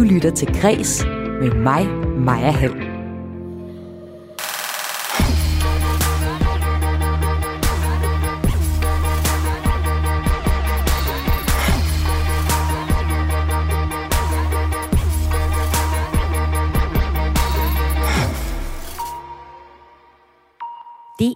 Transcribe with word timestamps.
Du 0.00 0.04
lytter 0.04 0.30
til 0.30 0.60
Græs 0.60 1.04
med 1.40 1.54
mig, 1.54 1.86
Maja 2.18 2.50
Hall. 2.50 2.72
Det 2.72 2.80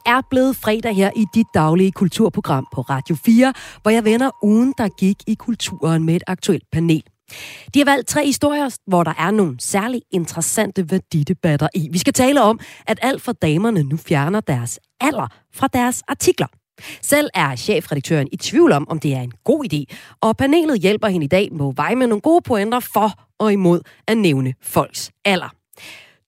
er 0.07 0.21
blevet 0.31 0.57
fredag 0.57 0.97
her 0.97 1.11
i 1.17 1.25
dit 1.35 1.47
daglige 1.55 1.93
kulturprogram 1.93 2.67
på 2.75 2.81
Radio 2.81 3.17
4, 3.25 3.53
hvor 3.83 3.91
jeg 3.91 4.05
vender 4.05 4.31
ugen, 4.43 4.75
der 4.79 4.89
gik 4.89 5.17
i 5.27 5.35
kulturen 5.35 6.05
med 6.05 6.17
et 6.17 6.23
aktuelt 6.27 6.65
panel. 6.73 7.03
De 7.75 7.79
har 7.79 7.85
valgt 7.85 8.09
tre 8.09 8.27
historier, 8.27 8.77
hvor 8.87 9.05
der 9.05 9.15
er 9.19 9.31
nogle 9.31 9.57
særlig 9.61 10.03
interessante 10.13 10.91
værdidebatter 10.91 11.69
i. 11.75 11.89
Vi 11.93 11.99
skal 11.99 12.13
tale 12.13 12.43
om, 12.43 12.61
at 12.87 12.99
alt 13.03 13.23
for 13.23 13.33
damerne 13.33 13.83
nu 13.83 13.97
fjerner 13.97 14.41
deres 14.41 14.81
alder 15.01 15.27
fra 15.55 15.67
deres 15.67 16.03
artikler. 16.09 16.47
Selv 17.03 17.29
er 17.35 17.57
chefredaktøren 17.57 18.29
i 18.33 18.37
tvivl 18.37 18.73
om, 18.73 18.89
om 18.89 18.99
det 18.99 19.15
er 19.15 19.21
en 19.21 19.33
god 19.45 19.65
idé, 19.73 19.97
og 20.21 20.37
panelet 20.37 20.81
hjælper 20.81 21.09
hende 21.09 21.25
i 21.25 21.29
dag 21.29 21.53
med 21.53 21.69
at 21.69 21.77
veje 21.77 21.97
med 21.97 22.07
nogle 22.07 22.21
gode 22.21 22.43
pointer 22.43 22.81
for 22.81 23.11
og 23.39 23.53
imod 23.53 23.81
at 24.09 24.19
nævne 24.19 24.55
folks 24.63 25.11
alder. 25.25 25.64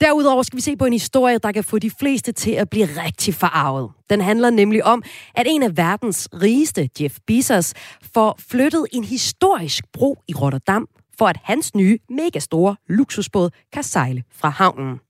Derudover 0.00 0.42
skal 0.42 0.56
vi 0.56 0.60
se 0.60 0.77
på 0.77 0.84
en 0.84 0.92
historie, 0.92 1.38
der 1.38 1.52
kan 1.52 1.64
få 1.64 1.78
de 1.78 1.91
fleste 1.91 2.32
til 2.32 2.50
at 2.50 2.70
blive 2.70 2.87
rigtig 3.04 3.34
forarvet. 3.34 3.91
Den 4.10 4.20
handler 4.20 4.50
nemlig 4.50 4.84
om, 4.84 5.02
at 5.34 5.46
en 5.48 5.62
af 5.62 5.77
verdens 5.77 6.28
rigeste, 6.42 6.88
Jeff 7.00 7.18
Bezos, 7.27 7.74
får 8.14 8.38
flyttet 8.38 8.87
en 8.92 9.04
historisk 9.04 9.84
bro 9.92 10.18
i 10.28 10.34
Rotterdam, 10.34 10.88
for 11.18 11.27
at 11.27 11.37
hans 11.45 11.74
nye, 11.74 11.98
mega 12.10 12.38
store 12.38 12.76
luksusbåd 12.88 13.51
kan 13.73 13.82
sejle 13.82 14.24
fra 14.32 14.48
havnen. 14.48 15.01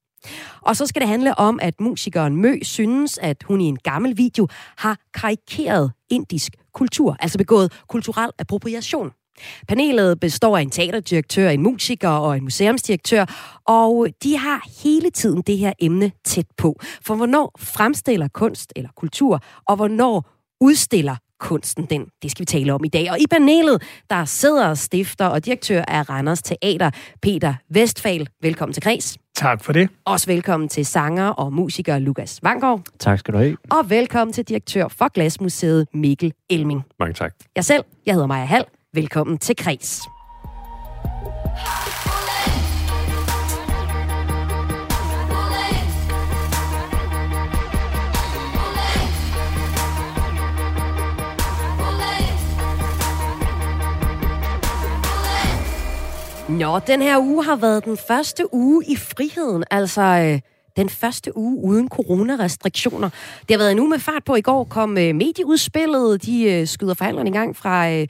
Og 0.60 0.76
så 0.76 0.86
skal 0.86 1.00
det 1.00 1.08
handle 1.08 1.38
om, 1.38 1.58
at 1.62 1.80
musikeren 1.80 2.36
Mø 2.36 2.58
synes, 2.62 3.18
at 3.18 3.42
hun 3.42 3.60
i 3.60 3.64
en 3.64 3.78
gammel 3.78 4.16
video 4.16 4.48
har 4.76 4.98
karikeret 5.14 5.92
indisk 6.10 6.52
kultur, 6.74 7.16
altså 7.20 7.38
begået 7.38 7.82
kulturel 7.88 8.30
appropriation. 8.38 9.10
Panelet 9.68 10.20
består 10.20 10.56
af 10.56 10.62
en 10.62 10.70
teaterdirektør, 10.70 11.48
en 11.48 11.62
musiker 11.62 12.08
og 12.08 12.36
en 12.36 12.42
museumsdirektør, 12.42 13.24
og 13.66 14.08
de 14.22 14.38
har 14.38 14.82
hele 14.84 15.10
tiden 15.10 15.42
det 15.42 15.58
her 15.58 15.72
emne 15.78 16.12
tæt 16.24 16.46
på. 16.56 16.80
For 17.02 17.14
hvornår 17.14 17.52
fremstiller 17.58 18.28
kunst 18.28 18.72
eller 18.76 18.90
kultur, 18.96 19.40
og 19.66 19.76
hvornår 19.76 20.30
udstiller 20.60 21.16
kunsten 21.40 21.84
den? 21.84 22.06
Det 22.22 22.30
skal 22.30 22.40
vi 22.40 22.46
tale 22.46 22.74
om 22.74 22.84
i 22.84 22.88
dag. 22.88 23.10
Og 23.10 23.20
i 23.20 23.24
panelet, 23.30 23.82
der 24.10 24.24
sidder 24.24 24.74
stifter 24.74 25.26
og 25.26 25.44
direktør 25.44 25.82
af 25.82 26.10
Randers 26.10 26.42
Teater, 26.42 26.90
Peter 27.22 27.54
Vestfal. 27.70 28.28
Velkommen 28.42 28.72
til 28.72 28.82
Kreds. 28.82 29.18
Tak 29.36 29.64
for 29.64 29.72
det. 29.72 29.88
Også 30.04 30.26
velkommen 30.26 30.68
til 30.68 30.86
sanger 30.86 31.28
og 31.28 31.52
musiker 31.52 31.98
Lukas 31.98 32.38
Vangård. 32.42 32.82
Tak 32.98 33.18
skal 33.18 33.34
du 33.34 33.38
have. 33.38 33.56
Og 33.70 33.90
velkommen 33.90 34.32
til 34.32 34.44
direktør 34.44 34.88
for 34.88 35.12
Glasmuseet 35.12 35.86
Mikkel 35.94 36.32
Elming. 36.50 36.82
Mange 36.98 37.14
tak. 37.14 37.34
Jeg 37.56 37.64
selv, 37.64 37.84
jeg 38.06 38.14
hedder 38.14 38.26
Maja 38.26 38.44
Hall. 38.44 38.64
Velkommen 38.96 39.38
til 39.38 39.56
Kreds. 39.56 40.00
Nå, 56.48 56.78
den 56.86 57.02
her 57.02 57.18
uge 57.18 57.44
har 57.44 57.56
været 57.56 57.84
den 57.84 57.96
første 57.96 58.54
uge 58.54 58.84
i 58.88 58.96
friheden, 58.96 59.64
altså 59.70 60.02
øh, 60.02 60.40
den 60.76 60.88
første 60.88 61.36
uge 61.36 61.64
uden 61.64 61.88
coronarestriktioner. 61.88 63.10
Det 63.48 63.50
har 63.50 63.58
været 63.58 63.72
en 63.72 63.78
uge 63.78 63.88
med 63.88 63.98
fart 63.98 64.24
på. 64.24 64.34
I 64.34 64.40
går 64.40 64.64
kom 64.64 64.98
øh, 64.98 65.14
medieudspillet, 65.14 66.26
de 66.26 66.42
øh, 66.52 66.66
skyder 66.66 66.94
forhandlerne 66.94 67.30
i 67.30 67.32
gang 67.32 67.56
fra... 67.56 67.90
Øh, 67.90 68.06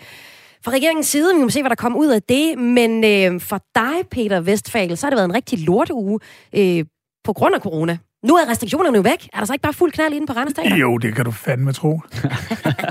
fra 0.65 0.73
regeringens 0.73 1.07
side, 1.07 1.35
vi 1.35 1.43
må 1.43 1.51
se, 1.51 1.63
hvad 1.63 1.71
der 1.71 1.77
kommer 1.77 1.99
ud 1.99 2.09
af 2.09 2.23
det, 2.23 2.59
men 2.59 3.05
øh, 3.05 3.41
for 3.41 3.61
dig, 3.75 3.95
Peter 4.11 4.41
Vestfagel, 4.41 4.97
så 4.97 5.07
har 5.07 5.11
det 5.11 5.17
været 5.17 5.29
en 5.29 5.35
rigtig 5.35 5.59
lorteuge 5.59 6.21
øh, 6.53 6.85
på 7.25 7.33
grund 7.33 7.55
af 7.55 7.61
corona. 7.61 7.99
Nu 8.25 8.35
er 8.35 8.51
restriktionerne 8.51 8.97
jo 8.97 9.03
væk. 9.03 9.29
Er 9.33 9.39
der 9.39 9.45
så 9.45 9.53
ikke 9.53 9.63
bare 9.63 9.73
fuld 9.73 9.93
knald 9.93 10.15
inde 10.15 10.27
på 10.27 10.33
Randers 10.33 10.55
Teater? 10.55 10.77
Jo, 10.77 10.99
det 10.99 11.15
kan 11.15 11.25
du 11.25 11.31
fandme 11.31 11.73
tro. 11.73 12.01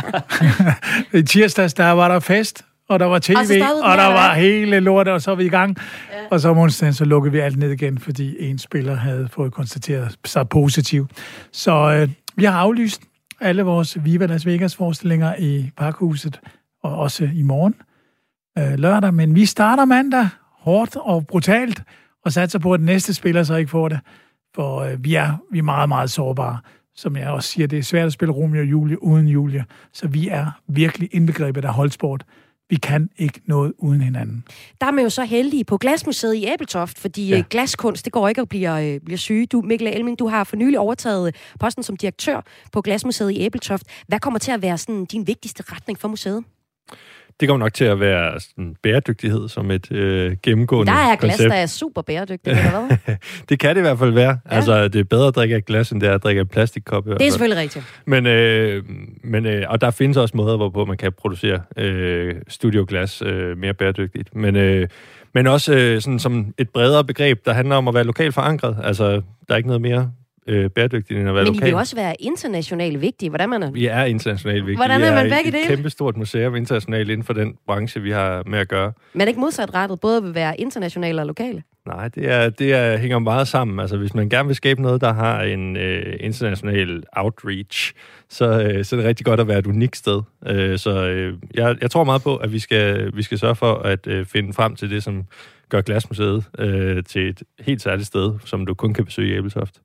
I 1.19 1.21
tirsdags, 1.23 1.73
der 1.73 1.91
var 1.91 2.07
der 2.07 2.19
fest, 2.19 2.65
og 2.89 2.99
der 2.99 3.05
var 3.05 3.19
tv, 3.19 3.35
Og 3.37 3.47
den 3.47 3.61
og 3.61 3.97
der 3.97 4.05
var 4.05 4.33
hele 4.33 4.79
lortet, 4.79 5.13
og 5.13 5.21
så 5.21 5.31
var 5.31 5.35
vi 5.35 5.45
i 5.45 5.49
gang. 5.49 5.77
Ja. 6.11 6.17
Og 6.31 6.39
så 6.39 6.49
om 6.49 6.57
onsdagen, 6.57 6.93
så 6.93 7.05
lukkede 7.05 7.31
vi 7.31 7.39
alt 7.39 7.57
ned 7.57 7.71
igen, 7.71 7.99
fordi 7.99 8.49
en 8.49 8.57
spiller 8.57 8.95
havde 8.95 9.27
fået 9.31 9.53
konstateret 9.53 10.15
sig 10.25 10.49
positiv. 10.49 11.07
Så 11.51 11.71
øh, 11.71 12.09
vi 12.35 12.45
har 12.45 12.59
aflyst 12.59 13.01
alle 13.41 13.63
vores 13.63 13.97
Viva 14.03 14.25
Las 14.25 14.45
Vegas 14.45 14.75
forestillinger 14.75 15.35
i 15.39 15.71
Parkhuset, 15.77 16.39
og 16.85 16.97
også 16.97 17.29
i 17.35 17.41
morgen 17.41 17.75
øh, 18.57 18.79
lørdag. 18.79 19.13
Men 19.13 19.35
vi 19.35 19.45
starter 19.45 19.85
mandag 19.85 20.27
hårdt 20.59 20.95
og 20.95 21.27
brutalt, 21.27 21.83
og 22.25 22.33
satser 22.33 22.59
på, 22.59 22.73
at 22.73 22.81
næste 22.81 23.13
spiller 23.13 23.43
så 23.43 23.55
ikke 23.55 23.71
får 23.71 23.89
det. 23.89 23.99
For 24.55 24.79
øh, 24.79 25.03
vi, 25.03 25.15
er, 25.15 25.37
vi 25.51 25.57
er 25.57 25.63
meget, 25.63 25.89
meget 25.89 26.09
sårbare. 26.11 26.59
Som 26.95 27.15
jeg 27.15 27.29
også 27.29 27.49
siger, 27.49 27.67
det 27.67 27.79
er 27.79 27.83
svært 27.83 28.05
at 28.05 28.13
spille 28.13 28.33
Romeo 28.33 28.61
og 28.61 28.65
Julie 28.65 29.03
uden 29.03 29.27
Julie. 29.27 29.65
Så 29.93 30.07
vi 30.07 30.27
er 30.27 30.61
virkelig 30.67 31.09
indbegrebet 31.11 31.65
af 31.65 31.73
holdsport. 31.73 32.23
Vi 32.69 32.75
kan 32.75 33.09
ikke 33.17 33.41
noget 33.45 33.73
uden 33.77 34.01
hinanden. 34.01 34.43
Der 34.81 34.87
er 34.87 34.91
man 34.91 35.03
jo 35.03 35.09
så 35.09 35.23
heldige 35.23 35.63
på 35.63 35.77
Glasmuseet 35.77 36.35
i 36.35 36.45
Æbeltoft, 36.47 36.99
fordi 36.99 37.29
ja. 37.29 37.35
Ja. 37.35 37.43
glaskunst, 37.49 38.05
det 38.05 38.13
går 38.13 38.27
ikke 38.27 38.41
at 38.41 38.49
blive, 38.49 38.93
øh, 38.93 38.99
blive 39.05 39.17
syge. 39.17 39.45
Du, 39.45 39.61
Mikkel 39.61 39.87
Elming, 39.87 40.19
du 40.19 40.27
har 40.27 40.43
for 40.43 40.55
nylig 40.55 40.79
overtaget 40.79 41.27
øh, 41.27 41.33
posten 41.59 41.83
som 41.83 41.97
direktør 41.97 42.41
på 42.71 42.81
Glasmuseet 42.81 43.31
i 43.31 43.41
Æbeltoft. 43.41 43.83
Hvad 44.07 44.19
kommer 44.19 44.39
til 44.39 44.51
at 44.51 44.61
være 44.61 44.77
sådan, 44.77 45.05
din 45.05 45.27
vigtigste 45.27 45.63
retning 45.71 45.99
for 45.99 46.07
museet? 46.07 46.43
Det 47.39 47.47
kommer 47.49 47.65
nok 47.65 47.73
til 47.73 47.85
at 47.85 47.99
være 47.99 48.39
sådan, 48.39 48.75
bæredygtighed 48.83 49.49
som 49.49 49.71
et 49.71 49.91
øh, 49.91 50.37
gennemgående 50.43 50.91
Der 50.91 50.97
er 50.97 51.15
glas, 51.15 51.31
koncept. 51.31 51.51
der 51.51 51.57
er 51.57 51.65
super 51.65 52.01
bæredygtigt, 52.01 52.57
eller 52.57 52.87
hvad? 53.05 53.15
Det 53.49 53.59
kan 53.59 53.69
det 53.69 53.77
i 53.77 53.81
hvert 53.81 53.99
fald 53.99 54.11
være. 54.11 54.37
Ja. 54.51 54.55
Altså, 54.55 54.87
det 54.87 54.99
er 54.99 55.03
bedre 55.03 55.27
at 55.27 55.35
drikke 55.35 55.55
af 55.55 55.65
glas, 55.65 55.91
end 55.91 56.01
det 56.01 56.09
er 56.09 56.13
at 56.13 56.23
drikke 56.23 56.39
af 56.39 56.49
plastikkop. 56.49 57.05
i 57.05 57.09
hvert 57.09 57.19
Det 57.19 57.27
er 57.27 57.31
selvfølgelig 57.31 57.61
rigtigt. 57.61 57.85
Men, 58.05 58.25
øh, 58.25 58.83
men 59.23 59.45
øh, 59.45 59.65
og 59.69 59.81
der 59.81 59.91
findes 59.91 60.17
også 60.17 60.37
måder, 60.37 60.57
hvorpå 60.57 60.85
man 60.85 60.97
kan 60.97 61.11
producere 61.11 61.61
øh, 61.77 62.35
studioglas 62.47 63.21
øh, 63.21 63.57
mere 63.57 63.73
bæredygtigt. 63.73 64.35
Men, 64.35 64.55
øh, 64.55 64.87
men 65.33 65.47
også 65.47 65.73
øh, 65.73 66.01
sådan 66.01 66.19
som 66.19 66.53
et 66.57 66.69
bredere 66.69 67.03
begreb, 67.03 67.45
der 67.45 67.53
handler 67.53 67.75
om 67.75 67.87
at 67.87 67.93
være 67.93 68.03
lokalt 68.03 68.33
forankret. 68.33 68.77
Altså, 68.83 69.11
der 69.11 69.53
er 69.53 69.55
ikke 69.57 69.67
noget 69.69 69.81
mere 69.81 70.11
øh, 70.47 70.69
bæredygtigt, 70.69 71.19
end 71.19 71.29
at 71.29 71.35
være 71.35 71.43
Men 71.43 71.53
I 71.53 71.55
vil 71.55 71.59
lokal. 71.59 71.71
jo 71.71 71.77
også 71.77 71.95
være 71.95 72.15
internationalt 72.19 73.01
vigtige. 73.01 73.29
Hvordan 73.29 73.49
man 73.49 73.63
er... 73.63 73.71
Vi 73.71 73.85
er 73.85 74.03
internationalt 74.03 74.65
vigtige. 74.65 74.77
Hvordan 74.77 75.01
vi 75.01 75.05
er 75.05 75.15
man 75.15 75.25
et, 75.25 75.31
begge 75.31 75.47
et 75.47 75.53
dele? 75.53 75.75
kæmpestort 75.75 76.17
museum 76.17 76.55
internationalt 76.55 77.09
inden 77.09 77.23
for 77.23 77.33
den 77.33 77.55
branche, 77.67 78.01
vi 78.01 78.11
har 78.11 78.43
med 78.45 78.59
at 78.59 78.67
gøre. 78.67 78.93
Man 79.13 79.21
er 79.21 79.27
ikke 79.27 79.39
modsatrettet, 79.39 79.99
både 79.99 80.23
vil 80.23 80.35
være 80.35 80.59
internationale 80.59 81.21
og 81.21 81.27
lokale. 81.27 81.63
Nej, 81.87 82.07
det, 82.07 82.31
er, 82.31 82.49
det 82.49 82.73
er, 82.73 82.97
hænger 82.97 83.19
meget 83.19 83.47
sammen. 83.47 83.79
Altså, 83.79 83.97
hvis 83.97 84.13
man 84.13 84.29
gerne 84.29 84.47
vil 84.47 84.55
skabe 84.55 84.81
noget, 84.81 85.01
der 85.01 85.13
har 85.13 85.41
en 85.41 85.77
øh, 85.77 86.17
international 86.19 87.03
outreach, 87.13 87.93
så, 88.29 88.45
øh, 88.61 88.85
så 88.85 88.95
er 88.95 88.99
det 88.99 89.07
rigtig 89.07 89.25
godt 89.25 89.39
at 89.39 89.47
være 89.47 89.59
et 89.59 89.67
unikt 89.67 89.97
sted. 89.97 90.21
Øh, 90.47 90.77
så 90.77 91.05
øh, 91.05 91.33
jeg, 91.53 91.75
jeg 91.81 91.91
tror 91.91 92.03
meget 92.03 92.21
på, 92.21 92.35
at 92.35 92.51
vi 92.51 92.59
skal, 92.59 93.15
vi 93.15 93.23
skal 93.23 93.39
sørge 93.39 93.55
for 93.55 93.73
at 93.73 94.07
øh, 94.07 94.25
finde 94.25 94.53
frem 94.53 94.75
til 94.75 94.89
det, 94.89 95.03
som 95.03 95.23
gør 95.69 95.81
Glasmuseet 95.81 96.43
øh, 96.59 97.03
til 97.03 97.29
et 97.29 97.43
helt 97.59 97.81
særligt 97.81 98.07
sted, 98.07 98.33
som 98.45 98.65
du 98.65 98.73
kun 98.73 98.93
kan 98.93 99.05
besøge 99.05 99.33
i 99.33 99.37
Æbeltoft. 99.37 99.75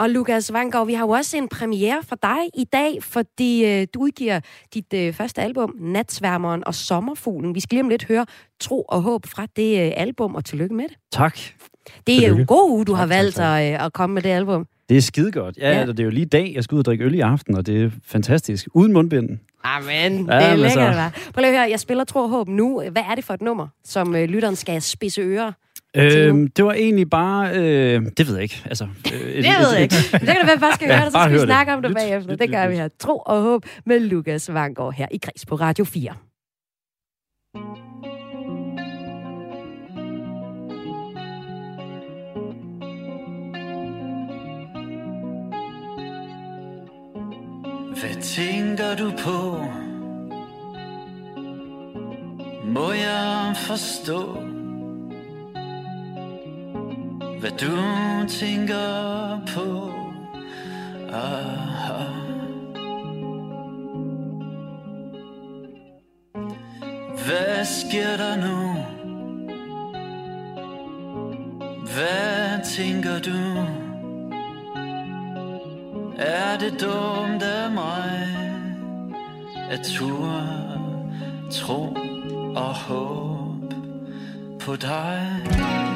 Og 0.00 0.10
Lukas 0.10 0.52
Vanggaard, 0.52 0.86
vi 0.86 0.94
har 0.94 1.04
jo 1.04 1.10
også 1.10 1.36
en 1.36 1.48
premiere 1.48 1.98
for 2.08 2.16
dig 2.22 2.38
i 2.54 2.64
dag, 2.64 3.02
fordi 3.02 3.64
øh, 3.64 3.86
du 3.94 4.00
udgiver 4.00 4.40
dit 4.74 4.94
øh, 4.94 5.12
første 5.12 5.42
album, 5.42 5.74
Natsværmeren 5.80 6.62
og 6.66 6.74
Sommerfuglen. 6.74 7.54
Vi 7.54 7.60
skal 7.60 7.76
lige 7.76 7.82
om 7.82 7.88
lidt 7.88 8.04
høre 8.04 8.26
Tro 8.60 8.82
og 8.82 9.02
Håb 9.02 9.26
fra 9.26 9.46
det 9.56 9.86
øh, 9.86 9.92
album, 9.96 10.34
og 10.34 10.44
tillykke 10.44 10.74
med 10.74 10.84
det. 10.88 10.96
Tak. 11.12 11.38
Det 12.06 12.24
er 12.24 12.28
jo 12.28 12.36
en 12.36 12.46
god 12.46 12.70
uge, 12.70 12.84
du 12.84 12.92
har 12.92 13.02
Tak, 13.06 13.10
tak, 13.10 13.16
valgt 13.18 13.36
tak. 13.36 13.60
at, 13.60 13.72
øh, 13.74 13.84
at 13.84 13.92
komme 13.92 14.14
med 14.14 14.22
det 14.22 14.28
album. 14.30 14.66
Det 14.88 14.96
er 14.96 15.00
skide 15.00 15.32
godt. 15.32 15.56
Ja, 15.58 15.70
Ja. 15.70 15.78
ja. 15.80 15.86
det 15.86 16.00
er 16.00 16.04
jo 16.04 16.10
lige 16.10 16.26
i 16.26 16.28
dag, 16.28 16.52
jeg 16.54 16.64
skal 16.64 16.74
ud 16.74 16.78
og 16.78 16.84
drikke 16.84 17.04
øl 17.04 17.14
i 17.14 17.20
aften, 17.20 17.54
og 17.56 17.66
det 17.66 17.82
er 17.84 17.90
fantastisk. 18.06 18.68
Uden 18.74 18.92
mundbind. 18.92 19.38
Amen, 19.64 19.90
Ja, 20.30 20.36
det 20.36 20.44
er 20.46 20.56
lækkert, 20.56 20.72
så- 20.72 20.80
hva'? 21.18 21.32
Prøv 21.32 21.40
lige 21.42 21.50
at 21.52 21.58
høre, 21.58 21.70
jeg 21.70 21.80
spiller 21.80 22.04
Tro 22.04 22.20
og 22.20 22.28
Håb 22.28 22.48
nu. 22.48 22.82
Hvad 22.90 23.02
er 23.10 23.14
det 23.14 23.24
for 23.24 23.34
et 23.34 23.42
nummer, 23.42 23.68
som 23.84 24.16
øh, 24.16 24.24
lytteren 24.28 24.56
skal 24.56 24.82
spidse 24.82 25.20
ører? 25.20 25.52
Øhm, 25.96 26.48
det 26.48 26.64
var 26.64 26.72
egentlig 26.72 27.10
bare... 27.10 27.50
Øh, 27.56 28.02
det 28.16 28.26
ved 28.26 28.34
jeg 28.34 28.42
ikke. 28.42 28.62
Altså, 28.64 28.84
øh, 28.84 29.20
et, 29.20 29.44
Det 29.44 29.52
ved 29.60 29.72
jeg 29.72 29.82
ikke. 29.82 29.94
Det 30.12 30.20
kan 30.20 30.36
det 30.36 30.46
være, 30.46 30.58
bare 30.58 30.74
skal 30.74 30.86
Ja, 30.88 30.96
høre 30.96 31.04
det, 31.04 31.12
så 31.12 31.18
skal 31.22 31.32
vi 31.32 31.38
snakke 31.38 31.72
om 31.72 31.82
det 31.82 31.94
bagefter. 31.94 32.36
Det 32.36 32.50
gør 32.50 32.68
vi 32.68 32.74
her. 32.76 32.88
Tro 32.98 33.18
og 33.26 33.42
Håb 33.42 33.64
med 33.86 34.00
Lukas 34.00 34.52
Vanggaard 34.52 34.94
her 34.94 35.06
i 35.10 35.18
Græs 35.18 35.46
på 35.46 35.54
Radio 35.54 35.84
4. 35.84 36.14
Hvad 48.00 48.22
tænker 48.22 48.96
du 48.96 49.10
på? 49.24 49.56
Må 52.64 52.92
jeg 52.92 53.54
forstå? 53.56 54.49
Hvad 57.40 57.50
du 57.50 57.76
tænker 58.28 59.40
på. 59.54 59.92
Aha. 61.12 62.04
Hvad 67.26 67.64
sker 67.64 68.16
der 68.16 68.36
nu? 68.36 68.76
Hvad 71.94 72.64
tænker 72.64 73.18
du? 73.18 73.66
Er 76.18 76.58
det 76.58 76.80
dumt 76.80 77.42
af 77.42 77.70
mig 77.70 78.28
at 79.70 79.80
ture, 79.80 80.46
tro 81.50 81.96
og 82.56 82.74
håb 82.74 83.74
på 84.60 84.76
dig? 84.76 85.89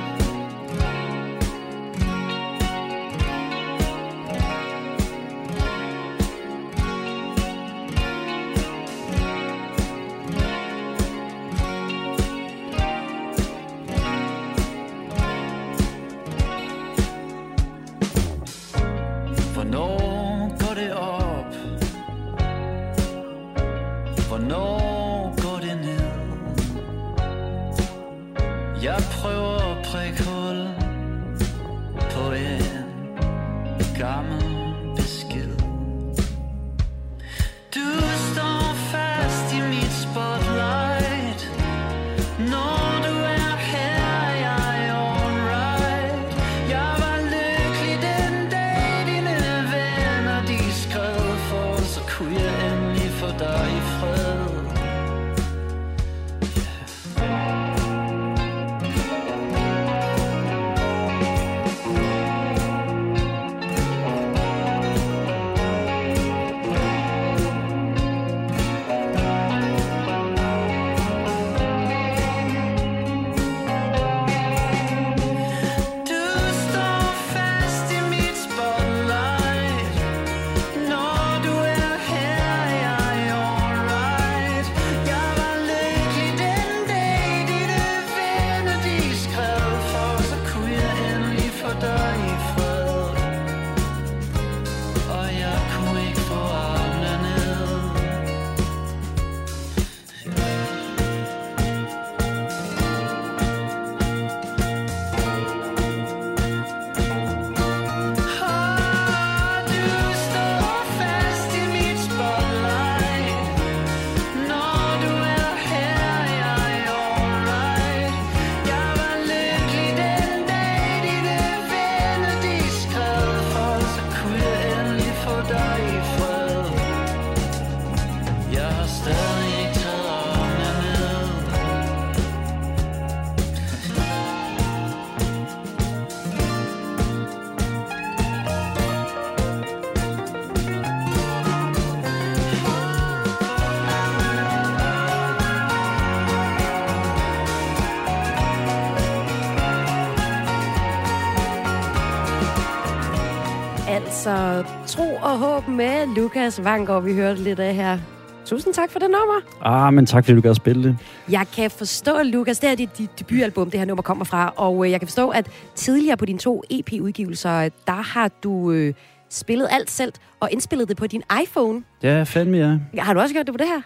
Altså, 154.26 154.64
tro 154.86 155.14
og 155.22 155.38
håb 155.38 155.68
med 155.68 156.16
Lukas 156.16 156.64
Vangård, 156.64 157.02
vi 157.02 157.14
hørte 157.14 157.42
lidt 157.42 157.60
af 157.60 157.74
her. 157.74 157.98
Tusind 158.44 158.74
tak 158.74 158.90
for 158.90 158.98
det 158.98 159.08
nummer. 159.10 159.40
Ah, 159.62 159.94
men 159.94 160.06
tak 160.06 160.24
fordi 160.24 160.36
du 160.36 160.40
gad 160.40 160.54
spille 160.54 160.84
det. 160.84 160.96
Jeg 161.30 161.46
kan 161.56 161.70
forstå, 161.70 162.12
Lukas, 162.24 162.58
det 162.58 162.70
er 162.70 162.74
dit, 162.74 162.98
dit 162.98 163.10
debutalbum, 163.18 163.70
det 163.70 163.80
her 163.80 163.86
nummer 163.86 164.02
kommer 164.02 164.24
fra, 164.24 164.52
og 164.56 164.84
øh, 164.84 164.90
jeg 164.90 165.00
kan 165.00 165.06
forstå, 165.08 165.28
at 165.28 165.48
tidligere 165.74 166.16
på 166.16 166.24
dine 166.24 166.38
to 166.38 166.62
EP-udgivelser, 166.70 167.68
der 167.86 168.02
har 168.14 168.28
du 168.42 168.70
øh, 168.72 168.94
spillet 169.30 169.68
alt 169.70 169.90
selv 169.90 170.12
og 170.40 170.48
indspillet 170.52 170.88
det 170.88 170.96
på 170.96 171.06
din 171.06 171.22
iPhone. 171.42 171.82
Ja, 172.02 172.22
fandme 172.22 172.56
ja. 172.94 173.02
Har 173.02 173.12
du 173.14 173.20
også 173.20 173.34
gjort 173.34 173.46
det 173.46 173.54
på 173.54 173.58
det 173.58 173.66
her? 173.66 173.80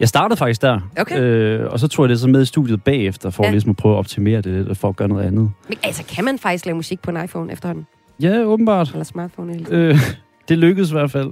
Jeg 0.00 0.08
startede 0.08 0.36
faktisk 0.36 0.62
der, 0.62 0.80
Okay. 1.00 1.20
øh, 1.20 1.72
og 1.72 1.80
så 1.80 1.88
tog 1.88 2.04
jeg 2.04 2.10
det 2.10 2.20
så 2.20 2.28
med 2.28 2.42
i 2.42 2.44
studiet 2.44 2.84
bagefter, 2.84 3.30
for 3.30 3.42
Ja. 3.42 3.46
ja. 3.48 3.52
ligesom 3.52 3.70
at 3.70 3.76
prøve 3.76 3.94
at 3.94 3.98
optimere 3.98 4.36
det 4.40 4.52
lidt, 4.52 4.68
og 4.68 4.76
for 4.76 4.88
at 4.88 4.96
gøre 4.96 5.08
noget 5.08 5.24
andet. 5.26 5.50
Men, 5.68 5.78
altså, 5.82 6.04
kan 6.04 6.24
man 6.24 6.38
faktisk 6.38 6.66
lave 6.66 6.76
musik 6.76 7.02
på 7.02 7.10
en 7.10 7.24
iPhone 7.24 7.52
efterhånden? 7.52 7.86
Ja, 8.20 8.44
åbenbart. 8.44 8.90
Eller 8.90 9.04
smartphone? 9.04 9.58
Tiden? 9.58 9.74
Øh, 9.74 9.98
det 10.48 10.58
lykkedes 10.58 10.90
i 10.90 10.92
hvert 10.92 11.10
fald. 11.10 11.30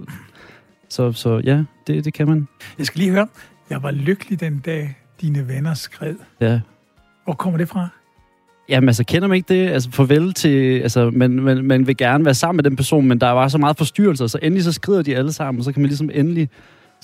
Så, 0.88 1.12
så 1.12 1.40
ja, 1.44 1.64
det, 1.86 2.04
det 2.04 2.14
kan 2.14 2.28
man. 2.28 2.48
Jeg 2.78 2.86
skal 2.86 2.98
lige 2.98 3.10
høre. 3.10 3.28
Jeg 3.70 3.82
var 3.82 3.90
lykkelig 3.90 4.40
den 4.40 4.58
dag, 4.58 4.96
dine 5.20 5.48
venner 5.48 5.74
skred. 5.74 6.14
Ja. 6.40 6.60
Hvor 7.24 7.34
kommer 7.34 7.58
det 7.58 7.68
fra? 7.68 7.88
Jamen 8.68 8.88
altså, 8.88 9.04
kender 9.04 9.28
man 9.28 9.36
ikke 9.36 9.54
det? 9.54 9.68
Altså, 9.68 9.90
farvel 9.90 10.32
til... 10.32 10.80
Altså, 10.80 11.10
man, 11.10 11.30
man, 11.30 11.64
man 11.64 11.86
vil 11.86 11.96
gerne 11.96 12.24
være 12.24 12.34
sammen 12.34 12.56
med 12.56 12.64
den 12.64 12.76
person, 12.76 13.06
men 13.06 13.20
der 13.20 13.30
var 13.30 13.48
så 13.48 13.58
meget 13.58 13.78
forstyrrelser, 13.78 14.26
så 14.26 14.38
endelig 14.42 14.64
så 14.64 14.72
skrider 14.72 15.02
de 15.02 15.16
alle 15.16 15.32
sammen, 15.32 15.58
og 15.58 15.64
så 15.64 15.72
kan 15.72 15.82
man 15.82 15.88
ligesom 15.88 16.10
endelig 16.14 16.50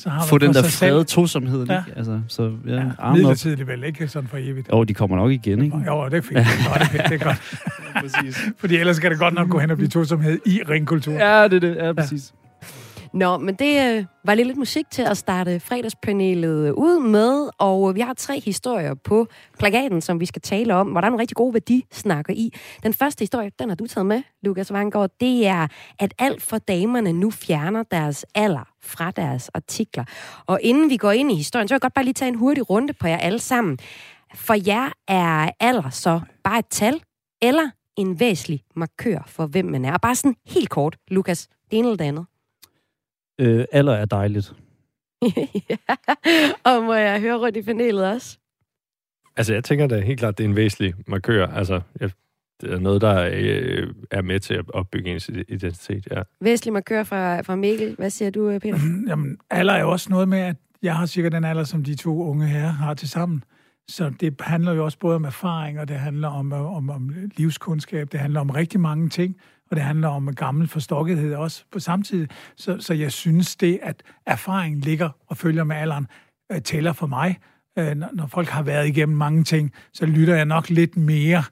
Så 0.00 0.08
har 0.10 0.26
få 0.26 0.38
den 0.38 0.54
der 0.54 0.62
frede 0.62 1.04
tosomhed. 1.04 1.66
Ja. 1.66 1.72
Ja. 1.74 1.82
Altså, 1.96 2.20
så 2.28 2.52
ja, 2.66 2.72
Ja, 2.74 3.12
midlertidigt 3.12 3.68
vel, 3.68 3.84
ikke 3.84 4.08
sådan 4.08 4.28
for 4.28 4.36
evigt. 4.40 4.68
Jo, 4.72 4.84
de 4.84 4.94
kommer 4.94 5.16
nok 5.16 5.30
igen, 5.30 5.62
ikke? 5.64 5.76
Jo, 5.86 6.04
det 6.08 6.14
er 6.14 6.20
fint. 6.20 6.32
Nå, 6.34 6.42
det 6.74 6.82
er 6.82 6.84
fint. 6.84 7.02
Det 7.08 7.20
er 7.20 7.24
godt. 7.24 7.56
Præcis. 8.02 8.38
Fordi 8.58 8.76
ellers 8.76 8.96
skal 8.96 9.10
det 9.10 9.18
godt 9.18 9.34
nok 9.34 9.48
gå 9.48 9.58
hen 9.58 9.70
og 9.70 9.76
blive 9.76 9.88
tosomhed 9.88 10.38
i 10.46 10.60
ringkultur. 10.68 11.12
Ja, 11.12 11.44
det 11.48 11.56
er 11.56 11.60
det. 11.60 11.76
Ja, 11.76 11.92
præcis. 11.92 12.32
Nå, 13.12 13.38
men 13.38 13.54
det 13.54 13.96
øh, 13.96 14.04
var 14.24 14.34
lige 14.34 14.46
lidt 14.46 14.58
musik 14.58 14.84
til 14.90 15.02
at 15.02 15.16
starte 15.16 15.60
fredagspanelet 15.60 16.68
øh, 16.68 16.74
ud 16.74 17.00
med, 17.00 17.50
og 17.58 17.88
øh, 17.88 17.94
vi 17.94 18.00
har 18.00 18.14
tre 18.14 18.40
historier 18.40 18.94
på 18.94 19.26
plakaten, 19.58 20.00
som 20.00 20.20
vi 20.20 20.26
skal 20.26 20.42
tale 20.42 20.74
om, 20.74 20.88
hvor 20.88 21.00
der 21.00 21.06
er 21.06 21.10
nogle 21.10 21.20
rigtig 21.20 21.36
gode 21.36 21.54
værdisnakker 21.54 22.34
i. 22.34 22.52
Den 22.82 22.94
første 22.94 23.22
historie, 23.22 23.50
den 23.58 23.68
har 23.68 23.76
du 23.76 23.86
taget 23.86 24.06
med, 24.06 24.22
Lukas 24.42 24.72
Vanggaard, 24.72 25.10
det 25.20 25.46
er, 25.46 25.66
at 25.98 26.14
alt 26.18 26.42
for 26.42 26.58
damerne 26.58 27.12
nu 27.12 27.30
fjerner 27.30 27.82
deres 27.82 28.26
alder 28.34 28.68
fra 28.82 29.10
deres 29.10 29.50
artikler. 29.54 30.04
Og 30.46 30.60
inden 30.62 30.90
vi 30.90 30.96
går 30.96 31.10
ind 31.10 31.32
i 31.32 31.34
historien, 31.34 31.68
så 31.68 31.74
vil 31.74 31.76
jeg 31.76 31.80
godt 31.80 31.94
bare 31.94 32.04
lige 32.04 32.14
tage 32.14 32.28
en 32.28 32.34
hurtig 32.34 32.70
runde 32.70 32.92
på 32.92 33.06
jer 33.06 33.18
alle 33.18 33.38
sammen. 33.38 33.78
For 34.34 34.54
jer 34.66 34.92
er 35.08 35.50
alder 35.60 35.90
så 35.90 36.20
bare 36.44 36.58
et 36.58 36.66
tal, 36.70 37.02
eller 37.42 37.70
en 37.96 38.20
væsentlig 38.20 38.62
markør 38.76 39.22
for, 39.26 39.46
hvem 39.46 39.64
man 39.64 39.84
er. 39.84 39.92
Og 39.92 40.00
bare 40.00 40.14
sådan 40.14 40.36
helt 40.46 40.70
kort, 40.70 40.96
Lukas, 41.08 41.48
det 41.70 41.78
ene 41.78 41.88
eller 41.88 41.96
det 41.96 42.04
andet. 42.04 42.26
Øh, 43.40 43.64
alder 43.72 43.92
er 43.92 44.04
dejligt. 44.04 44.52
ja. 45.70 45.76
Og 46.64 46.82
må 46.82 46.94
jeg 46.94 47.20
høre 47.20 47.36
rundt 47.36 47.56
i 47.56 47.62
panelet 47.62 48.06
også? 48.06 48.38
Altså, 49.36 49.54
jeg 49.54 49.64
tænker 49.64 49.86
da 49.86 50.00
helt 50.00 50.18
klart, 50.18 50.38
det 50.38 50.44
er 50.44 50.48
en 50.48 50.56
væsentlig 50.56 50.94
markør. 51.06 51.46
Altså, 51.46 51.80
jeg, 52.00 52.10
det 52.60 52.72
er 52.72 52.78
noget, 52.78 53.00
der 53.00 53.30
øh, 53.32 53.94
er 54.10 54.22
med 54.22 54.40
til 54.40 54.54
at 54.54 54.70
opbygge 54.74 55.10
ens 55.10 55.28
identitet, 55.28 56.08
ja. 56.10 56.22
Væsentlig 56.40 56.72
markør 56.72 57.02
fra, 57.02 57.40
fra 57.40 57.56
Mikkel. 57.56 57.94
Hvad 57.94 58.10
siger 58.10 58.30
du, 58.30 58.58
Peter? 58.58 58.78
Jamen, 59.08 59.38
alder 59.50 59.72
er 59.72 59.80
jo 59.80 59.90
også 59.90 60.10
noget 60.10 60.28
med, 60.28 60.38
at 60.38 60.56
jeg 60.82 60.96
har 60.96 61.06
cirka 61.06 61.28
den 61.28 61.44
alder, 61.44 61.64
som 61.64 61.84
de 61.84 61.94
to 61.94 62.22
unge 62.22 62.46
herrer 62.46 62.72
har 62.72 62.94
til 62.94 63.08
sammen. 63.08 63.44
Så 63.88 64.12
det 64.20 64.40
handler 64.40 64.72
jo 64.72 64.84
også 64.84 64.98
både 64.98 65.16
om 65.16 65.24
erfaring, 65.24 65.80
og 65.80 65.88
det 65.88 65.96
handler 65.96 66.28
om, 66.28 66.52
om, 66.52 66.90
om 66.90 67.12
livskundskab, 67.36 68.12
det 68.12 68.20
handler 68.20 68.40
om 68.40 68.50
rigtig 68.50 68.80
mange 68.80 69.08
ting, 69.08 69.36
og 69.70 69.76
det 69.76 69.84
handler 69.84 70.08
om 70.08 70.34
gammel 70.34 70.68
forstokkethed 70.68 71.34
også 71.34 71.64
på 71.72 71.78
samtidig. 71.78 72.28
Så, 72.56 72.76
så 72.80 72.94
jeg 72.94 73.12
synes 73.12 73.56
det, 73.56 73.78
at 73.82 74.02
erfaring 74.26 74.84
ligger 74.84 75.10
og 75.26 75.36
følger 75.36 75.64
med 75.64 75.76
alderen, 75.76 76.06
øh, 76.52 76.62
tæller 76.62 76.92
for 76.92 77.06
mig. 77.06 77.38
Øh, 77.78 77.94
når, 77.94 78.08
når 78.12 78.26
folk 78.26 78.48
har 78.48 78.62
været 78.62 78.88
igennem 78.88 79.18
mange 79.18 79.44
ting, 79.44 79.72
så 79.92 80.06
lytter 80.06 80.34
jeg 80.34 80.44
nok 80.44 80.70
lidt 80.70 80.96
mere, 80.96 81.42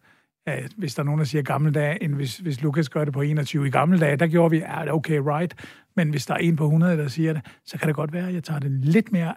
øh, 0.48 0.68
hvis 0.76 0.94
der 0.94 1.02
er 1.02 1.04
nogen, 1.04 1.18
der 1.18 1.24
siger 1.24 1.42
gamle 1.42 1.72
dage, 1.72 2.02
end 2.02 2.14
hvis, 2.14 2.38
hvis 2.38 2.62
Lukas 2.62 2.88
gør 2.88 3.04
det 3.04 3.14
på 3.14 3.22
21. 3.22 3.66
I 3.66 3.70
gamle 3.70 4.00
dage, 4.00 4.16
der 4.16 4.26
gjorde 4.26 4.50
vi, 4.50 4.56
ah, 4.66 4.86
ja, 4.86 4.94
okay, 4.94 5.20
right. 5.24 5.54
Men 5.96 6.10
hvis 6.10 6.26
der 6.26 6.34
er 6.34 6.38
en 6.38 6.56
på 6.56 6.64
100, 6.64 6.96
der 6.96 7.08
siger 7.08 7.32
det, 7.32 7.42
så 7.66 7.78
kan 7.78 7.88
det 7.88 7.96
godt 7.96 8.12
være, 8.12 8.28
at 8.28 8.34
jeg 8.34 8.44
tager 8.44 8.60
det 8.60 8.70
lidt 8.70 9.12
mere 9.12 9.34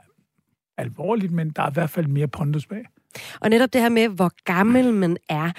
alvorligt, 0.78 1.32
men 1.32 1.50
der 1.50 1.64
er 1.64 1.70
i 1.70 1.74
hvert 1.74 1.90
fald 1.90 2.08
mere 2.08 2.28
pondus 2.28 2.68
bag. 2.68 2.86
Og 3.40 3.50
netop 3.50 3.74
det 3.74 3.82
her 3.82 3.90
med, 3.90 4.08
hvor 4.08 4.32
gammel 4.44 4.94
man 4.94 5.18
er, 5.30 5.52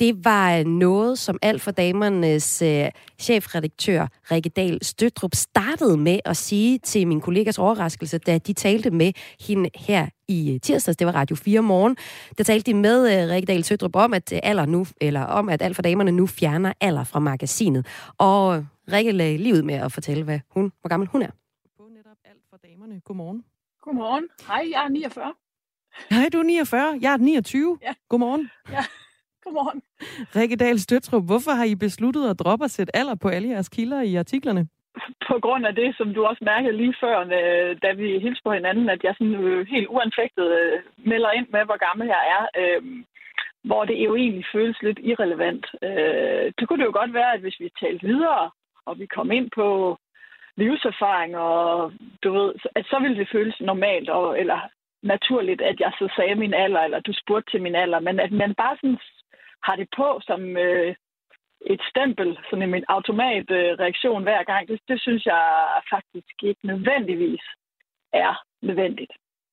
det 0.00 0.24
var 0.24 0.62
noget, 0.64 1.18
som 1.18 1.38
alt 1.42 1.62
for 1.62 1.70
damernes 1.70 2.62
øh, 2.62 2.90
chefredaktør 3.18 4.06
Rikke 4.30 4.48
Dahl 4.48 4.84
Støtrup 4.84 5.34
startede 5.34 5.96
med 5.96 6.18
at 6.24 6.36
sige 6.36 6.78
til 6.78 7.06
min 7.08 7.20
kollegas 7.20 7.58
overraskelse, 7.58 8.18
da 8.18 8.38
de 8.38 8.52
talte 8.52 8.90
med 8.90 9.12
hende 9.40 9.70
her 9.74 10.06
i 10.28 10.54
øh, 10.54 10.60
tirsdags, 10.60 10.96
det 10.96 11.06
var 11.06 11.12
Radio 11.14 11.36
4 11.36 11.62
morgen. 11.62 11.96
Der 12.38 12.44
talte 12.44 12.72
de 12.72 12.76
med 12.76 13.22
øh, 13.24 13.30
Rikke 13.30 13.46
Dahl 13.46 13.64
Støtrup 13.64 13.96
om, 13.96 14.14
at 14.14 14.32
øh, 14.32 14.40
alder 14.42 14.66
nu, 14.66 14.86
eller 15.00 15.20
om, 15.22 15.48
at 15.48 15.62
alt 15.62 15.76
for 15.76 15.82
damerne 15.82 16.12
nu 16.12 16.26
fjerner 16.26 16.72
alder 16.80 17.04
fra 17.04 17.18
magasinet. 17.20 17.86
Og 18.18 18.66
Rikke 18.92 19.12
lagde 19.12 19.36
livet 19.38 19.64
med 19.64 19.74
at 19.74 19.92
fortælle, 19.92 20.24
hvad 20.24 20.40
hun, 20.50 20.72
hvor 20.80 20.88
gammel 20.88 21.08
hun 21.08 21.22
er. 21.22 21.30
på 21.76 21.88
netop 21.96 22.16
alt 22.24 22.40
for 22.50 22.56
damerne. 22.56 23.00
Godmorgen. 23.04 23.44
Godmorgen. 23.82 24.24
Hej, 24.46 24.64
jeg 24.72 24.84
er 24.84 24.88
49. 24.88 25.34
Hej, 26.10 26.28
du 26.32 26.38
er 26.38 26.42
49. 26.42 26.98
Jeg 27.00 27.12
er 27.12 27.16
29. 27.16 27.78
Ja. 27.82 27.94
Godmorgen. 28.08 28.50
Godmorgen. 29.44 29.82
Rikke 30.38 30.56
Dahl 30.56 30.78
Støtrup, 30.78 31.24
hvorfor 31.30 31.52
har 31.58 31.64
I 31.64 31.74
besluttet 31.74 32.30
at 32.30 32.38
droppe 32.38 32.64
at 32.64 32.70
sætte 32.70 32.96
alder 32.96 33.16
på 33.22 33.28
alle 33.28 33.48
jeres 33.48 33.68
kilder 33.68 34.00
i 34.02 34.14
artiklerne? 34.14 34.68
På 35.28 35.38
grund 35.44 35.66
af 35.66 35.74
det, 35.74 35.96
som 35.96 36.14
du 36.14 36.24
også 36.24 36.42
mærkede 36.44 36.76
lige 36.76 36.94
før, 37.00 37.16
øh, 37.20 37.76
da 37.82 37.92
vi 37.92 38.18
hilste 38.18 38.42
på 38.44 38.52
hinanden, 38.52 38.88
at 38.88 39.04
jeg 39.04 39.14
sådan 39.18 39.34
øh, 39.34 39.66
helt 39.66 39.88
uanfægtet 39.88 40.46
øh, 40.60 40.82
melder 41.12 41.30
ind 41.30 41.48
med, 41.52 41.64
hvor 41.64 41.78
gammel 41.86 42.06
jeg 42.06 42.24
er. 42.36 42.42
Hvor 43.64 43.84
det 43.84 43.96
jo 44.06 44.16
egentlig 44.16 44.44
føles 44.52 44.82
lidt 44.82 45.00
irrelevant. 45.02 45.66
Øh, 45.82 46.52
det 46.56 46.64
kunne 46.64 46.80
det 46.80 46.88
jo 46.90 46.98
godt 47.00 47.14
være, 47.14 47.34
at 47.34 47.40
hvis 47.40 47.60
vi 47.60 47.78
talte 47.80 48.06
videre, 48.06 48.50
og 48.86 48.98
vi 48.98 49.06
kom 49.06 49.30
ind 49.30 49.48
på 49.54 49.98
livserfaring, 50.56 51.36
og 51.36 51.92
du 52.22 52.32
ved, 52.32 52.54
at 52.74 52.84
så 52.90 52.98
ville 53.02 53.18
det 53.18 53.28
føles 53.32 53.60
normalt, 53.60 54.08
og, 54.08 54.40
eller 54.40 54.60
naturligt, 55.02 55.60
at 55.60 55.80
jeg 55.80 55.92
så 55.98 56.06
sagde 56.16 56.34
min 56.34 56.54
alder, 56.54 56.80
eller 56.80 57.00
du 57.00 57.12
spurgte 57.12 57.50
til 57.50 57.62
min 57.62 57.74
alder, 57.74 58.00
men 58.00 58.20
at 58.20 58.32
man 58.32 58.54
bare 58.54 58.76
sådan 58.76 58.98
har 59.66 59.76
det 59.76 59.88
på 59.96 60.20
som 60.28 60.56
øh, 60.56 60.94
et 61.66 61.82
stempel, 61.90 62.38
sådan 62.50 62.74
en 62.74 62.84
automat 62.88 63.50
øh, 63.50 63.70
reaktion 63.84 64.22
hver 64.22 64.42
gang, 64.44 64.68
det, 64.68 64.80
det 64.88 65.00
synes 65.00 65.26
jeg 65.26 65.44
faktisk 65.90 66.34
ikke 66.42 66.66
nødvendigvis 66.66 67.44
er 68.12 68.34
nødvendigt. 68.62 69.12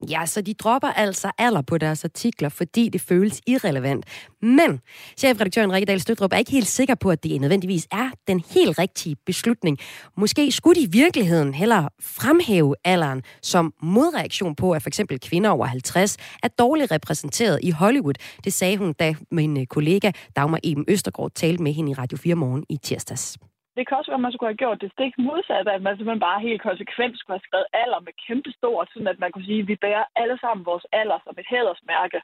Ja, 0.09 0.25
så 0.25 0.41
de 0.41 0.53
dropper 0.53 0.87
altså 0.87 1.31
alder 1.37 1.61
på 1.61 1.77
deres 1.77 2.03
artikler, 2.03 2.49
fordi 2.49 2.89
det 2.89 3.01
føles 3.01 3.41
irrelevant. 3.47 4.05
Men 4.41 4.79
chefredaktøren 5.17 5.73
Rikke 5.73 5.85
Dahl 5.85 6.01
Støtrup 6.01 6.33
er 6.33 6.37
ikke 6.37 6.51
helt 6.51 6.67
sikker 6.67 6.95
på, 6.95 7.09
at 7.09 7.23
det 7.23 7.41
nødvendigvis 7.41 7.87
er 7.91 8.09
den 8.27 8.43
helt 8.49 8.79
rigtige 8.79 9.15
beslutning. 9.25 9.77
Måske 10.17 10.51
skulle 10.51 10.81
de 10.81 10.85
i 10.85 10.89
virkeligheden 10.89 11.53
hellere 11.53 11.89
fremhæve 12.01 12.75
alderen 12.85 13.23
som 13.41 13.73
modreaktion 13.83 14.55
på, 14.55 14.71
at 14.71 14.81
for 14.81 14.89
eksempel 14.89 15.19
kvinder 15.19 15.49
over 15.49 15.65
50 15.65 16.17
er 16.43 16.47
dårligt 16.47 16.91
repræsenteret 16.91 17.59
i 17.63 17.71
Hollywood. 17.71 18.13
Det 18.43 18.53
sagde 18.53 18.77
hun, 18.77 18.93
da 18.93 19.15
min 19.31 19.67
kollega 19.67 20.11
Dagmar 20.35 20.59
Eben 20.63 20.85
Østergaard 20.87 21.31
talte 21.35 21.63
med 21.63 21.73
hende 21.73 21.91
i 21.91 21.93
Radio 21.93 22.17
4 22.17 22.35
morgen 22.35 22.65
i 22.69 22.77
tirsdags. 22.77 23.37
Det 23.81 23.87
kan 23.87 23.97
også 23.97 24.11
være, 24.11 24.21
at 24.21 24.27
man 24.27 24.33
skulle 24.33 24.51
have 24.53 24.63
gjort 24.63 24.81
det 24.83 24.91
stik 24.95 25.13
modsat, 25.27 25.67
at 25.67 25.81
man 25.85 25.93
simpelthen 25.95 26.27
bare 26.29 26.45
helt 26.47 26.61
konsekvent 26.69 27.15
skulle 27.17 27.37
have 27.37 27.47
skrevet 27.47 27.73
alder 27.83 27.99
med 28.07 28.13
kæmpe 28.25 28.51
stort, 28.57 28.87
sådan 28.89 29.11
at 29.13 29.19
man 29.19 29.31
kunne 29.31 29.49
sige, 29.49 29.61
at 29.63 29.67
vi 29.71 29.75
bærer 29.85 30.05
alle 30.21 30.37
sammen 30.43 30.69
vores 30.71 30.85
alder 31.01 31.19
som 31.23 31.35
et 31.41 31.51
hædersmærke, 31.53 32.19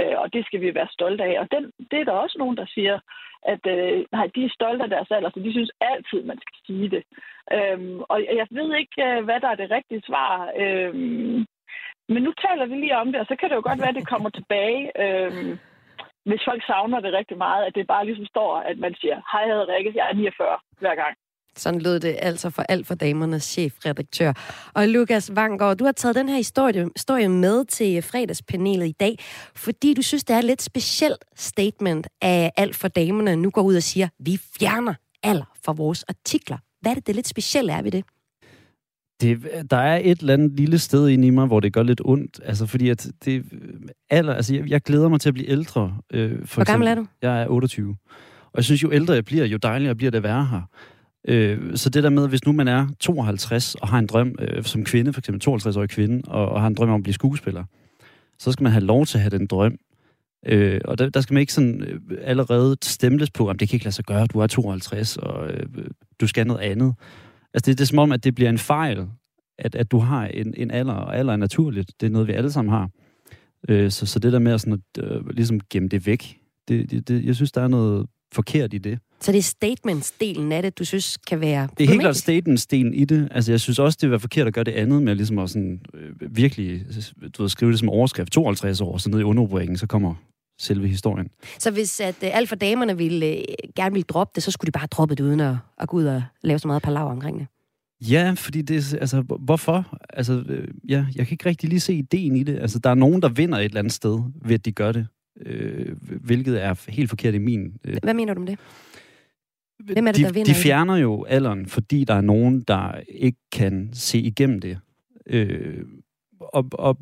øh, 0.00 0.16
og 0.22 0.26
det 0.34 0.42
skal 0.46 0.60
vi 0.64 0.74
være 0.78 0.94
stolte 0.96 1.24
af. 1.30 1.34
Og 1.42 1.46
den, 1.54 1.62
det 1.90 1.98
er 2.00 2.06
der 2.08 2.22
også 2.24 2.36
nogen, 2.38 2.56
der 2.60 2.66
siger, 2.76 2.96
at 3.52 3.62
øh, 3.74 4.04
nej, 4.16 4.26
de 4.34 4.44
er 4.44 4.56
stolte 4.58 4.84
af 4.84 4.90
deres 4.90 5.10
alder, 5.16 5.30
så 5.30 5.40
de 5.40 5.52
synes 5.52 5.72
altid, 5.80 6.20
man 6.30 6.38
skal 6.42 6.56
sige 6.66 6.88
det. 6.94 7.02
Øhm, 7.56 8.00
og 8.12 8.18
jeg 8.40 8.46
ved 8.50 8.68
ikke, 8.80 8.96
øh, 9.08 9.24
hvad 9.24 9.38
der 9.40 9.48
er 9.50 9.58
det 9.60 9.70
rigtige 9.76 10.02
svar. 10.08 10.30
Øhm, 10.62 11.38
men 12.12 12.20
nu 12.26 12.32
taler 12.44 12.66
vi 12.66 12.74
lige 12.74 12.96
om 13.02 13.08
det, 13.12 13.20
og 13.20 13.26
så 13.26 13.34
kan 13.36 13.48
det 13.48 13.56
jo 13.56 13.66
godt 13.68 13.80
være, 13.80 13.94
at 13.94 14.00
det 14.00 14.12
kommer 14.12 14.30
tilbage. 14.30 14.82
Øhm, 15.04 15.58
hvis 16.28 16.42
folk 16.48 16.62
savner 16.66 17.00
det 17.00 17.12
rigtig 17.12 17.38
meget, 17.38 17.62
at 17.68 17.74
det 17.74 17.86
bare 17.86 18.06
ligesom 18.06 18.26
står, 18.26 18.50
at 18.70 18.78
man 18.78 18.94
siger, 19.00 19.16
hej, 19.32 19.42
jeg 19.46 19.54
hedder 19.54 19.74
Rikke, 19.74 19.92
jeg 19.94 20.06
er 20.10 20.14
49 20.14 20.58
hver 20.80 20.94
gang. 21.02 21.14
Sådan 21.56 21.80
lød 21.80 22.00
det 22.00 22.16
altså 22.18 22.50
for 22.50 22.62
alt 22.68 22.86
for 22.86 22.94
damernes 22.94 23.44
chefredaktør. 23.44 24.32
Og 24.74 24.88
Lukas 24.88 25.36
Vanggaard, 25.36 25.76
du 25.76 25.84
har 25.84 25.92
taget 25.92 26.16
den 26.16 26.28
her 26.28 26.36
historie, 26.36 26.88
historie 26.96 27.28
med 27.28 27.64
til 27.64 28.02
fredagspanelet 28.02 28.86
i 28.86 28.96
dag, 29.00 29.16
fordi 29.56 29.94
du 29.94 30.02
synes, 30.02 30.24
det 30.24 30.34
er 30.34 30.38
et 30.38 30.44
lidt 30.44 30.62
specielt 30.62 31.24
statement 31.34 32.08
af 32.22 32.52
alt 32.56 32.76
for 32.76 32.88
damerne 32.88 33.36
nu 33.36 33.50
går 33.50 33.62
ud 33.62 33.76
og 33.76 33.82
siger, 33.82 34.08
vi 34.18 34.38
fjerner 34.58 34.94
alder 35.22 35.44
fra 35.64 35.72
vores 35.72 36.04
artikler. 36.08 36.58
Hvad 36.80 36.92
er 36.92 36.94
det, 36.94 37.06
det 37.06 37.14
lidt 37.14 37.28
specielle 37.28 37.72
er 37.72 37.82
ved 37.82 37.90
det? 37.90 38.04
Det, 39.22 39.38
der 39.70 39.76
er 39.76 40.00
et 40.04 40.18
eller 40.20 40.32
andet 40.32 40.52
lille 40.56 40.78
sted 40.78 41.08
inde 41.08 41.26
i 41.26 41.30
mig, 41.30 41.46
hvor 41.46 41.60
det 41.60 41.72
gør 41.72 41.82
lidt 41.82 42.00
ondt. 42.04 42.40
Altså, 42.44 42.66
fordi 42.66 42.88
at 42.88 43.08
det, 43.24 43.44
alder, 44.10 44.34
altså, 44.34 44.54
jeg, 44.54 44.68
jeg 44.70 44.80
glæder 44.80 45.08
mig 45.08 45.20
til 45.20 45.28
at 45.28 45.34
blive 45.34 45.48
ældre. 45.50 45.96
Øh, 46.12 46.46
for 46.46 46.54
Hvor 46.56 46.64
gammel 46.64 46.88
er 46.88 46.92
eksempel. 46.92 47.10
du? 47.22 47.26
Jeg 47.26 47.42
er 47.42 47.48
28. 47.48 47.96
Og 48.44 48.56
jeg 48.56 48.64
synes, 48.64 48.82
jo 48.82 48.92
ældre 48.92 49.14
jeg 49.14 49.24
bliver, 49.24 49.44
jo 49.44 49.56
dejligere 49.56 49.94
bliver 49.94 50.10
det 50.10 50.18
at 50.18 50.24
være 50.24 50.46
her. 50.46 50.60
Øh, 51.28 51.76
så 51.76 51.90
det 51.90 52.02
der 52.02 52.10
med, 52.10 52.28
hvis 52.28 52.46
nu 52.46 52.52
man 52.52 52.68
er 52.68 52.88
52 53.00 53.74
og 53.74 53.88
har 53.88 53.98
en 53.98 54.06
drøm 54.06 54.34
øh, 54.38 54.64
som 54.64 54.84
kvinde, 54.84 55.12
for 55.12 55.20
eksempel 55.20 55.50
52-årig 55.50 55.88
kvinde, 55.88 56.22
og, 56.28 56.48
og 56.48 56.60
har 56.60 56.66
en 56.66 56.74
drøm 56.74 56.88
om 56.88 56.94
at 56.94 57.02
blive 57.02 57.14
skuespiller, 57.14 57.64
så 58.38 58.52
skal 58.52 58.62
man 58.62 58.72
have 58.72 58.84
lov 58.84 59.06
til 59.06 59.18
at 59.18 59.22
have 59.22 59.38
den 59.38 59.46
drøm. 59.46 59.76
Øh, 60.46 60.80
og 60.84 60.98
der, 60.98 61.08
der 61.08 61.20
skal 61.20 61.34
man 61.34 61.40
ikke 61.40 61.52
sådan 61.52 61.82
øh, 61.82 62.00
allerede 62.22 62.76
stemles 62.82 63.30
på, 63.30 63.48
om 63.48 63.58
det 63.58 63.68
kan 63.68 63.76
ikke 63.76 63.84
lade 63.84 63.94
sig 63.94 64.04
gøre, 64.04 64.26
du 64.26 64.38
er 64.40 64.46
52, 64.46 65.16
og 65.16 65.50
øh, 65.50 65.66
du 66.20 66.26
skal 66.26 66.46
noget 66.46 66.60
andet. 66.60 66.94
Altså 67.54 67.70
det, 67.70 67.78
det 67.78 67.84
er 67.84 67.86
som 67.86 67.98
om, 67.98 68.12
at 68.12 68.24
det 68.24 68.34
bliver 68.34 68.50
en 68.50 68.58
fejl, 68.58 69.06
at, 69.58 69.74
at 69.74 69.90
du 69.90 69.98
har 69.98 70.26
en, 70.26 70.54
en 70.56 70.70
alder, 70.70 70.92
og 70.92 71.16
alder 71.16 71.32
er 71.32 71.36
naturligt. 71.36 71.92
Det 72.00 72.06
er 72.06 72.10
noget, 72.10 72.28
vi 72.28 72.32
alle 72.32 72.52
sammen 72.52 72.72
har. 72.72 72.90
Øh, 73.68 73.90
så, 73.90 74.06
så 74.06 74.18
det 74.18 74.32
der 74.32 74.38
med 74.38 74.52
at, 74.52 74.60
sådan 74.60 74.72
at 74.72 75.04
øh, 75.04 75.28
ligesom 75.30 75.60
gemme 75.70 75.88
det 75.88 76.06
væk, 76.06 76.38
det, 76.68 76.90
det, 76.90 77.08
det, 77.08 77.24
jeg 77.24 77.34
synes, 77.34 77.52
der 77.52 77.62
er 77.62 77.68
noget 77.68 78.06
forkert 78.34 78.74
i 78.74 78.78
det. 78.78 78.98
Så 79.20 79.32
det 79.32 79.38
er 79.38 79.42
statements-delen 79.42 80.52
af 80.52 80.62
det, 80.62 80.78
du 80.78 80.84
synes 80.84 81.16
kan 81.16 81.40
være 81.40 81.68
Det 81.78 81.84
er 81.84 81.88
helt 81.88 82.00
klart 82.00 82.16
statement-sten 82.16 82.94
i 82.94 83.04
det. 83.04 83.28
Altså, 83.30 83.52
jeg 83.52 83.60
synes 83.60 83.78
også, 83.78 83.98
det 84.00 84.06
vil 84.06 84.10
være 84.10 84.20
forkert 84.20 84.46
at 84.46 84.54
gøre 84.54 84.64
det 84.64 84.72
andet 84.72 85.02
med 85.02 85.14
ligesom 85.14 85.38
at 85.38 85.50
sådan, 85.50 85.80
øh, 85.94 86.36
virkelig 86.36 86.86
du 87.36 87.42
ved, 87.42 87.48
skrive 87.48 87.70
det 87.70 87.78
som 87.78 87.88
overskrift 87.88 88.32
52 88.32 88.80
år, 88.80 88.98
så 88.98 89.10
ned 89.10 89.20
i 89.20 89.22
underrubrikken, 89.22 89.76
så 89.76 89.86
kommer 89.86 90.14
selve 90.62 90.88
historien. 90.88 91.28
Så 91.58 91.70
hvis 91.70 92.00
at, 92.00 92.14
øh, 92.24 92.30
alt 92.36 92.48
for 92.48 92.56
damerne 92.56 92.96
ville, 92.96 93.26
øh, 93.38 93.44
gerne 93.76 93.92
ville 93.92 94.04
droppe 94.04 94.32
det, 94.34 94.42
så 94.42 94.50
skulle 94.50 94.66
de 94.66 94.78
bare 94.78 94.86
droppe 94.86 95.14
det 95.14 95.22
uden 95.24 95.40
at, 95.40 95.56
at 95.80 95.88
gå 95.88 95.96
ud 95.96 96.04
og 96.04 96.22
lave 96.42 96.58
så 96.58 96.68
meget 96.68 96.82
palaver 96.82 97.10
omkring 97.10 97.38
det. 97.38 97.46
Ja, 98.10 98.34
fordi 98.36 98.62
det 98.62 98.76
er, 98.94 98.98
altså, 99.00 99.20
hvor- 99.20 99.36
hvorfor? 99.36 99.98
Altså, 100.10 100.44
øh, 100.48 100.68
ja, 100.88 101.06
jeg 101.16 101.26
kan 101.26 101.34
ikke 101.34 101.48
rigtig 101.48 101.68
lige 101.68 101.80
se 101.80 101.94
ideen 101.94 102.36
i 102.36 102.42
det. 102.42 102.58
Altså, 102.58 102.78
der 102.78 102.90
er 102.90 102.94
nogen, 102.94 103.22
der 103.22 103.28
vinder 103.28 103.58
et 103.58 103.64
eller 103.64 103.78
andet 103.78 103.92
sted 103.92 104.18
ved, 104.44 104.54
at 104.54 104.64
de 104.64 104.72
gør 104.72 104.92
det. 104.92 105.06
Øh, 105.46 105.96
hvilket 106.20 106.62
er 106.64 106.84
helt 106.90 107.08
forkert 107.10 107.34
i 107.34 107.38
min... 107.38 107.72
Øh, 107.84 107.96
Hvad 108.02 108.14
mener 108.14 108.34
du 108.34 108.40
om 108.40 108.46
det? 108.46 108.58
Hvem 109.84 110.06
er 110.06 110.12
det, 110.12 110.18
de, 110.20 110.24
der 110.24 110.32
vinder 110.32 110.52
de 110.52 110.58
fjerner 110.58 110.96
jo 110.96 111.24
alderen, 111.24 111.66
fordi 111.66 112.04
der 112.04 112.14
er 112.14 112.20
nogen, 112.20 112.60
der 112.68 113.00
ikke 113.08 113.38
kan 113.52 113.90
se 113.92 114.18
igennem 114.18 114.60
det. 114.60 114.78
Øh, 115.26 115.84
og, 116.40 116.68
og, 116.72 116.98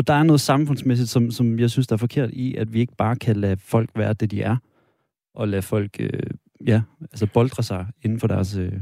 og 0.00 0.06
der 0.06 0.14
er 0.14 0.22
noget 0.22 0.40
samfundsmæssigt, 0.40 1.08
som, 1.08 1.30
som 1.30 1.58
jeg 1.58 1.70
synes, 1.70 1.86
der 1.86 1.92
er 1.92 1.98
forkert 1.98 2.30
i, 2.32 2.54
at 2.54 2.72
vi 2.72 2.80
ikke 2.80 2.96
bare 2.96 3.16
kan 3.16 3.36
lade 3.36 3.56
folk 3.56 3.90
være 3.96 4.12
det, 4.12 4.30
de 4.30 4.42
er, 4.42 4.56
og 5.34 5.48
lade 5.48 5.62
folk 5.62 5.96
øh, 6.00 6.22
ja, 6.66 6.82
altså 7.00 7.26
boldre 7.26 7.62
sig 7.62 7.86
inden 8.02 8.20
for 8.20 8.26
deres... 8.26 8.56
Øh, 8.56 8.72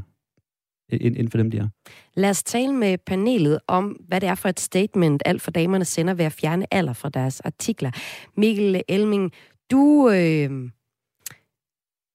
ind- 0.89 1.17
inden 1.17 1.31
for 1.31 1.39
dem, 1.39 1.51
de 1.51 1.59
er. 1.59 1.69
Lad 2.15 2.31
os 2.31 2.43
tale 2.43 2.73
med 2.73 2.99
panelet 2.99 3.59
om, 3.67 3.89
hvad 4.09 4.21
det 4.21 4.29
er 4.29 4.35
for 4.35 4.49
et 4.49 4.61
statement, 4.61 5.23
alt 5.27 5.43
for 5.43 5.51
damerne 5.51 5.85
sender 5.85 6.15
ved 6.15 6.25
at 6.25 6.33
fjerne 6.33 6.75
alder 6.75 6.93
fra 6.93 7.09
deres 7.09 7.41
artikler. 7.41 7.91
Mikkel 8.37 8.83
Elming, 8.89 9.33
du 9.71 10.11
øh, 10.11 10.71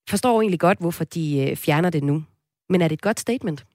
forstår 0.09 0.41
egentlig 0.41 0.59
godt, 0.59 0.79
hvorfor 0.79 1.03
de 1.03 1.49
øh, 1.49 1.55
fjerner 1.55 1.89
det 1.89 2.03
nu. 2.03 2.23
Men 2.69 2.81
er 2.81 2.87
det 2.87 2.93
et 2.93 3.01
godt 3.01 3.19
statement? 3.19 3.65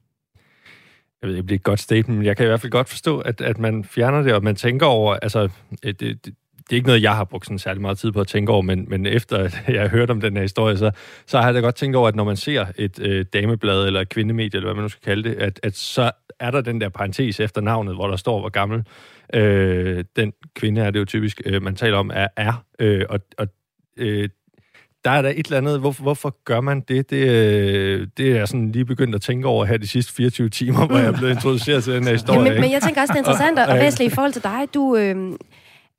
Jeg 1.23 1.29
ved 1.29 1.37
ikke, 1.37 1.43
om 1.43 1.47
det 1.47 1.55
er 1.55 1.59
et 1.59 1.63
godt 1.63 1.81
statement, 1.81 2.19
men 2.19 2.27
jeg 2.27 2.37
kan 2.37 2.47
i 2.47 2.49
hvert 2.49 2.61
fald 2.61 2.73
godt 2.73 2.89
forstå, 2.89 3.19
at, 3.19 3.41
at 3.41 3.59
man 3.59 3.85
fjerner 3.85 4.23
det, 4.23 4.35
og 4.35 4.45
man 4.45 4.57
tænker 4.57 4.87
over, 4.87 5.15
altså, 5.15 5.49
øh, 5.85 5.95
det, 6.01 6.01
det, 6.01 6.25
det 6.25 6.73
er 6.73 6.77
ikke 6.77 6.87
noget, 6.87 7.03
jeg 7.03 7.17
har 7.17 7.25
brugt 7.25 7.47
sådan 7.47 7.59
særlig 7.59 7.83
meget 7.83 7.99
tid 7.99 8.13
på 8.13 8.21
at 8.21 8.27
tænke 8.27 8.53
over, 8.53 8.63
men, 8.63 8.87
men 8.89 9.07
efter 9.07 9.37
at 9.37 9.63
jeg 9.69 9.81
har 9.81 9.89
hørt 9.89 10.11
om 10.11 10.21
den 10.21 10.35
her 10.35 10.43
historie, 10.43 10.77
så, 10.77 10.91
så 11.27 11.39
har 11.39 11.45
jeg 11.45 11.55
da 11.55 11.61
godt 11.61 11.75
tænkt 11.75 11.97
over, 11.97 12.09
at 12.09 12.17
når 12.17 12.25
man 12.25 12.37
ser 12.37 12.67
et 12.77 13.01
øh, 13.01 13.25
dameblad 13.33 13.87
eller 13.87 14.01
et 14.01 14.09
kvindemedie, 14.09 14.57
eller 14.59 14.67
hvad 14.67 14.75
man 14.75 14.83
nu 14.83 14.89
skal 14.89 15.03
kalde 15.03 15.29
det, 15.29 15.35
at, 15.35 15.61
at 15.63 15.77
så 15.77 16.11
er 16.41 16.51
der 16.51 16.61
den 16.61 16.81
der 16.81 16.89
parentes 16.89 17.41
efter 17.41 17.61
navnet, 17.61 17.95
hvor 17.95 18.07
der 18.07 18.17
står, 18.17 18.41
hvor 18.41 18.49
gammel 18.49 18.85
Øh, 19.35 20.05
den 20.17 20.33
kvinde 20.55 20.81
er 20.81 20.91
det 20.91 21.01
jo 21.01 21.05
typisk, 21.05 21.41
øh, 21.45 21.63
man 21.63 21.75
taler 21.75 21.99
om, 21.99 22.11
er 22.15 22.29
er. 22.37 22.65
Øh, 22.79 23.05
og 23.09 23.21
og 23.39 23.47
øh, 23.97 24.29
der 25.09 25.15
er 25.15 25.23
der 25.23 25.29
et 25.29 25.47
eller 25.47 25.59
andet, 25.59 25.81
hvorfor, 25.81 26.03
hvorfor 26.03 26.37
gør 26.45 26.61
man 26.61 26.81
det? 26.81 27.11
Det, 27.11 27.17
øh, 27.17 28.07
det 28.17 28.33
er 28.33 28.37
jeg 28.37 28.49
sådan 28.49 28.73
lige 28.73 28.85
begyndt 28.85 29.15
at 29.15 29.23
tænke 29.23 29.49
over 29.49 29.65
her 29.65 29.77
de 29.77 29.89
sidste 29.89 30.13
24 30.13 30.49
timer, 30.49 30.87
hvor 30.87 30.99
jeg 30.99 31.07
er 31.07 31.13
blevet 31.13 31.33
introduceret 31.33 31.85
til 31.85 31.93
den 31.93 32.05
her 32.05 32.13
historie. 32.13 32.41
Ja, 32.41 32.53
men, 32.53 32.61
men 32.61 32.71
jeg 32.71 32.83
tænker 32.83 33.01
også, 33.01 33.13
det 33.13 33.19
er 33.19 33.31
interessant 33.31 33.59
og, 33.59 33.77
væsentligt 33.77 34.13
i 34.13 34.15
forhold 34.15 34.33
til 34.33 34.43
dig. 34.43 34.75
Du 34.75 34.97
øh, 34.97 35.17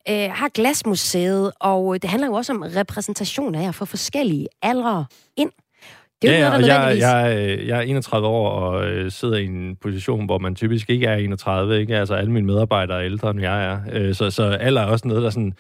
øh, 0.10 0.30
har 0.32 0.50
Glasmuseet, 0.50 1.52
og 1.60 2.02
det 2.02 2.10
handler 2.10 2.28
jo 2.28 2.34
også 2.34 2.54
om 2.54 2.64
repræsentation 2.76 3.56
af 3.56 3.64
jer 3.64 3.72
for 3.72 3.86
forskellige 3.86 4.48
aldre 4.62 5.06
ind. 5.38 5.52
Det 6.22 6.30
er 6.30 6.38
jo 6.38 6.44
ja, 6.44 6.50
noget, 6.50 6.64
og 6.64 6.70
der 6.70 6.88
jeg, 6.88 7.00
jeg, 7.00 7.60
øh, 7.60 7.68
jeg 7.68 7.78
er 7.78 7.82
31 7.82 8.28
år 8.28 8.50
og 8.50 8.86
øh, 8.86 9.12
sidder 9.12 9.38
i 9.38 9.46
en 9.46 9.76
position, 9.76 10.26
hvor 10.26 10.38
man 10.38 10.56
typisk 10.56 10.90
ikke 10.90 11.06
er 11.06 11.16
31. 11.16 11.80
Ikke? 11.80 11.98
Altså 11.98 12.14
alle 12.14 12.32
mine 12.32 12.48
medarbejdere 12.48 12.98
er 12.98 13.06
ældre, 13.06 13.30
end 13.30 13.42
jeg 13.42 13.66
er. 13.66 13.80
Øh, 13.92 14.16
så, 14.16 14.30
så 14.30 14.44
alder 14.44 14.82
er 14.82 14.86
også 14.86 15.08
noget, 15.08 15.24
der 15.24 15.30
sådan 15.30 15.54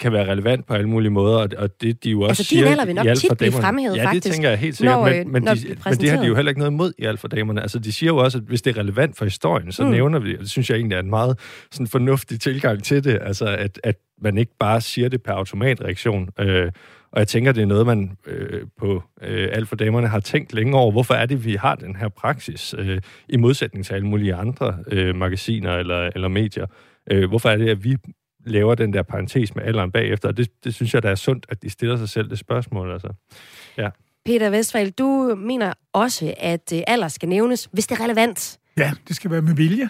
kan 0.00 0.12
være 0.12 0.30
relevant 0.30 0.66
på 0.66 0.74
alle 0.74 0.88
mulige 0.88 1.10
måder, 1.10 1.38
og, 1.38 1.48
og 1.58 1.80
det 1.80 2.04
de 2.04 2.10
jo 2.10 2.20
også 2.20 2.30
Altså, 2.30 2.42
din 2.42 2.46
siger 2.58 2.70
alder 2.70 2.84
vil 2.84 2.94
nok 2.94 3.06
i 3.06 3.08
Alt 3.08 3.20
tit 3.20 3.38
blive 3.38 3.52
fremhævet, 3.52 3.96
ja, 3.96 4.06
faktisk, 4.06 4.24
det 4.24 4.32
tænker 4.32 4.48
jeg 4.48 4.58
helt 4.58 4.76
sikkert, 4.76 4.96
når, 4.96 5.04
men, 5.04 5.20
øh, 5.20 5.26
men, 5.26 5.42
når 5.42 5.54
de, 5.54 5.76
men 5.84 5.94
det 5.94 6.10
har 6.10 6.20
de 6.20 6.26
jo 6.26 6.34
heller 6.34 6.50
ikke 6.50 6.58
noget 6.58 6.72
imod 6.72 6.92
i 6.98 7.04
alt 7.04 7.20
for 7.20 7.28
damerne. 7.28 7.62
Altså, 7.62 7.78
de 7.78 7.92
siger 7.92 8.10
jo 8.10 8.16
også, 8.16 8.38
at 8.38 8.44
hvis 8.44 8.62
det 8.62 8.76
er 8.76 8.80
relevant 8.80 9.16
for 9.18 9.24
historien, 9.24 9.72
så 9.72 9.84
mm. 9.84 9.90
nævner 9.90 10.18
vi 10.18 10.28
det, 10.28 10.36
og 10.36 10.42
det 10.42 10.50
synes 10.50 10.70
jeg 10.70 10.76
egentlig 10.76 10.96
er 10.96 11.00
en 11.00 11.10
meget 11.10 11.38
sådan, 11.72 11.86
fornuftig 11.86 12.40
tilgang 12.40 12.84
til 12.84 13.04
det, 13.04 13.18
altså 13.22 13.46
at, 13.46 13.80
at 13.84 13.96
man 14.22 14.38
ikke 14.38 14.52
bare 14.60 14.80
siger 14.80 15.08
det 15.08 15.22
per 15.22 15.32
automatreaktion. 15.32 16.28
Øh, 16.40 16.72
og 17.12 17.18
jeg 17.18 17.28
tænker, 17.28 17.52
det 17.52 17.62
er 17.62 17.66
noget, 17.66 17.86
man 17.86 18.16
øh, 18.26 18.62
på 18.78 19.02
øh, 19.22 19.48
alt 19.52 19.68
for 19.68 19.76
damerne 19.76 20.08
har 20.08 20.20
tænkt 20.20 20.54
længe 20.54 20.76
over. 20.76 20.92
Hvorfor 20.92 21.14
er 21.14 21.26
det, 21.26 21.44
vi 21.44 21.54
har 21.54 21.74
den 21.74 21.96
her 21.96 22.08
praksis, 22.08 22.74
øh, 22.78 23.00
i 23.28 23.36
modsætning 23.36 23.84
til 23.86 23.94
alle 23.94 24.06
mulige 24.06 24.34
andre 24.34 24.78
øh, 24.86 25.16
magasiner 25.16 25.72
eller, 25.72 26.10
eller 26.14 26.28
medier? 26.28 26.66
Øh, 27.10 27.28
hvorfor 27.28 27.48
er 27.48 27.56
det, 27.56 27.68
at 27.68 27.84
vi 27.84 27.96
laver 28.46 28.74
den 28.74 28.92
der 28.92 29.02
parentes 29.02 29.54
med 29.54 29.64
alderen 29.64 29.92
bagefter? 29.92 30.28
Og 30.28 30.36
det, 30.36 30.64
det 30.64 30.74
synes 30.74 30.94
jeg, 30.94 31.02
der 31.02 31.10
er 31.10 31.14
sundt, 31.14 31.46
at 31.48 31.62
de 31.62 31.70
stiller 31.70 31.96
sig 31.96 32.08
selv 32.08 32.30
det 32.30 32.38
spørgsmål. 32.38 32.92
Altså. 32.92 33.12
Peter 34.24 34.50
Vestfald, 34.50 34.92
du 34.92 35.34
mener 35.38 35.72
også, 35.92 36.34
at 36.38 36.72
øh, 36.74 36.80
alder 36.86 37.08
skal 37.08 37.28
nævnes, 37.28 37.68
hvis 37.72 37.86
det 37.86 38.00
er 38.00 38.04
relevant. 38.04 38.58
Ja, 38.76 38.92
det 39.08 39.16
skal 39.16 39.30
være 39.30 39.42
med 39.42 39.54
vilje. 39.54 39.88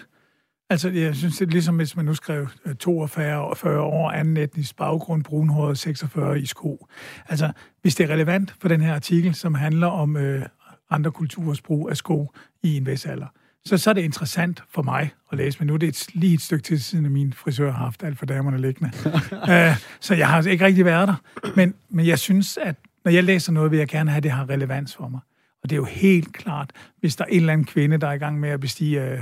Altså, 0.69 0.89
jeg 0.89 1.15
synes, 1.15 1.37
det 1.37 1.47
er 1.47 1.51
ligesom, 1.51 1.75
hvis 1.75 1.95
man 1.95 2.05
nu 2.05 2.13
skrev 2.13 2.47
øh, 2.65 2.75
42 2.75 3.39
år, 3.41 3.53
40 3.53 3.81
år, 3.81 4.11
anden 4.11 4.37
etnisk 4.37 4.75
baggrund, 4.75 5.23
brunhåret, 5.23 5.77
46 5.77 6.39
i 6.39 6.45
sko. 6.45 6.87
Altså, 7.29 7.51
hvis 7.81 7.95
det 7.95 8.03
er 8.03 8.13
relevant 8.13 8.55
for 8.61 8.67
den 8.67 8.81
her 8.81 8.93
artikel, 8.93 9.35
som 9.35 9.53
handler 9.53 9.87
om 9.87 10.17
øh, 10.17 10.45
andre 10.89 11.11
kulturers 11.11 11.61
brug 11.61 11.89
af 11.89 11.97
sko 11.97 12.31
i 12.63 12.77
en 12.77 12.85
vis 12.85 13.05
alder, 13.05 13.27
så, 13.65 13.77
så 13.77 13.89
er 13.89 13.93
det 13.93 14.01
interessant 14.01 14.63
for 14.69 14.81
mig 14.81 15.11
at 15.31 15.37
læse, 15.37 15.59
men 15.59 15.67
nu 15.67 15.73
er 15.73 15.77
det 15.77 15.87
et, 15.89 16.07
lige 16.13 16.33
et 16.33 16.41
stykke 16.41 16.63
tid 16.63 16.77
siden, 16.77 17.05
at 17.05 17.11
min 17.11 17.33
frisør 17.33 17.71
har 17.71 17.83
haft 17.83 18.03
alt 18.03 18.17
for 18.17 18.25
damerne 18.25 18.61
liggende. 18.61 18.91
uh, 19.31 19.77
så 20.05 20.15
jeg 20.15 20.27
har 20.27 20.47
ikke 20.47 20.65
rigtig 20.65 20.85
været 20.85 21.07
der. 21.07 21.15
Men, 21.55 21.73
men 21.89 22.07
jeg 22.07 22.19
synes, 22.19 22.57
at 22.57 22.75
når 23.05 23.11
jeg 23.11 23.23
læser 23.23 23.51
noget, 23.51 23.71
vil 23.71 23.77
jeg 23.77 23.87
gerne 23.87 24.09
have, 24.11 24.17
at 24.17 24.23
det 24.23 24.31
har 24.31 24.49
relevans 24.49 24.95
for 24.95 25.07
mig. 25.07 25.19
Og 25.63 25.69
det 25.69 25.75
er 25.75 25.77
jo 25.77 25.85
helt 25.85 26.33
klart, 26.33 26.71
hvis 26.99 27.15
der 27.15 27.23
er 27.25 27.29
en 27.29 27.39
eller 27.39 27.53
anden 27.53 27.65
kvinde, 27.65 27.97
der 27.97 28.07
er 28.07 28.13
i 28.13 28.17
gang 28.17 28.39
med 28.39 28.49
at 28.49 28.59
bestige 28.59 29.03
øh, 29.03 29.19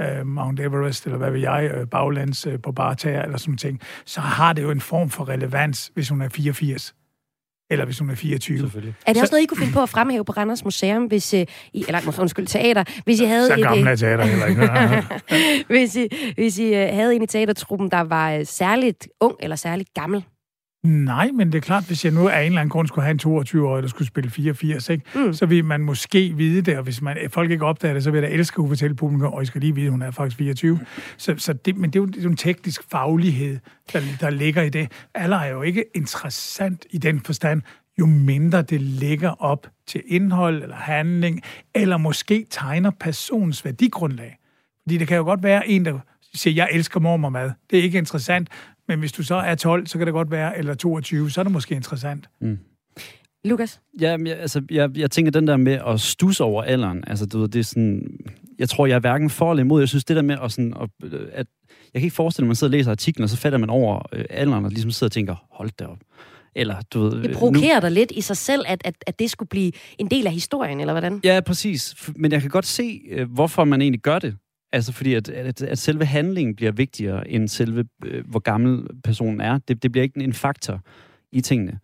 øh, 0.00 0.26
Mount 0.26 0.60
Everest, 0.60 1.04
eller 1.06 1.18
hvad 1.18 1.30
ved 1.30 1.40
jeg, 1.40 1.70
øh, 1.74 1.86
baglands 1.86 2.46
øh, 2.46 2.60
på 2.60 2.72
bartager, 2.72 3.22
eller 3.22 3.38
sådan 3.38 3.56
ting, 3.56 3.80
så 4.04 4.20
har 4.20 4.52
det 4.52 4.62
jo 4.62 4.70
en 4.70 4.80
form 4.80 5.10
for 5.10 5.28
relevans, 5.28 5.90
hvis 5.94 6.08
hun 6.08 6.22
er 6.22 6.28
84, 6.28 6.94
eller 7.72 7.84
hvis 7.84 7.98
hun 7.98 8.10
er 8.10 8.14
24. 8.14 8.58
Selvfølgelig. 8.58 8.94
Er 9.06 9.12
det 9.12 9.16
Så- 9.16 9.22
også 9.22 9.32
noget, 9.34 9.42
I 9.42 9.46
kunne 9.46 9.58
finde 9.58 9.72
på 9.72 9.82
at 9.82 9.88
fremhæve 9.88 10.24
på 10.24 10.32
Randers 10.32 10.64
Museum, 10.64 11.04
hvis 11.04 11.34
øh, 11.34 11.46
I, 11.72 11.84
eller 11.86 12.00
undskyld, 12.18 12.46
teater, 12.46 12.84
hvis 13.04 13.20
I 13.20 13.24
havde 13.24 13.46
Så 13.46 13.54
et, 13.54 13.62
gammel 13.62 13.86
øh, 13.86 13.92
er 13.92 13.96
teater 13.96 14.24
heller 14.24 14.46
ikke. 14.46 15.64
hvis 15.74 15.96
I, 15.96 16.08
hvis 16.34 16.58
I 16.58 16.74
øh, 16.74 16.88
havde 16.94 17.14
en 17.14 17.22
i 17.22 17.26
teatertruppen, 17.26 17.90
der 17.90 18.00
var 18.00 18.44
særligt 18.44 19.08
ung 19.20 19.34
eller 19.40 19.56
særligt 19.56 19.94
gammel. 19.94 20.24
Nej, 20.86 21.30
men 21.34 21.52
det 21.52 21.58
er 21.58 21.62
klart, 21.62 21.86
hvis 21.86 22.04
jeg 22.04 22.12
nu 22.12 22.28
af 22.28 22.40
en 22.40 22.46
eller 22.46 22.60
anden 22.60 22.70
grund 22.70 22.88
skulle 22.88 23.04
have 23.04 23.12
en 23.12 23.42
22-årig, 23.42 23.82
der 23.82 23.88
skulle 23.88 24.08
spille 24.08 24.30
84, 24.30 24.88
ikke? 24.88 25.04
Mm. 25.14 25.32
Så 25.32 25.46
vil 25.46 25.64
man 25.64 25.80
måske 25.80 26.32
vide 26.36 26.62
det, 26.62 26.76
og 26.76 26.82
hvis 26.82 27.02
man, 27.02 27.16
folk 27.30 27.50
ikke 27.50 27.64
opdager 27.64 27.94
det, 27.94 28.04
så 28.04 28.10
vil 28.10 28.22
jeg 28.22 28.30
da 28.30 28.34
elske 28.34 28.62
at 28.62 28.68
fortælle 28.68 28.96
publikum, 28.96 29.32
og 29.32 29.42
I 29.42 29.46
skal 29.46 29.60
lige 29.60 29.74
vide, 29.74 29.86
at 29.86 29.92
hun 29.92 30.02
er 30.02 30.10
faktisk 30.10 30.36
24. 30.36 30.80
Så, 31.16 31.34
så 31.38 31.52
det, 31.52 31.76
men 31.76 31.90
det 31.90 31.98
er, 31.98 32.00
jo, 32.00 32.06
det 32.06 32.18
er 32.18 32.22
jo 32.22 32.30
en 32.30 32.36
teknisk 32.36 32.82
faglighed, 32.90 33.58
der, 33.92 34.00
der 34.20 34.30
ligger 34.30 34.62
i 34.62 34.68
det. 34.68 34.92
Alder 35.14 35.36
er 35.36 35.50
jo 35.50 35.62
ikke 35.62 35.84
interessant 35.94 36.86
i 36.90 36.98
den 36.98 37.20
forstand, 37.20 37.62
jo 37.98 38.06
mindre 38.06 38.62
det 38.62 38.80
ligger 38.80 39.30
op 39.42 39.66
til 39.86 40.02
indhold 40.06 40.62
eller 40.62 40.76
handling, 40.76 41.42
eller 41.74 41.96
måske 41.96 42.46
tegner 42.50 42.90
persons 42.90 43.64
værdigrundlag. 43.64 44.38
Fordi 44.82 44.98
det 44.98 45.08
kan 45.08 45.16
jo 45.16 45.24
godt 45.24 45.42
være 45.42 45.68
en, 45.68 45.84
der 45.84 45.98
siger, 46.34 46.54
jeg 46.54 46.68
elsker 46.72 47.00
mormormad. 47.00 47.50
Det 47.70 47.78
er 47.78 47.82
ikke 47.82 47.98
interessant, 47.98 48.48
men 48.92 49.00
hvis 49.00 49.12
du 49.12 49.22
så 49.22 49.34
er 49.34 49.54
12, 49.54 49.86
så 49.86 49.98
kan 49.98 50.06
det 50.06 50.14
godt 50.14 50.30
være, 50.30 50.58
eller 50.58 50.74
22, 50.74 51.30
så 51.30 51.40
er 51.40 51.42
det 51.42 51.52
måske 51.52 51.74
interessant. 51.74 52.28
Lukas? 53.44 53.80
Ja, 54.00 54.16
jeg, 54.24 54.38
altså, 54.38 54.62
jeg, 54.70 54.98
jeg 54.98 55.10
tænker 55.10 55.32
den 55.32 55.46
der 55.46 55.56
med 55.56 55.78
at 55.86 56.00
stusse 56.00 56.44
over 56.44 56.62
alderen, 56.62 57.04
altså 57.06 57.26
du 57.26 57.38
ved, 57.38 57.48
det 57.48 57.58
er 57.58 57.64
sådan, 57.64 58.18
jeg 58.58 58.68
tror, 58.68 58.86
jeg 58.86 58.94
er 58.94 59.00
hverken 59.00 59.30
for 59.30 59.50
eller 59.50 59.64
imod. 59.64 59.80
Jeg 59.80 59.88
synes, 59.88 60.04
det 60.04 60.16
der 60.16 60.22
med 60.22 60.36
at 60.42 60.52
sådan, 60.52 60.74
at, 60.80 61.14
at 61.32 61.46
jeg 61.94 62.00
kan 62.00 62.02
ikke 62.02 62.14
forestille 62.14 62.44
mig, 62.44 62.48
at 62.48 62.48
man 62.48 62.56
sidder 62.56 62.70
og 62.72 62.78
læser 62.78 62.90
artiklen, 62.90 63.22
og 63.22 63.28
så 63.28 63.36
fatter 63.36 63.58
man 63.58 63.70
over 63.70 64.02
øh, 64.12 64.24
alderen, 64.30 64.64
og 64.64 64.70
ligesom 64.70 64.90
sidder 64.90 65.08
og 65.08 65.12
tænker, 65.12 65.46
hold 65.50 65.70
da 65.78 65.84
op. 65.86 65.98
Eller, 66.56 66.76
du 66.94 67.00
ved... 67.00 67.10
Det 67.10 67.28
øh, 67.28 67.34
provokerer 67.34 67.80
dig 67.80 67.90
lidt 67.90 68.10
i 68.10 68.20
sig 68.20 68.36
selv, 68.36 68.62
at, 68.66 68.82
at, 68.84 68.94
at 69.06 69.18
det 69.18 69.30
skulle 69.30 69.48
blive 69.48 69.72
en 69.98 70.06
del 70.06 70.26
af 70.26 70.32
historien, 70.32 70.80
eller 70.80 70.92
hvordan? 70.92 71.20
Ja, 71.24 71.40
præcis. 71.40 71.94
Men 72.16 72.32
jeg 72.32 72.40
kan 72.40 72.50
godt 72.50 72.66
se, 72.66 73.00
øh, 73.10 73.32
hvorfor 73.32 73.64
man 73.64 73.82
egentlig 73.82 74.00
gør 74.00 74.18
det. 74.18 74.36
Altså 74.72 74.92
fordi, 74.92 75.14
at, 75.14 75.28
at, 75.28 75.62
at 75.62 75.78
selve 75.78 76.04
handlingen 76.04 76.56
bliver 76.56 76.72
vigtigere 76.72 77.28
end 77.28 77.48
selve, 77.48 77.84
øh, 78.04 78.24
hvor 78.28 78.40
gammel 78.40 78.86
personen 79.04 79.40
er. 79.40 79.58
Det, 79.68 79.82
det 79.82 79.92
bliver 79.92 80.02
ikke 80.02 80.20
en 80.20 80.32
faktor 80.32 80.80
i 81.32 81.40
tingene. 81.40 81.78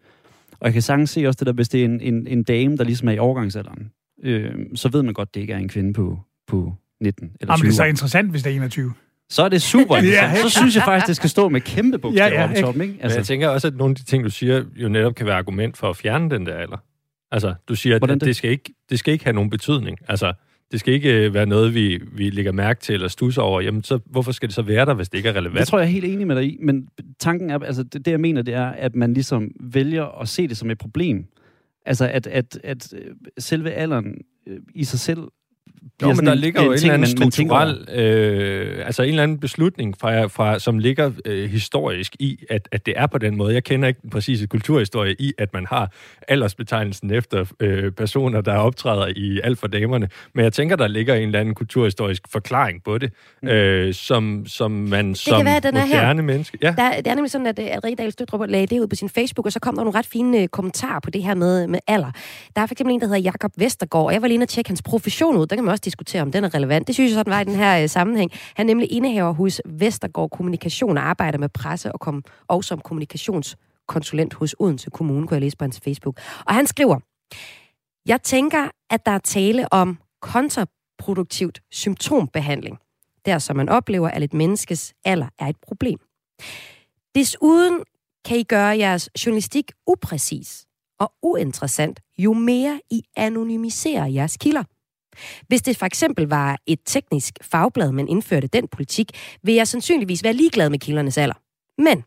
Og 0.53 0.67
jeg 0.67 0.73
kan 0.73 0.83
sagtens 0.83 1.11
se 1.11 1.27
også 1.27 1.39
det 1.39 1.47
der, 1.47 1.53
hvis 1.53 1.69
det 1.69 1.81
er 1.81 1.85
en, 1.85 2.01
en, 2.01 2.27
en 2.27 2.43
dame, 2.43 2.77
der 2.77 2.85
ligesom 2.85 3.09
er 3.09 3.13
i 3.13 3.19
overgangsalderen, 3.19 3.91
øh, 4.23 4.53
så 4.75 4.89
ved 4.89 5.03
man 5.03 5.15
godt, 5.15 5.35
det 5.35 5.41
ikke 5.41 5.53
er 5.53 5.59
en 5.59 5.69
kvinde 5.69 5.93
på, 5.93 6.19
på 6.47 6.75
19 7.01 7.31
eller 7.41 7.53
Jamen, 7.53 7.59
20 7.61 7.67
det 7.67 7.73
er 7.73 7.77
så 7.77 7.85
interessant, 7.85 8.31
hvis 8.31 8.43
det 8.43 8.53
er 8.53 8.57
21. 8.57 8.93
Så 9.31 9.43
er 9.43 9.49
det 9.49 9.63
super 9.63 9.97
Ja, 9.97 10.01
interessant. 10.03 10.33
ikke? 10.39 10.51
Så 10.51 10.59
synes 10.59 10.77
jeg 10.77 10.85
faktisk, 10.85 11.07
det 11.07 11.17
skal 11.17 11.31
stå 11.31 11.49
med 11.49 11.61
kæmpe 11.61 11.99
bogstaver 11.99 12.33
Ja, 12.33 12.43
ja, 12.43 12.49
ikke? 12.49 12.61
toppen, 12.61 12.83
ikke? 12.83 12.95
Altså, 13.01 13.17
Men 13.17 13.19
jeg 13.19 13.27
tænker 13.27 13.49
også, 13.49 13.67
at 13.67 13.77
nogle 13.77 13.93
af 13.93 13.97
de 13.97 14.05
ting, 14.05 14.25
du 14.25 14.31
siger, 14.31 14.65
jo 14.77 14.89
netop 14.89 15.15
kan 15.15 15.27
være 15.27 15.37
argument 15.37 15.77
for 15.77 15.91
at 15.91 15.97
fjerne 15.97 16.31
den 16.31 16.47
der 16.47 16.55
alder. 16.55 16.77
Altså, 17.31 17.55
du 17.69 17.75
siger, 17.75 17.97
at 17.97 18.03
det? 18.03 18.21
det, 18.21 18.37
skal 18.37 18.51
ikke, 18.51 18.75
det 18.91 18.99
skal 18.99 19.13
ikke 19.13 19.25
have 19.25 19.35
nogen 19.35 19.51
betydning. 19.51 19.99
Altså, 20.09 20.33
det 20.73 20.81
skal 20.81 20.95
ikke 20.95 21.27
øh, 21.27 21.35
være 21.35 21.47
noget, 21.47 21.75
vi, 21.75 22.01
vi 22.13 22.31
lægger 22.31 22.53
mærke 22.53 22.81
til 22.81 22.95
eller 22.95 23.09
stusser 23.09 23.43
over. 23.43 23.61
Jamen, 23.61 23.85
så, 23.85 23.99
hvorfor 24.07 24.33
skal 24.33 24.49
det 24.49 24.55
så 24.55 24.63
være 24.63 24.87
der, 24.87 24.95
hvis 24.95 25.09
det 25.09 25.19
ikke 25.19 25.29
er 25.29 25.37
relevant? 25.37 25.59
Det 25.59 25.69
tror 25.69 25.79
jeg 25.79 25.87
er 25.87 25.91
helt 25.91 26.05
enig 26.05 26.27
med 26.27 26.37
dig 26.37 26.45
i, 26.45 26.59
men 26.61 26.89
tanken 27.19 27.51
er, 27.51 27.59
altså 27.59 27.83
det, 27.83 28.05
det 28.05 28.11
jeg 28.11 28.21
mener, 28.21 28.43
det 28.43 28.55
er, 28.55 28.67
at 28.67 28.95
man 28.95 29.15
ligesom 29.15 29.51
vælger 29.61 30.21
at 30.21 30.29
se 30.29 30.49
det 30.49 30.57
som 30.57 30.71
et 30.71 30.79
problem. 30.79 31.27
Altså 31.87 32.09
at, 32.09 32.27
at, 32.27 32.61
at 32.65 32.95
øh, 32.95 33.15
selve 33.39 33.71
alderen 33.71 34.15
øh, 34.47 34.59
i 34.75 34.85
sig 34.85 34.99
selv 34.99 35.19
jo, 36.03 36.13
men 36.15 36.27
der 36.27 36.33
en- 36.33 36.39
ligger 36.39 36.63
jo 36.63 36.73
en 36.73 36.79
ting, 36.79 36.93
eller 36.93 37.07
anden 37.07 37.33
strukturel, 37.33 37.89
øh, 37.95 38.87
altså 38.87 39.03
en 39.03 39.09
eller 39.09 39.23
anden 39.23 39.39
beslutning, 39.39 39.95
fra, 40.01 40.27
fra, 40.27 40.59
som 40.59 40.79
ligger 40.79 41.11
øh, 41.25 41.51
historisk 41.51 42.17
i, 42.19 42.39
at, 42.51 42.69
at 42.73 42.87
det 42.87 42.95
er 42.97 43.07
på 43.07 43.19
den 43.19 43.37
måde. 43.37 43.55
Jeg 43.55 43.65
kender 43.65 43.89
ikke 43.89 44.01
den 44.03 44.11
præcise 44.11 44.47
kulturhistorie 44.47 45.15
i, 45.19 45.33
at 45.39 45.53
man 45.53 45.67
har 45.67 45.93
aldersbetegnelsen 46.29 47.11
efter 47.11 47.45
øh, 47.61 47.93
personer, 47.93 48.41
der 48.41 48.55
optræder 48.57 49.07
i 49.17 49.41
alt 49.45 49.59
for 49.59 49.67
damerne. 49.67 50.09
Men 50.35 50.45
jeg 50.45 50.53
tænker, 50.53 50.77
der 50.77 50.89
ligger 50.89 51.15
en 51.15 51.23
eller 51.23 51.41
anden 51.41 51.55
kulturhistorisk 51.55 52.23
forklaring 52.33 52.83
på 52.85 52.99
det, 52.99 53.13
Mm. 53.43 53.49
øh, 53.49 53.95
som, 53.95 54.45
som 54.47 54.71
man 54.71 55.15
som 55.15 55.45
være, 55.47 55.61
den 55.61 55.77
er 55.77 55.81
her. 55.87 55.97
moderne 55.97 56.23
menneske... 56.23 56.59
Ja, 56.63 56.75
Der, 56.79 56.97
det 56.97 57.07
er 57.07 57.15
nemlig 57.15 57.31
sådan, 57.31 57.47
at, 57.47 57.59
at 57.59 57.85
Rigdal 57.85 58.13
Støtrup 58.13 58.41
lagde 58.49 58.67
det 58.67 58.81
ud 58.81 58.87
på 58.87 58.97
sin 58.97 59.09
Facebook, 59.09 59.47
og 59.47 59.53
så 59.53 59.61
kom 59.61 59.75
der 59.77 59.85
nogle 59.85 59.99
ret 59.99 60.07
fine 60.07 60.43
øh, 60.43 60.49
kommentarer 60.49 61.01
på 61.01 61.11
det 61.11 61.23
her 61.23 61.35
med, 61.35 61.67
med 61.67 61.79
alder. 61.87 62.11
Der 62.57 62.63
er 62.63 62.67
for 62.67 62.75
eksempel 62.75 62.95
en, 62.95 63.01
der 63.01 63.07
hedder 63.07 63.21
Jakob 63.21 63.53
Vestergaard, 63.57 64.07
og 64.07 64.13
jeg 64.13 64.23
var 64.23 64.29
lige 64.29 64.35
inde 64.35 64.45
og 64.45 64.49
tjekke 64.49 64.71
hans 64.71 64.83
profession 64.83 65.37
ud. 65.37 65.47
Kan 65.59 65.65
man 65.65 65.73
også 65.73 65.83
diskutere, 65.85 66.23
om 66.23 66.33
den 66.33 66.45
er 66.45 66.55
relevant. 66.55 66.87
Det 66.87 66.95
synes 66.95 67.11
jeg 67.11 67.15
sådan 67.15 67.31
var 67.31 67.41
i 67.41 67.45
den 67.45 67.55
her 67.55 67.83
øh, 67.83 67.89
sammenhæng. 67.89 68.31
Han 68.55 68.67
er 68.67 68.69
nemlig 68.69 68.93
indehaver 68.93 69.33
hos 69.33 69.61
Vestergaard 69.67 70.31
Kommunikation 70.31 70.99
og 70.99 71.05
arbejder 71.05 71.39
med 71.39 71.49
presse 71.49 71.93
og, 71.93 72.01
kom, 72.01 72.25
og 72.49 72.65
som 72.65 72.81
kommunikationskonsulent 72.81 74.35
hos 74.35 74.57
Odense 74.59 74.91
Kommune, 74.91 75.27
kunne 75.27 75.35
jeg 75.35 75.41
læse 75.41 75.57
på 75.57 75.65
hans 75.65 75.81
Facebook. 75.85 76.21
Og 76.47 76.55
han 76.55 76.67
skriver, 76.67 76.99
jeg 78.07 78.23
tænker, 78.23 78.69
at 78.91 79.07
der 79.07 79.13
er 79.13 79.19
tale 79.19 79.73
om 79.73 79.99
kontraproduktivt 80.23 81.61
symptombehandling. 81.71 82.79
Der, 83.27 83.39
som 83.39 83.57
man 83.57 83.69
oplever, 83.69 84.09
at 84.09 84.23
et 84.23 84.35
menneskes 84.35 84.95
alder 85.05 85.29
er 85.39 85.47
et 85.47 85.57
problem. 85.63 85.99
Desuden 87.15 87.83
kan 88.25 88.37
I 88.37 88.43
gøre 88.43 88.79
jeres 88.79 89.11
journalistik 89.27 89.73
upræcis 89.87 90.67
og 91.01 91.13
uinteressant, 91.23 92.01
jo 92.19 92.33
mere 92.33 92.81
I 92.91 93.03
anonymiserer 93.17 94.07
jeres 94.07 94.37
kilder. 94.37 94.63
Hvis 95.49 95.63
det 95.63 95.77
for 95.77 95.87
eksempel 95.87 96.29
var 96.29 96.59
et 96.67 96.79
teknisk 96.85 97.35
fagblad, 97.43 97.93
man 97.93 98.09
indførte 98.09 98.47
den 98.47 98.69
politik, 98.69 99.11
vil 99.43 99.55
jeg 99.55 99.69
sandsynligvis 99.69 100.25
være 100.25 100.33
ligeglad 100.33 100.71
med 100.71 100.79
kildernes 100.79 101.19
alder. 101.19 101.35
Men 101.83 102.05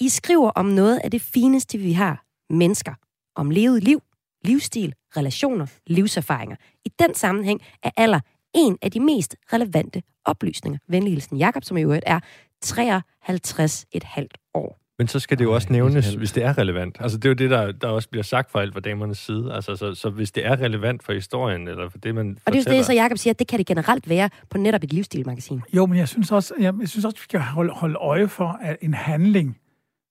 I 0.00 0.08
skriver 0.08 0.50
om 0.50 0.66
noget 0.66 1.00
af 1.04 1.10
det 1.10 1.22
fineste, 1.22 1.78
vi 1.78 1.92
har. 1.92 2.24
Mennesker. 2.50 2.94
Om 3.36 3.50
levet 3.50 3.82
liv, 3.82 4.02
livsstil, 4.44 4.94
relationer, 5.16 5.66
livserfaringer. 5.86 6.56
I 6.84 6.88
den 6.98 7.14
sammenhæng 7.14 7.60
er 7.82 7.90
alder 7.96 8.20
en 8.54 8.78
af 8.82 8.90
de 8.90 9.00
mest 9.00 9.36
relevante 9.52 10.02
oplysninger. 10.24 10.78
Venlig 10.88 11.12
hilsen 11.12 11.36
Jakob, 11.36 11.64
som 11.64 11.76
i 11.76 11.82
øvrigt 11.82 12.04
er 12.06 12.20
53,5 12.64 14.26
år. 14.54 14.83
Men 14.98 15.08
så 15.08 15.18
skal 15.18 15.38
det 15.38 15.44
jo 15.44 15.50
Ej, 15.50 15.54
også 15.54 15.68
nævnes, 15.70 16.14
hvis 16.14 16.32
det 16.32 16.44
er 16.44 16.58
relevant. 16.58 16.96
Altså, 17.00 17.18
det 17.18 17.24
er 17.24 17.28
jo 17.28 17.34
det, 17.34 17.50
der, 17.50 17.72
der 17.72 17.88
også 17.88 18.08
bliver 18.08 18.22
sagt 18.22 18.50
fra 18.50 18.60
alt 18.60 18.72
fra 18.72 18.80
damernes 18.80 19.18
side. 19.18 19.52
Altså, 19.52 19.76
så, 19.76 19.94
så 19.94 20.10
hvis 20.10 20.32
det 20.32 20.46
er 20.46 20.60
relevant 20.60 21.02
for 21.02 21.12
historien, 21.12 21.68
eller 21.68 21.88
for 21.88 21.98
det, 21.98 22.14
man 22.14 22.38
Og 22.46 22.52
det 22.52 22.66
er 22.66 22.72
jo 22.72 22.76
det, 22.76 22.86
så 22.86 22.92
Jacob 22.92 23.18
siger, 23.18 23.34
at 23.34 23.38
det 23.38 23.48
kan 23.48 23.58
det 23.58 23.66
generelt 23.66 24.08
være 24.08 24.30
på 24.50 24.58
netop 24.58 24.82
et 24.82 24.92
livsstilmagasin. 24.92 25.62
Jo, 25.72 25.86
men 25.86 25.98
jeg 25.98 26.08
synes 26.08 26.32
også, 26.32 26.54
jeg, 26.60 26.74
jeg 26.80 26.88
synes 26.88 27.04
også 27.04 27.16
vi 27.16 27.22
skal 27.22 27.40
holde, 27.40 27.72
holde 27.72 27.94
øje 27.94 28.28
for, 28.28 28.58
at 28.62 28.76
en 28.82 28.94
handling, 28.94 29.58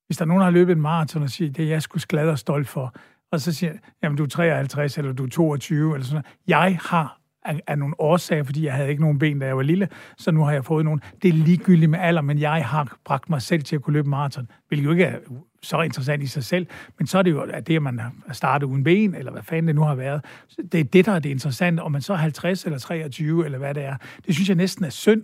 hvis 0.07 0.17
der 0.17 0.23
er 0.25 0.27
nogen, 0.27 0.39
der 0.39 0.45
har 0.45 0.51
løbet 0.51 0.75
en 0.75 0.81
maraton 0.81 1.23
og 1.23 1.29
siger, 1.29 1.51
det 1.51 1.65
er 1.65 1.69
jeg 1.69 1.81
sgu 1.81 1.99
glad 2.07 2.29
og 2.29 2.39
stolt 2.39 2.67
for, 2.67 2.95
og 3.31 3.41
så 3.41 3.53
siger, 3.53 3.73
jamen 4.03 4.17
du 4.17 4.23
er 4.23 4.27
53, 4.27 4.97
eller 4.97 5.13
du 5.13 5.23
er 5.23 5.29
22, 5.29 5.93
eller 5.93 6.05
sådan 6.05 6.15
noget. 6.15 6.25
Jeg 6.47 6.77
har 6.81 7.22
af, 7.45 7.61
af 7.67 7.77
nogle 7.77 7.99
årsager, 7.99 8.43
fordi 8.43 8.65
jeg 8.65 8.73
havde 8.73 8.89
ikke 8.89 9.01
nogen 9.01 9.19
ben, 9.19 9.39
da 9.39 9.45
jeg 9.45 9.57
var 9.57 9.63
lille, 9.63 9.89
så 10.17 10.31
nu 10.31 10.43
har 10.43 10.51
jeg 10.51 10.65
fået 10.65 10.85
nogle. 10.85 11.01
Det 11.21 11.29
er 11.29 11.33
ligegyldigt 11.33 11.91
med 11.91 11.99
alder, 11.99 12.21
men 12.21 12.39
jeg 12.39 12.65
har 12.65 12.97
bragt 13.05 13.29
mig 13.29 13.41
selv 13.41 13.63
til 13.63 13.75
at 13.75 13.81
kunne 13.81 13.93
løbe 13.93 14.09
maraton, 14.09 14.47
hvilket 14.67 14.85
jo 14.85 14.91
ikke 14.91 15.03
er 15.03 15.17
så 15.61 15.81
interessant 15.81 16.23
i 16.23 16.27
sig 16.27 16.43
selv, 16.43 16.67
men 16.97 17.07
så 17.07 17.17
er 17.17 17.21
det 17.21 17.31
jo 17.31 17.41
at 17.41 17.67
det, 17.67 17.75
at 17.75 17.81
man 17.81 17.99
har 17.99 18.13
startet 18.31 18.67
uden 18.67 18.83
ben, 18.83 19.15
eller 19.15 19.31
hvad 19.31 19.43
fanden 19.43 19.67
det 19.67 19.75
nu 19.75 19.81
har 19.81 19.95
været. 19.95 20.25
Det 20.71 20.79
er 20.79 20.83
det, 20.83 21.05
der 21.05 21.11
er 21.11 21.19
det 21.19 21.29
interessante, 21.29 21.81
om 21.81 21.91
man 21.91 22.01
så 22.01 22.13
er 22.13 22.17
50 22.17 22.65
eller 22.65 22.79
23, 22.79 23.45
eller 23.45 23.57
hvad 23.57 23.73
det 23.73 23.83
er. 23.83 23.97
Det 24.25 24.35
synes 24.35 24.49
jeg 24.49 24.57
næsten 24.57 24.85
er 24.85 24.89
synd, 24.89 25.23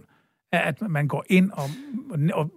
at 0.51 0.82
man 0.82 1.08
går 1.08 1.25
ind 1.29 1.51
og, 1.51 1.69
og 2.34 2.51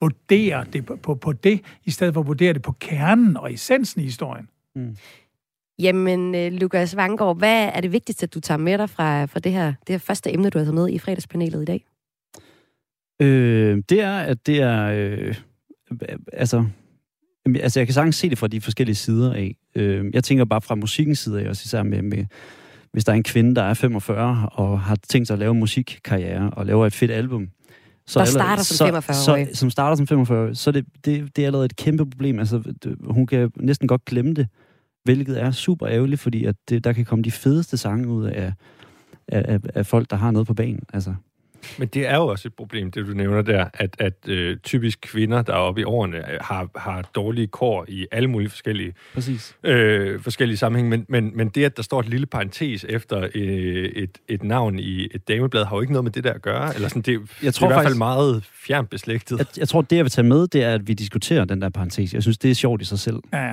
vurderer 0.00 0.64
det 0.64 0.86
på, 0.86 0.96
på, 0.96 1.14
på 1.14 1.32
det, 1.32 1.60
i 1.84 1.90
stedet 1.90 2.14
for 2.14 2.20
at 2.20 2.26
vurdere 2.26 2.52
det 2.52 2.62
på 2.62 2.72
kernen 2.72 3.36
og 3.36 3.52
essensen 3.52 4.00
i 4.00 4.04
historien. 4.04 4.48
Mm. 4.74 4.96
Jamen, 5.78 6.34
øh, 6.34 6.52
Lukas 6.52 6.96
Vangård, 6.96 7.38
hvad 7.38 7.70
er 7.74 7.80
det 7.80 7.92
vigtigste, 7.92 8.24
at 8.24 8.34
du 8.34 8.40
tager 8.40 8.58
med 8.58 8.78
dig 8.78 8.90
fra, 8.90 9.24
fra 9.24 9.40
det, 9.40 9.52
her, 9.52 9.66
det 9.66 9.92
her 9.92 9.98
første 9.98 10.32
emne, 10.32 10.50
du 10.50 10.58
har 10.58 10.64
taget 10.64 10.74
med 10.74 10.88
i 10.90 10.98
fredagspanelet 10.98 11.62
i 11.62 11.64
dag? 11.64 11.84
Øh, 13.22 13.82
det 13.88 14.00
er, 14.00 14.18
at 14.18 14.46
det 14.46 14.60
er... 14.62 14.84
Øh, 14.84 15.34
altså, 16.32 16.64
altså, 17.60 17.80
jeg 17.80 17.86
kan 17.86 17.94
sagtens 17.94 18.16
se 18.16 18.30
det 18.30 18.38
fra 18.38 18.48
de 18.48 18.60
forskellige 18.60 18.96
sider 18.96 19.32
af. 19.34 19.56
Øh, 19.74 20.04
jeg 20.14 20.24
tænker 20.24 20.44
bare 20.44 20.60
fra 20.60 20.74
musikkens 20.74 21.18
side 21.18 21.40
af, 21.42 21.48
også 21.48 21.62
især 21.64 21.82
med, 21.82 22.02
med, 22.02 22.24
hvis 22.92 23.04
der 23.04 23.12
er 23.12 23.16
en 23.16 23.22
kvinde, 23.22 23.54
der 23.54 23.62
er 23.62 23.74
45 23.74 24.48
og 24.52 24.80
har 24.80 24.96
tænkt 25.08 25.26
sig 25.26 25.34
at 25.34 25.38
lave 25.38 25.54
musikkarriere 25.54 26.50
og 26.50 26.66
laver 26.66 26.86
et 26.86 26.92
fedt 26.92 27.10
album. 27.10 27.48
Så 28.06 28.18
Der 28.20 28.24
allerede- 28.26 28.64
starter 28.64 29.02
som 29.02 29.12
45-årig. 29.34 29.48
Så, 29.52 29.58
som 29.58 29.70
starter 29.70 29.96
som 29.96 30.06
45 30.06 30.54
så 30.54 30.72
det, 30.72 30.84
det, 31.04 31.36
det 31.36 31.42
er 31.42 31.46
allerede 31.46 31.64
et 31.64 31.76
kæmpe 31.76 32.10
problem. 32.10 32.38
Altså, 32.38 32.58
det, 32.84 32.96
hun 33.10 33.26
kan 33.26 33.50
næsten 33.56 33.88
godt 33.88 34.04
glemme 34.04 34.34
det, 34.34 34.48
hvilket 35.08 35.40
er 35.40 35.50
super 35.50 35.88
ærgerligt, 35.88 36.20
fordi 36.20 36.44
at 36.44 36.56
det, 36.68 36.84
der 36.84 36.92
kan 36.92 37.04
komme 37.04 37.22
de 37.22 37.30
fedeste 37.30 37.76
sange 37.76 38.08
ud 38.08 38.24
af, 38.24 38.52
af, 39.28 39.54
af, 39.54 39.60
af 39.74 39.86
folk, 39.86 40.10
der 40.10 40.16
har 40.16 40.30
noget 40.30 40.46
på 40.46 40.54
banen. 40.54 40.82
Altså. 40.92 41.14
Men 41.78 41.88
det 41.88 42.06
er 42.08 42.16
jo 42.16 42.26
også 42.26 42.48
et 42.48 42.54
problem, 42.54 42.90
det 42.90 43.06
du 43.06 43.12
nævner 43.12 43.42
der, 43.42 43.66
at, 43.74 43.96
at 43.98 44.12
øh, 44.28 44.56
typisk 44.56 44.98
kvinder, 45.02 45.42
der 45.42 45.52
er 45.52 45.56
oppe 45.56 45.80
i 45.80 45.84
årene, 45.84 46.16
øh, 46.16 46.38
har, 46.40 46.68
har 46.76 47.02
dårlige 47.14 47.46
kår 47.46 47.84
i 47.88 48.06
alle 48.12 48.28
mulige 48.28 48.50
forskellige, 48.50 48.94
Præcis. 49.14 49.56
øh, 49.64 50.20
forskellige 50.20 50.56
sammenhæng. 50.56 50.88
Men, 50.88 51.06
men, 51.08 51.30
men 51.34 51.48
det, 51.48 51.64
at 51.64 51.76
der 51.76 51.82
står 51.82 52.00
et 52.00 52.08
lille 52.08 52.26
parentes 52.26 52.84
efter 52.88 53.28
øh, 53.34 53.42
et, 53.84 54.18
et 54.28 54.42
navn 54.42 54.78
i 54.78 55.04
et 55.14 55.28
dameblad, 55.28 55.64
har 55.64 55.76
jo 55.76 55.80
ikke 55.80 55.92
noget 55.92 56.04
med 56.04 56.12
det 56.12 56.24
der 56.24 56.32
at 56.32 56.42
gøre. 56.42 56.74
Eller 56.74 56.88
sådan, 56.88 57.02
det, 57.02 57.20
jeg 57.42 57.54
tror 57.54 57.66
det 57.68 57.74
er 57.74 57.78
i 57.78 57.82
hvert 57.82 57.88
fald 57.90 57.98
meget 57.98 58.44
fjernt 58.66 58.90
beslægtet. 58.90 59.38
Jeg, 59.38 59.46
jeg 59.58 59.68
tror, 59.68 59.82
det 59.82 59.96
jeg 59.96 60.04
vil 60.04 60.10
tage 60.12 60.26
med, 60.28 60.46
det 60.46 60.62
er, 60.62 60.74
at 60.74 60.88
vi 60.88 60.94
diskuterer 60.94 61.44
den 61.44 61.62
der 61.62 61.68
parentes. 61.68 62.14
Jeg 62.14 62.22
synes, 62.22 62.38
det 62.38 62.50
er 62.50 62.54
sjovt 62.54 62.82
i 62.82 62.84
sig 62.84 62.98
selv. 62.98 63.16
Ja, 63.32 63.38
ja. 63.46 63.52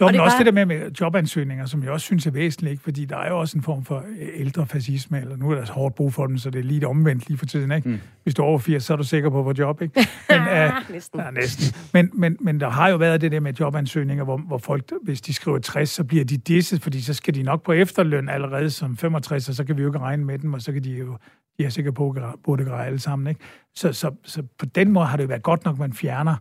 Nå, 0.00 0.06
det 0.06 0.12
men 0.14 0.20
også 0.20 0.34
var- 0.36 0.44
det 0.44 0.46
der 0.54 0.64
med, 0.66 0.66
med 0.78 0.90
jobansøgninger, 1.00 1.66
som 1.66 1.82
jeg 1.82 1.90
også 1.90 2.04
synes 2.04 2.26
er 2.26 2.30
væsentligt, 2.30 2.70
ikke? 2.72 2.82
fordi 2.82 3.04
der 3.04 3.16
er 3.16 3.28
jo 3.28 3.38
også 3.40 3.58
en 3.58 3.62
form 3.62 3.84
for 3.84 4.04
øh, 4.20 4.28
ældre 4.40 4.66
fascisme, 4.66 5.20
eller 5.20 5.36
nu 5.36 5.50
er 5.50 5.54
der 5.54 5.64
så 5.64 5.72
hårdt 5.72 5.94
brug 5.94 6.12
for 6.14 6.26
dem, 6.26 6.38
så 6.38 6.50
det 6.50 6.58
er 6.58 6.62
lige 6.62 6.80
det 6.80 6.88
omvendt 6.88 7.28
lige 7.36 7.38
for 7.38 7.46
tiden. 7.46 7.72
Ikke? 7.72 7.88
Mm. 7.88 8.00
Hvis 8.22 8.34
du 8.34 8.42
er 8.42 8.46
over 8.46 8.58
80, 8.58 8.84
så 8.84 8.92
er 8.92 8.96
du 8.96 9.04
sikker 9.04 9.30
på 9.30 9.38
at 9.38 9.44
få 9.44 9.62
job. 9.62 9.82
Ikke? 9.82 10.06
Men, 10.28 10.40
uh, 10.52 10.90
Næsten. 10.90 11.20
ja, 11.20 11.30
næsten. 11.30 11.80
Men, 11.92 12.10
men, 12.14 12.36
men 12.40 12.60
der 12.60 12.70
har 12.70 12.88
jo 12.88 12.96
været 12.96 13.20
det 13.20 13.32
der 13.32 13.40
med 13.40 13.52
jobansøgninger, 13.52 14.24
hvor, 14.24 14.36
hvor 14.36 14.58
folk, 14.58 14.92
hvis 15.02 15.20
de 15.20 15.32
skriver 15.32 15.58
60, 15.58 15.90
så 15.90 16.04
bliver 16.04 16.24
de 16.24 16.36
disset, 16.36 16.82
fordi 16.82 17.00
så 17.00 17.14
skal 17.14 17.34
de 17.34 17.42
nok 17.42 17.62
på 17.62 17.72
efterløn 17.72 18.28
allerede 18.28 18.70
som 18.70 18.96
65, 18.96 19.48
og 19.48 19.54
så 19.54 19.64
kan 19.64 19.76
vi 19.76 19.82
jo 19.82 19.88
ikke 19.88 19.98
regne 19.98 20.24
med 20.24 20.38
dem, 20.38 20.54
og 20.54 20.62
så 20.62 20.72
kan 20.72 20.84
de 20.84 20.90
jo 20.90 21.18
de 21.58 21.64
er 21.64 21.68
sikkert 21.68 21.94
på 21.94 22.16
burde 22.44 22.64
greje 22.64 22.86
alle 22.86 22.98
sammen. 22.98 23.28
Ikke? 23.28 23.40
Så, 23.74 23.92
så, 23.92 24.10
så 24.24 24.42
på 24.58 24.66
den 24.66 24.92
måde 24.92 25.06
har 25.06 25.16
det 25.16 25.24
jo 25.24 25.28
været 25.28 25.42
godt 25.42 25.64
nok, 25.64 25.74
at 25.74 25.78
man 25.78 25.92
fjerner 25.92 26.36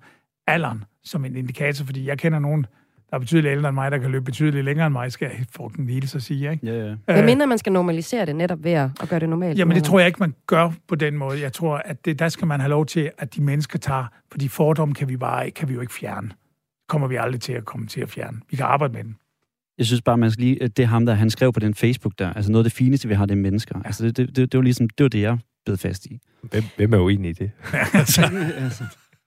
alderen 0.47 0.83
som 1.03 1.25
en 1.25 1.35
indikator, 1.35 1.85
fordi 1.85 2.07
jeg 2.07 2.17
kender 2.17 2.39
nogen, 2.39 2.65
der 3.09 3.15
er 3.15 3.19
betydeligt 3.19 3.51
ældre 3.51 3.69
end 3.69 3.75
mig, 3.75 3.91
der 3.91 3.97
kan 3.97 4.11
løbe 4.11 4.25
betydeligt 4.25 4.65
længere 4.65 4.87
end 4.87 4.93
mig, 4.93 5.11
skal 5.11 5.25
jeg 5.25 5.45
fucking 5.55 5.87
lige 5.87 6.07
så 6.07 6.19
sige. 6.19 6.51
Ikke? 6.51 6.65
Ja, 6.67 6.87
ja. 6.89 6.95
Hvad 7.05 7.23
mindre 7.23 7.47
man 7.47 7.57
skal 7.57 7.71
normalisere 7.71 8.25
det 8.25 8.35
netop 8.35 8.63
ved 8.63 8.71
at, 8.71 8.89
gøre 9.09 9.19
det 9.19 9.29
normalt? 9.29 9.59
Jamen, 9.59 9.75
det 9.75 9.83
tror 9.83 9.99
jeg 9.99 10.07
ikke, 10.07 10.19
man 10.19 10.35
gør 10.47 10.71
på 10.87 10.95
den 10.95 11.17
måde. 11.17 11.41
Jeg 11.41 11.53
tror, 11.53 11.81
at 11.85 12.05
det, 12.05 12.19
der 12.19 12.29
skal 12.29 12.47
man 12.47 12.59
have 12.59 12.69
lov 12.69 12.85
til, 12.85 13.11
at 13.17 13.35
de 13.35 13.41
mennesker 13.41 13.79
tager, 13.79 14.05
for 14.31 14.37
de 14.37 14.49
fordomme 14.49 14.95
kan 14.95 15.09
vi, 15.09 15.17
bare, 15.17 15.51
kan 15.51 15.69
vi 15.69 15.73
jo 15.73 15.81
ikke 15.81 15.93
fjerne. 15.93 16.29
Kommer 16.89 17.07
vi 17.07 17.15
aldrig 17.15 17.41
til 17.41 17.53
at 17.53 17.65
komme 17.65 17.87
til 17.87 18.01
at 18.01 18.09
fjerne. 18.09 18.37
Vi 18.49 18.55
kan 18.55 18.65
arbejde 18.65 18.93
med 18.93 19.03
den. 19.03 19.15
Jeg 19.77 19.85
synes 19.85 20.01
bare, 20.01 20.17
man 20.17 20.31
skal 20.31 20.43
lige... 20.43 20.67
Det 20.67 20.79
er 20.79 20.87
ham, 20.87 21.05
der 21.05 21.13
han 21.13 21.29
skrev 21.29 21.53
på 21.53 21.59
den 21.59 21.73
Facebook 21.73 22.13
der. 22.19 22.33
Altså 22.33 22.51
noget 22.51 22.65
af 22.65 22.71
det 22.71 22.77
fineste, 22.77 23.07
vi 23.07 23.13
har, 23.13 23.25
det 23.25 23.35
er 23.35 23.41
mennesker. 23.41 23.81
Altså 23.85 24.05
det, 24.05 24.17
det, 24.17 24.35
det, 24.35 24.51
det 24.51 24.57
var 24.57 24.63
ligesom... 24.63 24.89
Det 24.89 25.03
var 25.03 25.09
det, 25.09 25.21
jeg 25.21 25.37
bed 25.65 25.77
fast 25.77 26.05
i. 26.05 26.19
Hvem, 26.41 26.63
hvem 26.75 26.93
er 26.93 26.97
uenig 26.97 27.29
i 27.29 27.33
det? 27.33 27.51
altså. 27.93 28.21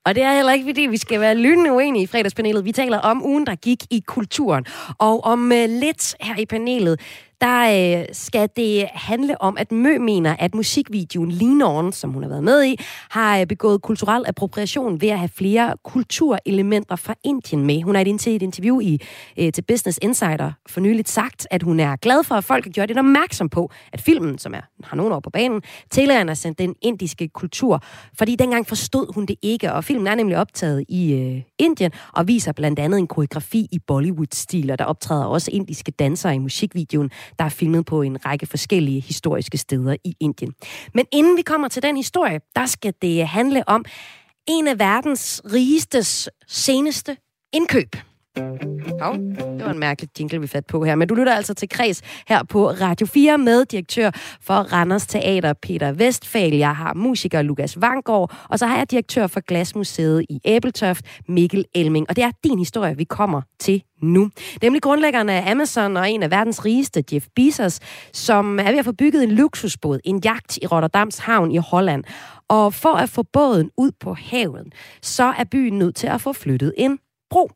Og 0.09 0.15
det 0.15 0.23
er 0.23 0.33
heller 0.33 0.53
ikke, 0.53 0.67
fordi 0.67 0.81
vi 0.81 0.97
skal 0.97 1.21
være 1.21 1.35
lynende 1.35 1.73
uenige 1.73 2.03
i 2.03 2.07
fredagspanelet. 2.07 2.65
Vi 2.65 2.73
taler 2.73 2.99
om 2.99 3.27
ugen, 3.27 3.47
der 3.47 3.55
gik 3.55 3.79
i 3.91 4.03
kulturen. 4.07 4.67
Og 4.99 5.25
om 5.25 5.53
øh, 5.53 5.69
lidt 5.69 6.15
her 6.21 6.37
i 6.39 6.47
panelet, 6.47 7.01
der 7.41 7.99
øh, 8.01 8.05
skal 8.13 8.49
det 8.57 8.89
handle 8.93 9.43
om, 9.43 9.57
at 9.59 9.73
Mø 9.73 9.99
mener, 9.99 10.37
at 10.39 10.55
musikvideoen 10.55 11.33
Lean 11.33 11.63
On, 11.63 11.93
som 11.93 12.11
hun 12.11 12.23
har 12.23 12.31
været 12.31 12.45
med 12.45 12.65
i, 12.65 12.77
har 13.11 13.41
øh, 13.41 13.47
begået 13.47 13.83
kulturel 13.83 14.25
appropriation 14.27 15.01
ved 15.01 15.09
at 15.09 15.19
have 15.19 15.29
flere 15.29 15.75
kulturelementer 15.85 16.97
fra 16.97 17.15
Indien 17.25 17.67
med. 17.67 17.83
Hun 17.83 17.95
har 17.95 18.05
i 18.05 18.37
et 18.37 18.43
interview 18.43 18.81
i, 18.81 19.01
øh, 19.39 19.53
til 19.53 19.63
Business 19.63 19.99
Insider 20.03 20.53
for 20.67 20.81
nyligt 20.81 21.09
sagt, 21.09 21.47
at 21.51 21.63
hun 21.63 21.81
er 21.81 21.97
glad 21.97 22.25
for, 22.25 22.35
at 22.35 22.45
folk 22.45 22.65
har 22.65 22.71
gjort 22.71 22.89
det 22.89 22.99
opmærksom 22.99 23.49
på, 23.49 23.71
at 23.93 24.01
filmen, 24.01 24.39
som 24.39 24.55
er, 24.55 24.61
har 24.85 24.97
nogle 24.97 25.15
år 25.15 25.21
på 25.21 25.31
banen, 25.31 25.63
tilegner 25.91 26.35
sig 26.35 26.59
den 26.59 26.75
indiske 26.83 27.29
kultur. 27.29 27.83
Fordi 28.19 28.37
dengang 28.37 28.67
forstod 28.67 29.15
hun 29.15 29.27
det 29.27 29.37
ikke, 29.43 29.73
og 29.73 29.85
filmen 29.85 30.07
er 30.07 30.15
nemlig 30.15 30.39
optaget 30.39 30.85
i 30.89 31.13
øh, 31.13 31.43
Indien, 31.59 31.93
og 32.13 32.29
viser 32.29 32.53
blandt 32.53 32.79
andet 32.79 32.99
en 32.99 33.07
koreografi 33.07 33.69
i 33.73 33.79
Bollywood-stil, 33.87 34.71
og 34.71 34.79
der 34.79 34.85
optræder 34.85 35.25
også 35.25 35.51
indiske 35.51 35.91
dansere 35.91 36.35
i 36.35 36.39
musikvideoen, 36.39 37.11
der 37.39 37.45
er 37.45 37.49
filmet 37.49 37.87
på 37.87 38.03
en 38.03 38.27
række 38.27 38.47
forskellige 38.47 39.01
historiske 39.01 39.59
steder 39.59 39.97
i 40.05 40.15
Indien. 40.21 40.55
Men 40.95 41.07
inden 41.13 41.37
vi 41.37 41.43
kommer 41.43 41.69
til 41.69 41.83
den 41.83 41.97
historie, 41.97 42.41
der 42.57 42.67
skal 42.67 42.95
det 43.03 43.29
handle 43.29 43.69
om 43.69 43.85
en 44.49 44.69
af 44.69 44.79
verdens 44.79 45.43
rigestes 45.53 46.29
seneste 46.47 47.17
indkøb. 47.53 47.97
Hov, 49.01 49.15
det 49.15 49.65
var 49.65 49.71
en 49.71 49.79
mærkelig 49.79 50.11
jingle, 50.19 50.41
vi 50.41 50.47
fat 50.47 50.67
på 50.67 50.85
her. 50.85 50.95
Men 50.95 51.09
du 51.09 51.15
lytter 51.15 51.35
altså 51.35 51.55
til 51.55 51.69
Kreds 51.69 52.03
her 52.29 52.43
på 52.43 52.71
Radio 52.71 53.07
4 53.07 53.39
med 53.39 53.65
direktør 53.65 54.11
for 54.41 54.55
Randers 54.55 55.07
Teater, 55.07 55.53
Peter 55.53 55.93
Vestfal. 55.93 56.55
Jeg 56.55 56.77
har 56.77 56.95
musiker 56.95 57.43
Lukas 57.43 57.81
Vangård, 57.81 58.33
og 58.49 58.59
så 58.59 58.67
har 58.67 58.77
jeg 58.77 58.91
direktør 58.91 59.27
for 59.27 59.41
Glasmuseet 59.41 60.27
i 60.31 60.41
Æbeltoft, 60.45 61.05
Mikkel 61.29 61.65
Elming. 61.75 62.07
Og 62.09 62.17
det 62.17 62.25
er 62.25 62.31
din 62.45 62.59
historie, 62.59 62.97
vi 62.97 63.05
kommer 63.05 63.43
til 63.61 63.83
nu. 64.03 64.31
Nemlig 64.63 64.83
grundlæggeren 64.83 65.29
af 65.29 65.51
Amazon 65.51 65.97
og 65.97 66.11
en 66.11 66.23
af 66.23 66.31
verdens 66.31 66.65
rigeste, 66.65 67.05
Jeff 67.13 67.27
Bezos, 67.37 67.81
som 68.13 68.59
er 68.59 68.71
ved 68.71 68.79
at 68.79 68.85
få 68.85 68.93
bygget 68.93 69.23
en 69.23 69.31
luksusbåd, 69.31 69.99
en 70.05 70.21
jagt 70.25 70.59
i 70.63 70.67
Rotterdams 70.67 71.19
havn 71.19 71.53
i 71.53 71.57
Holland. 71.57 72.05
Og 72.49 72.75
for 72.75 72.95
at 72.95 73.09
få 73.09 73.23
båden 73.33 73.71
ud 73.77 73.91
på 74.01 74.15
havet, 74.15 74.75
så 75.03 75.25
er 75.25 75.45
byen 75.45 75.79
nødt 75.79 75.97
til 75.97 76.07
at 76.07 76.21
få 76.21 76.33
flyttet 76.33 76.75
en 76.77 76.99
bro. 77.31 77.51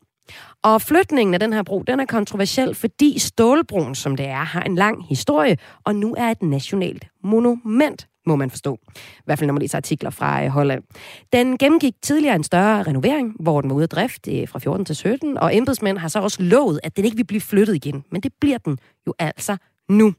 Og 0.63 0.81
flytningen 0.81 1.33
af 1.33 1.39
den 1.39 1.53
her 1.53 1.63
bro, 1.63 1.83
den 1.87 1.99
er 1.99 2.05
kontroversiel, 2.05 2.75
fordi 2.75 3.19
Stålbroen, 3.19 3.95
som 3.95 4.15
det 4.15 4.25
er, 4.25 4.43
har 4.43 4.61
en 4.61 4.75
lang 4.75 5.07
historie, 5.07 5.57
og 5.83 5.95
nu 5.95 6.15
er 6.17 6.31
et 6.31 6.41
nationalt 6.41 7.07
monument, 7.23 8.07
må 8.25 8.35
man 8.35 8.49
forstå. 8.49 8.79
I 8.95 9.21
hvert 9.25 9.39
fald 9.39 9.47
når 9.47 9.53
man 9.53 9.61
læser 9.61 9.77
artikler 9.77 10.09
fra 10.09 10.43
øh, 10.43 10.49
Holland. 10.49 10.83
Den 11.33 11.57
gennemgik 11.57 11.93
tidligere 12.01 12.35
en 12.35 12.43
større 12.43 12.83
renovering, 12.83 13.35
hvor 13.39 13.61
den 13.61 13.69
var 13.69 13.75
ude 13.75 13.83
af 13.83 13.89
drift 13.89 14.27
øh, 14.27 14.47
fra 14.47 14.59
14 14.59 14.85
til 14.85 14.95
17, 14.95 15.37
og 15.37 15.55
embedsmænd 15.55 15.97
har 15.97 16.07
så 16.07 16.19
også 16.19 16.43
lovet, 16.43 16.79
at 16.83 16.97
den 16.97 17.05
ikke 17.05 17.17
vil 17.17 17.27
blive 17.27 17.41
flyttet 17.41 17.75
igen. 17.75 18.03
Men 18.11 18.21
det 18.21 18.31
bliver 18.41 18.57
den 18.57 18.77
jo 19.07 19.13
altså 19.19 19.57
nu. 19.89 20.13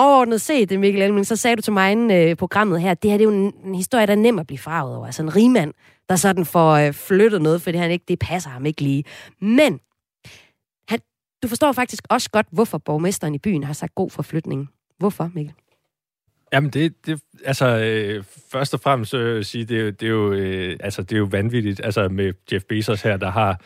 Overordnet 0.00 0.40
set, 0.40 0.80
Mikkel 0.80 1.02
Elming, 1.02 1.26
så 1.26 1.36
sagde 1.36 1.56
du 1.56 1.62
til 1.62 1.72
mig 1.72 1.92
inden 1.92 2.10
øh, 2.10 2.36
programmet 2.36 2.80
her, 2.80 2.94
det 2.94 3.10
her 3.10 3.18
det 3.18 3.24
er 3.24 3.30
jo 3.30 3.36
en, 3.36 3.54
en 3.64 3.74
historie, 3.74 4.06
der 4.06 4.12
er 4.12 4.16
nem 4.16 4.38
at 4.38 4.46
blive 4.46 4.58
farvet 4.58 4.96
over. 4.96 5.06
Altså 5.06 5.22
en 5.22 5.36
rigmand, 5.36 5.74
der 6.08 6.16
sådan 6.16 6.44
får 6.44 6.72
øh, 6.72 6.92
flyttet 6.92 7.42
noget, 7.42 7.62
fordi 7.62 7.78
han 7.78 7.90
ikke, 7.90 8.04
det 8.08 8.18
passer 8.18 8.50
ham 8.50 8.66
ikke 8.66 8.80
lige. 8.80 9.04
Men 9.40 9.80
han, 10.88 10.98
du 11.42 11.48
forstår 11.48 11.72
faktisk 11.72 12.04
også 12.10 12.30
godt, 12.30 12.46
hvorfor 12.52 12.78
borgmesteren 12.78 13.34
i 13.34 13.38
byen 13.38 13.64
har 13.64 13.72
sagt 13.72 13.94
god 13.94 14.10
for 14.10 14.22
flytningen. 14.22 14.68
Hvorfor, 14.98 15.30
Mikkel? 15.34 15.54
Jamen, 16.52 16.70
det, 16.70 17.06
det 17.06 17.20
altså, 17.44 17.66
øh, 17.66 18.24
først 18.52 18.74
og 18.74 18.80
fremmest 18.80 19.14
øh, 19.14 19.44
sige, 19.44 19.64
det, 19.64 19.80
er 19.80 19.90
det, 19.90 20.06
er 20.06 20.10
jo, 20.10 20.32
øh, 20.32 20.76
altså, 20.80 21.02
det 21.02 21.12
er 21.12 21.18
jo 21.18 21.28
vanvittigt, 21.30 21.80
altså 21.84 22.08
med 22.08 22.32
Jeff 22.52 22.64
Bezos 22.64 23.02
her, 23.02 23.16
der 23.16 23.30
har 23.30 23.60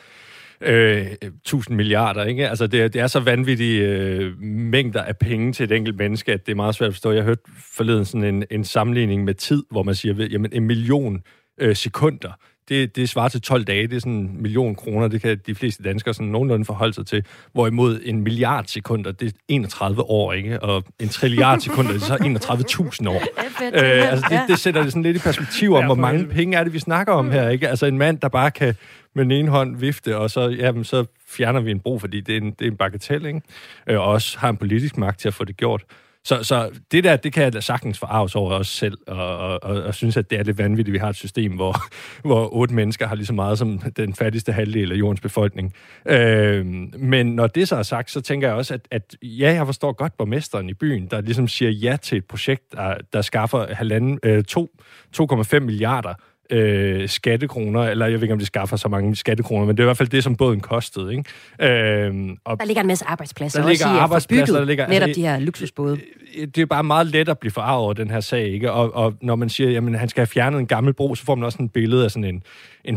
øh, 0.61 1.07
1000 1.23 1.77
milliarder, 1.77 2.25
ikke? 2.25 2.49
Altså, 2.49 2.67
det, 2.67 2.81
er- 2.83 2.89
det 2.89 3.01
er 3.01 3.07
så 3.07 3.21
vanvittige 3.21 3.89
øh, 3.89 4.39
mængder 4.43 5.03
af 5.03 5.17
penge 5.19 5.53
til 5.53 5.65
et 5.65 5.73
enkelt 5.73 5.97
menneske, 5.99 6.33
at 6.33 6.47
det 6.47 6.53
er 6.53 6.57
meget 6.57 6.75
svært 6.75 6.89
at 6.89 6.95
forstå. 6.95 7.11
Jeg 7.13 7.25
hørte 7.25 7.43
forleden 7.77 8.05
sådan 8.05 8.35
en, 8.35 8.45
en 8.51 8.65
sammenligning 8.65 9.25
med 9.25 9.35
tid, 9.35 9.63
hvor 9.71 9.83
man 9.83 9.95
siger, 9.95 10.27
jamen 10.31 10.51
en 10.55 10.65
million 10.67 11.23
øh, 11.61 11.77
sekunder, 11.77 12.33
det, 12.69 12.97
det 12.97 13.09
svarer 13.09 13.29
til 13.29 13.41
12 13.41 13.65
dage, 13.65 13.87
det 13.87 13.97
er 13.97 14.01
sådan 14.01 14.13
en 14.13 14.43
million 14.43 14.75
kroner, 14.75 15.09
det 15.09 15.23
kan 15.23 15.41
de 15.47 15.55
fleste 15.55 15.83
danskere 15.83 16.15
sådan 16.15 16.27
nogenlunde 16.27 16.65
forholde 16.65 16.95
sig 16.95 17.07
til. 17.07 17.25
Hvorimod 17.53 18.01
en 18.05 18.21
milliard 18.21 18.65
sekunder, 18.67 19.13
det 19.13 19.29
er 19.29 19.33
31 19.49 20.03
år, 20.03 20.33
ikke? 20.33 20.63
Og 20.63 20.85
en 21.01 21.09
trilliard 21.09 21.61
sekunder, 21.61 21.93
det 21.93 22.03
er 22.03 22.07
så 22.07 22.17
31.000 23.03 23.09
år. 23.09 23.23
Øh, 23.65 24.11
altså 24.11 24.27
det, 24.31 24.41
det 24.49 24.59
sætter 24.59 24.83
det 24.83 24.93
sådan 24.93 25.03
lidt 25.03 25.17
i 25.17 25.21
perspektiv 25.21 25.75
om, 25.75 25.85
hvor 25.85 25.95
mange 25.95 26.27
penge 26.27 26.57
er 26.57 26.65
det, 26.65 26.73
vi 26.73 26.79
snakker 26.79 27.13
om 27.13 27.31
her, 27.31 27.49
ikke? 27.49 27.69
Altså 27.69 27.87
en 27.87 27.99
mand, 27.99 28.19
der 28.19 28.29
bare 28.29 28.51
kan 28.51 28.75
med 29.15 29.25
den 29.25 29.33
ene 29.33 29.51
hånd 29.51 29.77
vifte, 29.77 30.17
og 30.17 30.31
så, 30.31 30.49
jamen, 30.49 30.85
så 30.85 31.05
fjerner 31.29 31.61
vi 31.61 31.71
en 31.71 31.81
bro, 31.81 31.99
fordi 31.99 32.21
det 32.21 32.33
er 32.33 32.41
en, 32.41 32.51
det 32.51 32.67
er 32.67 32.71
en 32.71 32.77
bagatell, 32.77 33.27
ikke? 33.27 33.41
Øh, 33.87 34.01
og 34.01 34.07
også 34.07 34.39
har 34.39 34.49
en 34.49 34.57
politisk 34.57 34.97
magt 34.97 35.21
til 35.21 35.29
at 35.29 35.35
få 35.35 35.45
det 35.45 35.57
gjort. 35.57 35.85
Så, 36.27 36.43
så 36.43 36.71
det 36.93 37.05
der, 37.05 37.17
det 37.17 37.33
kan 37.33 37.43
jeg 37.43 37.53
da 37.53 37.61
sagtens 37.61 37.99
forarves 37.99 38.35
over 38.35 38.53
os 38.53 38.69
selv, 38.69 38.99
og, 39.07 39.39
og, 39.39 39.63
og, 39.63 39.83
og 39.83 39.95
synes, 39.95 40.17
at 40.17 40.31
det 40.31 40.39
er 40.39 40.43
lidt 40.43 40.59
vanvittigt, 40.59 40.89
at 40.89 40.93
vi 40.93 40.99
har 40.99 41.09
et 41.09 41.17
system, 41.17 41.53
hvor, 41.53 41.77
hvor 42.29 42.55
otte 42.55 42.75
mennesker 42.75 43.07
har 43.07 43.15
lige 43.15 43.27
så 43.27 43.33
meget 43.33 43.59
som 43.59 43.79
den 43.79 44.15
fattigste 44.15 44.53
halvdel 44.53 44.93
af 44.93 44.97
jordens 44.97 45.21
befolkning. 45.21 45.75
Øh, 46.07 46.67
men 46.99 47.27
når 47.27 47.47
det 47.47 47.69
så 47.69 47.77
er 47.77 47.83
sagt, 47.83 48.11
så 48.11 48.21
tænker 48.21 48.49
jeg 48.49 48.57
også, 48.57 48.75
at, 48.75 48.89
at 48.91 49.17
ja, 49.23 49.53
jeg 49.53 49.67
forstår 49.67 49.93
godt 49.93 50.17
borgmesteren 50.17 50.69
i 50.69 50.75
byen, 50.75 51.07
der 51.07 51.21
ligesom 51.21 51.49
siger 51.49 51.71
ja 51.71 51.97
til 52.03 52.19
et 52.19 52.25
projekt, 52.25 52.73
der, 52.73 52.95
der 53.13 53.23
skaffer 53.23 53.75
halvanden, 53.75 54.19
øh, 54.23 54.45
2,5 54.51 55.59
milliarder 55.59 56.15
øh, 56.51 57.09
skattekroner, 57.09 57.81
eller 57.83 58.07
jeg 58.07 58.15
ved 58.15 58.23
ikke, 58.23 58.33
om 58.33 58.39
de 58.39 58.47
skaffer 58.47 58.77
så 58.77 58.89
mange 58.89 59.17
skattekroner, 59.17 59.67
men 59.67 59.77
det 59.77 59.83
er 59.83 59.85
i 59.85 59.89
hvert 59.89 59.97
fald 59.97 60.09
det, 60.09 60.25
som 60.25 60.37
båden 60.37 60.61
kostede. 60.61 61.11
Ikke? 61.13 61.25
Øh, 62.07 62.29
og 62.45 62.59
Der 62.61 62.65
ligger 62.67 62.81
en 62.81 62.87
masse 62.87 63.05
arbejdspladser 63.05 63.59
Der 63.61 63.65
også 63.65 63.73
ligger 63.73 63.87
at 63.87 63.93
få 63.99 64.03
arbejdspladser, 64.03 64.55
der 64.59 64.65
ligger- 64.65 64.87
netop 64.89 65.07
altså, 65.09 65.21
de 65.21 65.27
her 65.27 65.39
luksusbåde. 65.39 66.01
det 66.55 66.59
er 66.59 66.67
bare 66.67 66.85
meget 66.85 67.07
let 67.07 67.29
at 67.29 67.39
blive 67.39 67.51
forarvet 67.53 67.85
over 67.85 67.93
den 67.93 68.11
her 68.11 68.21
sag, 68.21 68.47
ikke? 68.47 68.73
Og, 68.73 68.95
og 68.95 69.15
når 69.23 69.37
man 69.37 69.49
siger, 69.49 69.71
jamen 69.71 69.95
han 69.95 70.09
skal 70.09 70.21
have 70.21 70.27
fjernet 70.27 70.61
en 70.61 70.67
gammel 70.67 70.93
bro, 70.95 71.15
så 71.15 71.25
får 71.25 71.35
man 71.35 71.45
også 71.45 71.59
en 71.59 71.69
billede 71.69 72.05
af 72.05 72.11
sådan 72.11 72.25
en, 72.25 72.43
en 72.85 72.97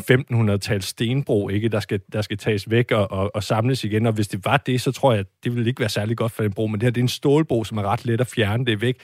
1500-tals 0.52 0.86
stenbro, 0.86 1.50
ikke? 1.50 1.70
Der 1.70 1.80
skal, 1.80 2.00
der 2.14 2.22
skal 2.22 2.38
tages 2.38 2.70
væk 2.72 2.92
og, 2.92 3.12
og, 3.12 3.36
og 3.36 3.44
samles 3.44 3.84
igen. 3.84 4.06
Og 4.06 4.14
hvis 4.14 4.28
det 4.28 4.46
var 4.46 4.58
det, 4.58 4.82
så 4.82 4.92
tror 4.92 5.12
jeg, 5.12 5.20
at 5.20 5.26
det 5.44 5.56
ville 5.56 5.70
ikke 5.70 5.80
være 5.80 5.90
særlig 5.90 6.18
godt 6.18 6.32
for 6.32 6.44
den 6.44 6.54
bro. 6.54 6.68
Men 6.68 6.74
det 6.80 6.84
her, 6.84 6.90
det 6.92 7.02
er 7.02 7.04
en 7.04 7.08
stålbro, 7.08 7.64
som 7.64 7.78
er 7.78 7.84
ret 7.84 8.06
let 8.06 8.22
at 8.22 8.28
fjerne. 8.28 8.66
Det 8.66 8.82
væk. 8.82 8.96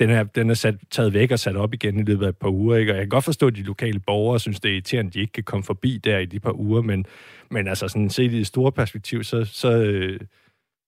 Den 0.00 0.10
er, 0.10 0.22
den 0.22 0.50
er 0.50 0.54
sat, 0.54 0.74
taget 0.90 1.14
væk 1.14 1.30
og 1.30 1.38
sat 1.38 1.56
op 1.56 1.74
igen 1.74 1.98
i 1.98 2.02
løbet 2.02 2.24
af 2.24 2.28
et 2.28 2.36
par 2.36 2.48
uger, 2.48 2.76
ikke? 2.76 2.92
Og 2.92 2.96
jeg 2.96 3.02
kan 3.02 3.08
godt 3.08 3.24
forstå, 3.24 3.46
at 3.46 3.56
de 3.56 3.62
lokale 3.62 4.00
borgere 4.00 4.40
synes, 4.40 4.60
det 4.60 4.68
er 4.68 4.72
irriterende, 4.72 5.08
at 5.08 5.14
de 5.14 5.20
ikke 5.20 5.32
kan 5.32 5.44
komme 5.44 5.64
forbi 5.64 5.98
der 6.04 6.18
i 6.18 6.26
de 6.26 6.40
par 6.40 6.60
uger. 6.60 6.82
Men, 6.82 7.06
men 7.50 7.68
altså 7.68 7.88
sådan 7.88 8.10
set 8.10 8.32
i 8.32 8.38
det 8.38 8.46
store 8.46 8.72
perspektiv, 8.72 9.24
så, 9.24 9.44
så, 9.44 9.72
øh, 9.72 10.20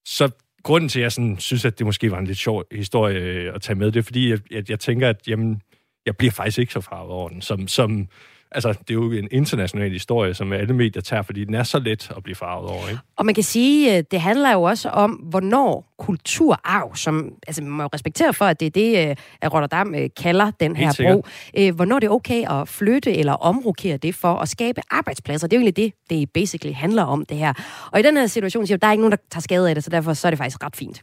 så 0.04 0.30
grunden 0.62 0.88
til, 0.88 1.00
at 1.00 1.02
jeg 1.02 1.12
sådan, 1.12 1.38
synes, 1.38 1.64
at 1.64 1.78
det 1.78 1.86
måske 1.86 2.10
var 2.10 2.18
en 2.18 2.26
lidt 2.26 2.38
sjov 2.38 2.64
historie 2.72 3.18
øh, 3.18 3.54
at 3.54 3.62
tage 3.62 3.76
med, 3.76 3.92
det 3.92 3.98
er 3.98 4.02
fordi, 4.02 4.32
at, 4.32 4.40
jeg, 4.50 4.70
jeg 4.70 4.80
tænker, 4.80 5.08
at 5.08 5.28
jamen, 5.28 5.62
jeg 6.06 6.16
bliver 6.16 6.32
faktisk 6.32 6.58
ikke 6.58 6.72
så 6.72 6.80
farvet 6.80 7.10
over 7.10 7.28
den. 7.28 7.42
Som, 7.42 7.68
som, 7.68 8.08
altså, 8.54 8.68
det 8.68 8.90
er 8.90 8.94
jo 8.94 9.12
en 9.12 9.28
international 9.30 9.90
historie, 9.90 10.34
som 10.34 10.52
alle 10.52 10.74
medier 10.74 11.02
tager, 11.02 11.22
fordi 11.22 11.44
den 11.44 11.54
er 11.54 11.62
så 11.62 11.78
let 11.78 12.10
at 12.16 12.22
blive 12.22 12.34
farvet 12.34 12.70
over. 12.70 12.88
Ikke? 12.88 13.00
Og 13.16 13.26
man 13.26 13.34
kan 13.34 13.44
sige, 13.44 13.92
at 13.92 14.10
det 14.10 14.20
handler 14.20 14.52
jo 14.52 14.62
også 14.62 14.88
om, 14.88 15.10
hvornår 15.10 15.94
kulturarv, 15.98 16.96
som 16.96 17.32
altså, 17.46 17.62
man 17.62 17.70
må 17.70 17.82
jo 17.82 17.88
respektere 17.94 18.34
for, 18.34 18.44
at 18.44 18.60
det 18.60 18.66
er 18.66 18.70
det, 18.70 19.08
øh, 19.08 19.16
at 19.40 19.52
Rotterdam 19.52 19.94
øh, 19.94 20.08
kalder 20.16 20.50
den 20.50 20.76
her 20.76 20.92
bro, 20.98 21.26
øh, 21.58 21.74
hvornår 21.74 21.98
det 21.98 22.06
er 22.06 22.10
okay 22.10 22.60
at 22.60 22.68
flytte 22.68 23.16
eller 23.16 23.32
omrokere 23.32 23.96
det 23.96 24.14
for 24.14 24.34
at 24.34 24.48
skabe 24.48 24.80
arbejdspladser. 24.90 25.46
Det 25.46 25.56
er 25.56 25.60
jo 25.60 25.66
egentlig 25.66 25.76
det, 25.76 25.92
det 26.10 26.30
basically 26.30 26.74
handler 26.74 27.02
om, 27.02 27.24
det 27.24 27.36
her. 27.36 27.52
Og 27.92 28.00
i 28.00 28.02
den 28.02 28.16
her 28.16 28.26
situation 28.26 28.66
siger 28.66 28.74
jeg, 28.74 28.82
der 28.82 28.88
er 28.88 28.92
ikke 28.92 29.02
nogen, 29.02 29.12
der 29.12 29.18
tager 29.30 29.40
skade 29.40 29.68
af 29.68 29.74
det, 29.74 29.84
så 29.84 29.90
derfor 29.90 30.12
så 30.12 30.28
er 30.28 30.30
det 30.30 30.38
faktisk 30.38 30.64
ret 30.64 30.76
fint. 30.76 31.02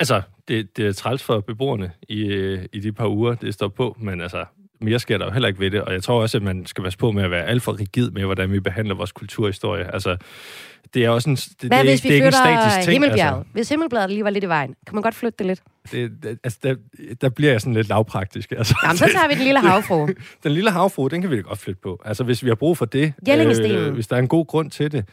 Altså, 0.00 0.22
det, 0.48 0.76
det 0.76 0.86
er 0.86 0.92
træls 0.92 1.22
for 1.22 1.40
beboerne 1.40 1.90
i, 2.08 2.20
øh, 2.22 2.64
i 2.72 2.80
de 2.80 2.92
par 2.92 3.08
uger, 3.08 3.34
det 3.34 3.54
står 3.54 3.68
på, 3.68 3.96
men 4.00 4.20
altså, 4.20 4.44
mere 4.82 4.98
sker 4.98 5.18
der 5.18 5.24
jo 5.24 5.30
heller 5.30 5.48
ikke 5.48 5.60
ved 5.60 5.70
det, 5.70 5.82
og 5.82 5.92
jeg 5.92 6.02
tror 6.02 6.22
også, 6.22 6.36
at 6.36 6.42
man 6.42 6.66
skal 6.66 6.84
passe 6.84 6.98
på 6.98 7.12
med 7.12 7.24
at 7.24 7.30
være 7.30 7.44
alt 7.44 7.62
for 7.62 7.80
rigid 7.80 8.10
med, 8.10 8.24
hvordan 8.24 8.52
vi 8.52 8.60
behandler 8.60 8.94
vores 8.94 9.12
kulturhistorie. 9.12 9.94
Altså, 9.94 10.16
det 10.94 11.04
er 11.04 11.10
også 11.10 11.30
en, 11.30 11.36
det, 11.36 11.54
Hvad 11.60 11.70
det 11.70 11.78
er 11.78 11.82
hvis 11.82 12.04
ikke, 12.04 12.08
vi 12.08 12.08
det 12.08 12.12
er 12.12 12.14
ikke 12.14 12.26
en 12.26 12.32
statisk 12.32 12.84
ting. 12.84 12.92
Himmelbjerget? 12.92 13.38
Altså. 13.38 13.52
Hvis 13.52 13.68
Himmelbjerget 13.68 14.10
lige 14.10 14.24
var 14.24 14.30
lidt 14.30 14.44
i 14.44 14.48
vejen, 14.48 14.74
kan 14.86 14.94
man 14.94 15.02
godt 15.02 15.14
flytte 15.14 15.36
det 15.38 15.46
lidt? 15.46 15.62
Det, 15.92 16.10
det, 16.22 16.38
altså, 16.44 16.58
der, 16.62 16.74
der 17.20 17.28
bliver 17.28 17.52
jeg 17.52 17.60
sådan 17.60 17.74
lidt 17.74 17.88
lavpraktisk. 17.88 18.52
Altså, 18.52 18.74
Jamen, 18.84 18.96
så 18.96 19.04
tager 19.12 19.28
vi 19.28 19.34
den 19.34 19.42
lille 19.42 19.60
havfru. 19.68 20.08
Den 20.42 20.52
lille 20.52 20.70
havfru, 20.70 21.08
den 21.08 21.20
kan 21.20 21.30
vi 21.30 21.36
da 21.36 21.42
godt 21.42 21.58
flytte 21.58 21.80
på. 21.82 22.02
Altså, 22.04 22.24
hvis 22.24 22.42
vi 22.42 22.48
har 22.48 22.54
brug 22.54 22.78
for 22.78 22.84
det, 22.84 23.14
øh, 23.28 23.94
hvis 23.94 24.06
der 24.06 24.16
er 24.16 24.20
en 24.20 24.28
god 24.28 24.46
grund 24.46 24.70
til 24.70 24.92
det, 24.92 25.04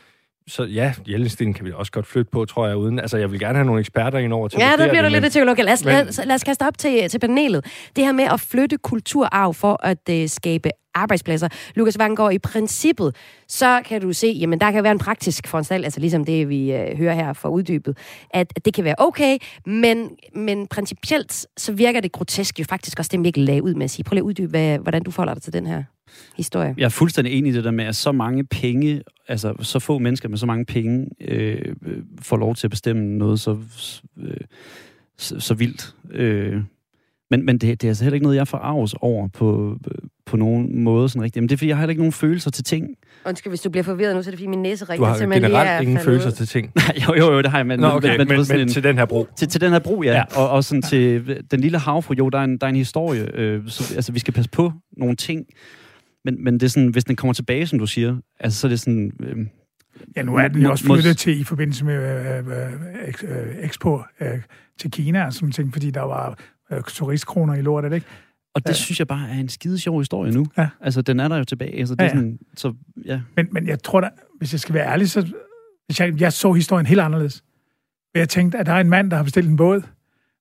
så 0.50 0.64
ja, 0.64 0.94
Jellingstenen 1.08 1.54
kan 1.54 1.66
vi 1.66 1.72
også 1.72 1.92
godt 1.92 2.08
flytte 2.08 2.32
på, 2.32 2.46
tror 2.46 2.68
jeg, 2.68 2.78
uden... 2.78 3.00
Altså, 3.00 3.18
jeg 3.18 3.32
vil 3.32 3.40
gerne 3.40 3.56
have 3.56 3.66
nogle 3.66 3.80
eksperter 3.80 4.20
ind 4.20 4.34
over 4.34 4.48
til 4.48 4.60
Ja, 4.60 4.72
der 4.78 4.90
bliver 4.90 5.02
du 5.02 5.06
det, 5.06 5.22
lidt 5.22 5.36
men-. 5.36 5.50
Okay, 5.50 5.64
lad 5.64 5.74
os, 5.74 5.86
men- 5.86 5.94
lad, 5.94 6.26
lad 6.26 6.36
os 6.36 6.44
kaste 6.44 6.64
op 6.68 6.78
til, 6.78 7.10
til 7.10 7.20
panelet. 7.20 7.66
Det 7.96 8.06
her 8.06 8.12
med 8.12 8.24
at 8.24 8.40
flytte 8.40 8.78
kulturarv 8.78 9.54
for 9.54 9.80
at 9.86 9.98
uh, 10.10 10.28
skabe 10.28 10.70
arbejdspladser. 10.94 11.48
Lukas 11.76 12.00
Vangård, 12.00 12.34
i 12.34 12.40
princippet, 12.40 13.16
så 13.48 13.82
kan 13.86 14.02
du 14.02 14.14
se, 14.14 14.28
jamen 14.28 14.60
der 14.60 14.72
kan 14.72 14.84
være 14.84 14.92
en 14.92 15.00
praktisk 15.00 15.48
foranstaltning, 15.48 15.86
altså 15.86 16.00
ligesom 16.00 16.26
det, 16.26 16.50
vi 16.50 16.74
uh, 16.74 16.98
hører 16.98 17.14
her 17.14 17.34
for 17.34 17.50
uddybet, 17.50 17.98
at, 18.34 18.54
at 18.56 18.66
det 18.66 18.74
kan 18.74 18.84
være 18.84 18.96
okay, 18.98 19.38
men, 19.66 20.10
men 20.36 20.68
principielt, 20.68 21.46
så 21.58 21.72
virker 21.72 22.00
det 22.00 22.12
grotesk 22.12 22.60
jo 22.60 22.66
faktisk 22.70 23.00
også, 23.00 23.10
det 23.12 23.20
Mikkel 23.20 23.44
lagde 23.44 23.64
ud 23.64 23.74
med 23.74 23.84
at 23.84 23.92
sige. 23.92 24.04
Prøv 24.04 24.14
lige 24.14 24.22
at 24.22 24.26
uddybe, 24.26 24.50
hvad, 24.50 24.78
hvordan 24.78 25.04
du 25.04 25.12
forholder 25.12 25.34
dig 25.34 25.44
til 25.44 25.54
den 25.54 25.68
her 25.68 25.84
historie. 26.38 26.74
Jeg 26.78 26.86
er 26.86 26.90
fuldstændig 26.90 27.34
enig 27.34 27.52
i 27.52 27.56
det 27.56 27.64
der 27.64 27.72
med, 27.72 27.86
at 27.86 27.96
så 27.96 28.12
mange 28.12 28.44
penge, 28.46 29.02
altså 29.28 29.54
så 29.62 29.80
få 29.80 29.98
mennesker 29.98 30.30
med 30.30 30.38
så 30.38 30.46
mange 30.46 30.66
penge, 30.66 31.08
øh, 31.22 31.62
øh, 31.86 31.98
får 32.22 32.38
lov 32.38 32.56
til 32.56 32.68
at 32.68 32.72
bestemme 32.72 33.18
noget 33.18 33.40
så, 33.40 33.58
øh, 34.22 34.38
så, 35.18 35.40
så 35.40 35.54
vildt. 35.54 35.96
Øh, 36.12 36.56
men 37.32 37.46
men 37.46 37.58
det, 37.58 37.82
det 37.82 37.88
er 37.88 37.90
altså 37.92 38.04
heller 38.04 38.14
ikke 38.16 38.24
noget, 38.24 38.38
jeg 38.38 38.48
forarves 38.48 38.96
over 39.02 39.28
på, 39.28 39.78
på 40.26 40.38
nogen 40.38 40.84
måde 40.84 41.10
sådan 41.10 41.22
rigtigt. 41.24 41.44
Men 41.44 41.50
det 41.50 41.54
er, 41.54 41.58
fordi 41.58 41.68
jeg 41.68 41.76
har 41.76 41.82
heller 41.82 41.90
ikke 41.92 42.02
nogen 42.02 42.12
følelser 42.12 42.52
til 42.52 42.64
ting. 42.64 42.88
Undskyld, 43.26 43.52
hvis 43.52 43.62
du 43.62 43.70
bliver 43.70 43.84
forvirret 43.84 44.16
nu, 44.16 44.24
så 44.24 44.30
er 44.30 44.32
det 44.32 44.40
fordi 44.40 44.48
min 44.48 44.62
næse 44.62 44.86
Du 44.86 44.90
rigtig 44.92 45.08
har 45.08 45.18
simpelthen 45.18 45.52
lige 45.52 45.60
er 45.60 45.64
generelt 45.64 45.88
ingen 45.88 46.04
følelser 46.04 46.30
ud. 46.30 46.36
til 46.36 46.48
ting. 46.48 46.72
Nej, 46.76 46.98
jo, 47.08 47.16
jo, 47.16 47.32
jo, 47.34 47.42
det 47.42 47.52
har 47.52 47.58
jeg. 47.58 47.68
Men, 47.68 47.80
Nå, 47.80 47.88
okay, 47.88 48.18
men, 48.18 48.28
du 48.28 48.32
ved, 48.32 48.38
men, 48.38 48.46
sådan 48.46 48.62
en- 48.62 48.68
til 48.68 48.84
den 48.84 48.98
her 48.98 49.06
bro. 49.06 49.28
Til, 49.38 49.48
til 49.48 49.62
den 49.62 49.72
her 49.72 49.80
bro, 49.80 50.04
ja. 50.04 50.10
Ja. 50.12 50.16
ja. 50.18 50.24
Og, 50.42 50.50
og 50.50 50.64
sådan 50.64 50.82
til 50.82 51.38
den 51.52 51.60
lille 51.60 51.78
havfru, 51.78 52.14
jo, 52.18 52.30
der 52.30 52.40
er 52.40 52.44
en, 52.44 52.58
der 52.58 52.66
er 52.68 52.70
en 52.70 52.76
historie. 52.76 53.36
Øh, 53.36 53.62
så, 53.68 53.96
altså, 53.96 54.12
vi 54.12 54.20
skal 54.20 54.34
passe 54.34 54.50
på 54.52 54.72
nogle 54.98 55.16
ting. 55.16 55.46
Men, 56.26 56.44
men 56.44 56.54
det 56.54 56.64
er 56.64 56.68
sådan, 56.70 56.90
hvis 56.90 57.04
den 57.04 57.16
kommer 57.16 57.34
tilbage, 57.34 57.68
som 57.68 57.80
du 57.80 57.88
siger, 57.88 58.18
altså, 58.40 58.60
så 58.60 58.68
er 58.68 58.70
det 58.70 58.80
sådan... 58.80 59.12
Øh, 59.20 59.38
Ja, 60.16 60.22
nu 60.22 60.36
er 60.36 60.48
den 60.48 60.62
jo 60.62 60.72
også 60.72 60.86
flyttet 60.86 61.18
til 61.18 61.40
i 61.40 61.44
forbindelse 61.44 61.86
med 61.86 61.94
øh, 61.94 62.48
øh, 62.48 63.14
øh, 63.24 63.56
Expo 63.66 64.02
øh, 64.22 64.42
til 64.80 64.92
Kina 64.92 65.26
og 65.26 65.34
sådan 65.34 65.52
ting, 65.52 65.74
fordi 65.74 65.92
der 65.92 66.02
var 66.02 66.40
øh, 66.72 66.82
turistkroner 66.88 67.54
i 67.56 67.62
lortet, 67.62 67.94
ikke? 67.94 68.06
og 68.56 68.62
det 68.64 68.70
Ja. 68.70 68.74
synes 68.74 69.00
jeg 69.00 69.08
bare 69.08 69.30
er 69.30 69.34
en 69.40 69.50
skide 69.50 69.80
sjov 69.80 69.98
historie 70.00 70.32
nu. 70.32 70.46
Ja. 70.58 70.68
Altså, 70.82 71.02
den 71.02 71.20
er 71.20 71.28
der 71.28 71.38
jo 71.38 71.44
tilbage. 71.44 71.80
Altså, 71.80 71.96
det 71.96 72.02
er 72.02 72.06
Ja, 72.06 72.10
ja. 72.12 72.16
sådan, 72.16 72.40
så, 72.56 72.74
ja. 73.06 73.22
Men, 73.36 73.48
men 73.52 73.68
jeg 73.68 73.84
tror 73.84 74.02
da, 74.02 74.10
hvis 74.38 74.54
jeg 74.54 74.60
skal 74.60 74.76
være 74.76 74.88
ærlig, 74.92 75.10
så 75.10 75.22
hvis 75.86 76.00
jeg, 76.00 76.22
jeg 76.22 76.34
så 76.34 76.54
historien 76.54 76.86
helt 76.86 77.02
anderledes. 77.02 77.44
Jeg 78.16 78.30
tænkte, 78.30 78.58
at 78.58 78.66
der 78.66 78.74
er 78.74 78.80
en 78.82 78.90
mand, 78.90 79.12
der 79.12 79.18
har 79.18 79.24
bestilt 79.24 79.50
en 79.50 79.56
båd, 79.58 79.82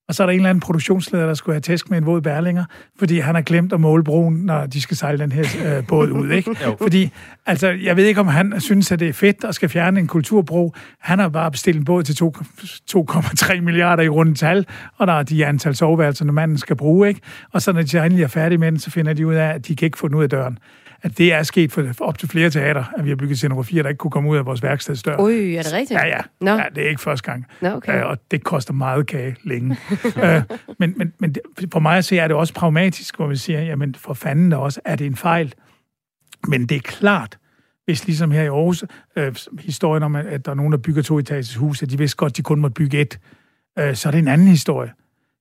og 0.09 0.15
så 0.15 0.23
er 0.23 0.27
der 0.27 0.31
en 0.31 0.39
eller 0.39 0.49
anden 0.49 0.59
produktionsleder, 0.59 1.25
der 1.25 1.33
skulle 1.33 1.53
have 1.53 1.61
tæsk 1.61 1.89
med 1.89 1.97
en 1.97 2.05
våd 2.05 2.21
bærlinger, 2.21 2.65
fordi 2.99 3.19
han 3.19 3.35
har 3.35 3.41
glemt 3.41 3.73
at 3.73 3.79
måle 3.79 4.03
broen, 4.03 4.33
når 4.35 4.65
de 4.65 4.81
skal 4.81 4.97
sejle 4.97 5.19
den 5.19 5.31
her 5.31 5.77
øh, 5.77 5.87
båd 5.87 6.09
ud, 6.09 6.31
ikke? 6.31 6.55
Fordi, 6.81 7.11
altså, 7.45 7.69
jeg 7.69 7.95
ved 7.95 8.05
ikke, 8.05 8.21
om 8.21 8.27
han 8.27 8.61
synes, 8.61 8.91
at 8.91 8.99
det 8.99 9.09
er 9.09 9.13
fedt 9.13 9.43
at 9.43 9.55
skal 9.55 9.69
fjerne 9.69 9.99
en 9.99 10.07
kulturbro. 10.07 10.73
Han 10.99 11.19
har 11.19 11.29
bare 11.29 11.51
bestilt 11.51 11.77
en 11.77 11.85
båd 11.85 12.03
til 12.03 12.15
to- 12.15 12.35
2,3 12.91 13.61
milliarder 13.61 14.03
i 14.03 14.09
runde 14.09 14.33
tal, 14.33 14.65
og 14.97 15.07
der 15.07 15.13
er 15.13 15.23
de 15.23 15.45
antal 15.45 15.75
soveværelser, 15.75 16.25
når 16.25 16.33
manden 16.33 16.57
skal 16.57 16.75
bruge, 16.75 17.07
ikke? 17.07 17.21
Og 17.51 17.61
så 17.61 17.71
når 17.71 17.81
de 17.81 18.05
endelig 18.05 18.23
er 18.23 18.27
færdige 18.27 18.57
med 18.57 18.71
den, 18.71 18.79
så 18.79 18.91
finder 18.91 19.13
de 19.13 19.27
ud 19.27 19.33
af, 19.33 19.47
at 19.47 19.67
de 19.67 19.75
kan 19.75 19.85
ikke 19.85 19.97
få 19.97 20.07
den 20.07 20.15
ud 20.15 20.23
af 20.23 20.29
døren. 20.29 20.57
At 21.01 21.17
det 21.17 21.33
er 21.33 21.43
sket 21.43 21.71
for, 21.71 21.93
op 21.99 22.17
til 22.17 22.29
flere 22.29 22.49
teater, 22.49 22.83
at 22.97 23.03
vi 23.05 23.09
har 23.09 23.15
bygget 23.15 23.37
scenografier, 23.37 23.83
der 23.83 23.89
ikke 23.89 23.97
kunne 23.97 24.11
komme 24.11 24.29
ud 24.29 24.37
af 24.37 24.45
vores 24.45 24.63
værkstedsdør. 24.63 25.17
Ui, 25.19 25.55
er 25.55 25.63
det 25.63 25.73
rigtigt? 25.73 25.99
Ja, 25.99 26.07
ja. 26.07 26.21
Nå. 26.41 26.51
ja. 26.51 26.63
det 26.75 26.85
er 26.85 26.89
ikke 26.89 27.01
første 27.01 27.31
gang. 27.31 27.45
Nå, 27.61 27.69
okay. 27.69 27.99
Øh, 27.99 28.05
og 28.05 28.17
det 28.31 28.43
koster 28.43 28.73
meget 28.73 29.07
kage 29.07 29.35
længe. 29.43 29.77
øh, 30.23 30.41
men 30.79 30.93
men, 30.97 31.13
men 31.19 31.35
for 31.71 31.79
mig 31.79 31.97
at 31.97 32.05
se, 32.05 32.17
er 32.17 32.27
det 32.27 32.35
også 32.35 32.53
pragmatisk, 32.53 33.15
hvor 33.15 33.27
vi 33.27 33.35
siger, 33.35 33.61
jamen 33.61 33.95
for 33.95 34.13
fanden 34.13 34.53
også, 34.53 34.81
er 34.85 34.95
det 34.95 35.07
en 35.07 35.15
fejl. 35.15 35.53
Men 36.47 36.65
det 36.65 36.75
er 36.75 36.81
klart, 36.81 37.37
hvis 37.85 38.05
ligesom 38.05 38.31
her 38.31 38.41
i 38.41 38.47
Aarhus, 38.47 38.83
øh, 39.15 39.35
historien 39.59 40.03
om, 40.03 40.15
at 40.15 40.45
der 40.45 40.51
er 40.51 40.55
nogen, 40.55 40.71
der 40.71 40.77
bygger 40.77 41.01
to 41.01 41.19
etages 41.19 41.55
hus, 41.55 41.83
at 41.83 41.89
de 41.89 41.97
vidste 41.97 42.17
godt, 42.17 42.37
de 42.37 42.41
kun 42.41 42.59
måtte 42.59 42.73
bygge 42.73 43.01
et, 43.01 43.19
øh, 43.79 43.95
så 43.95 44.09
er 44.09 44.11
det 44.11 44.19
en 44.19 44.27
anden 44.27 44.47
historie. 44.47 44.91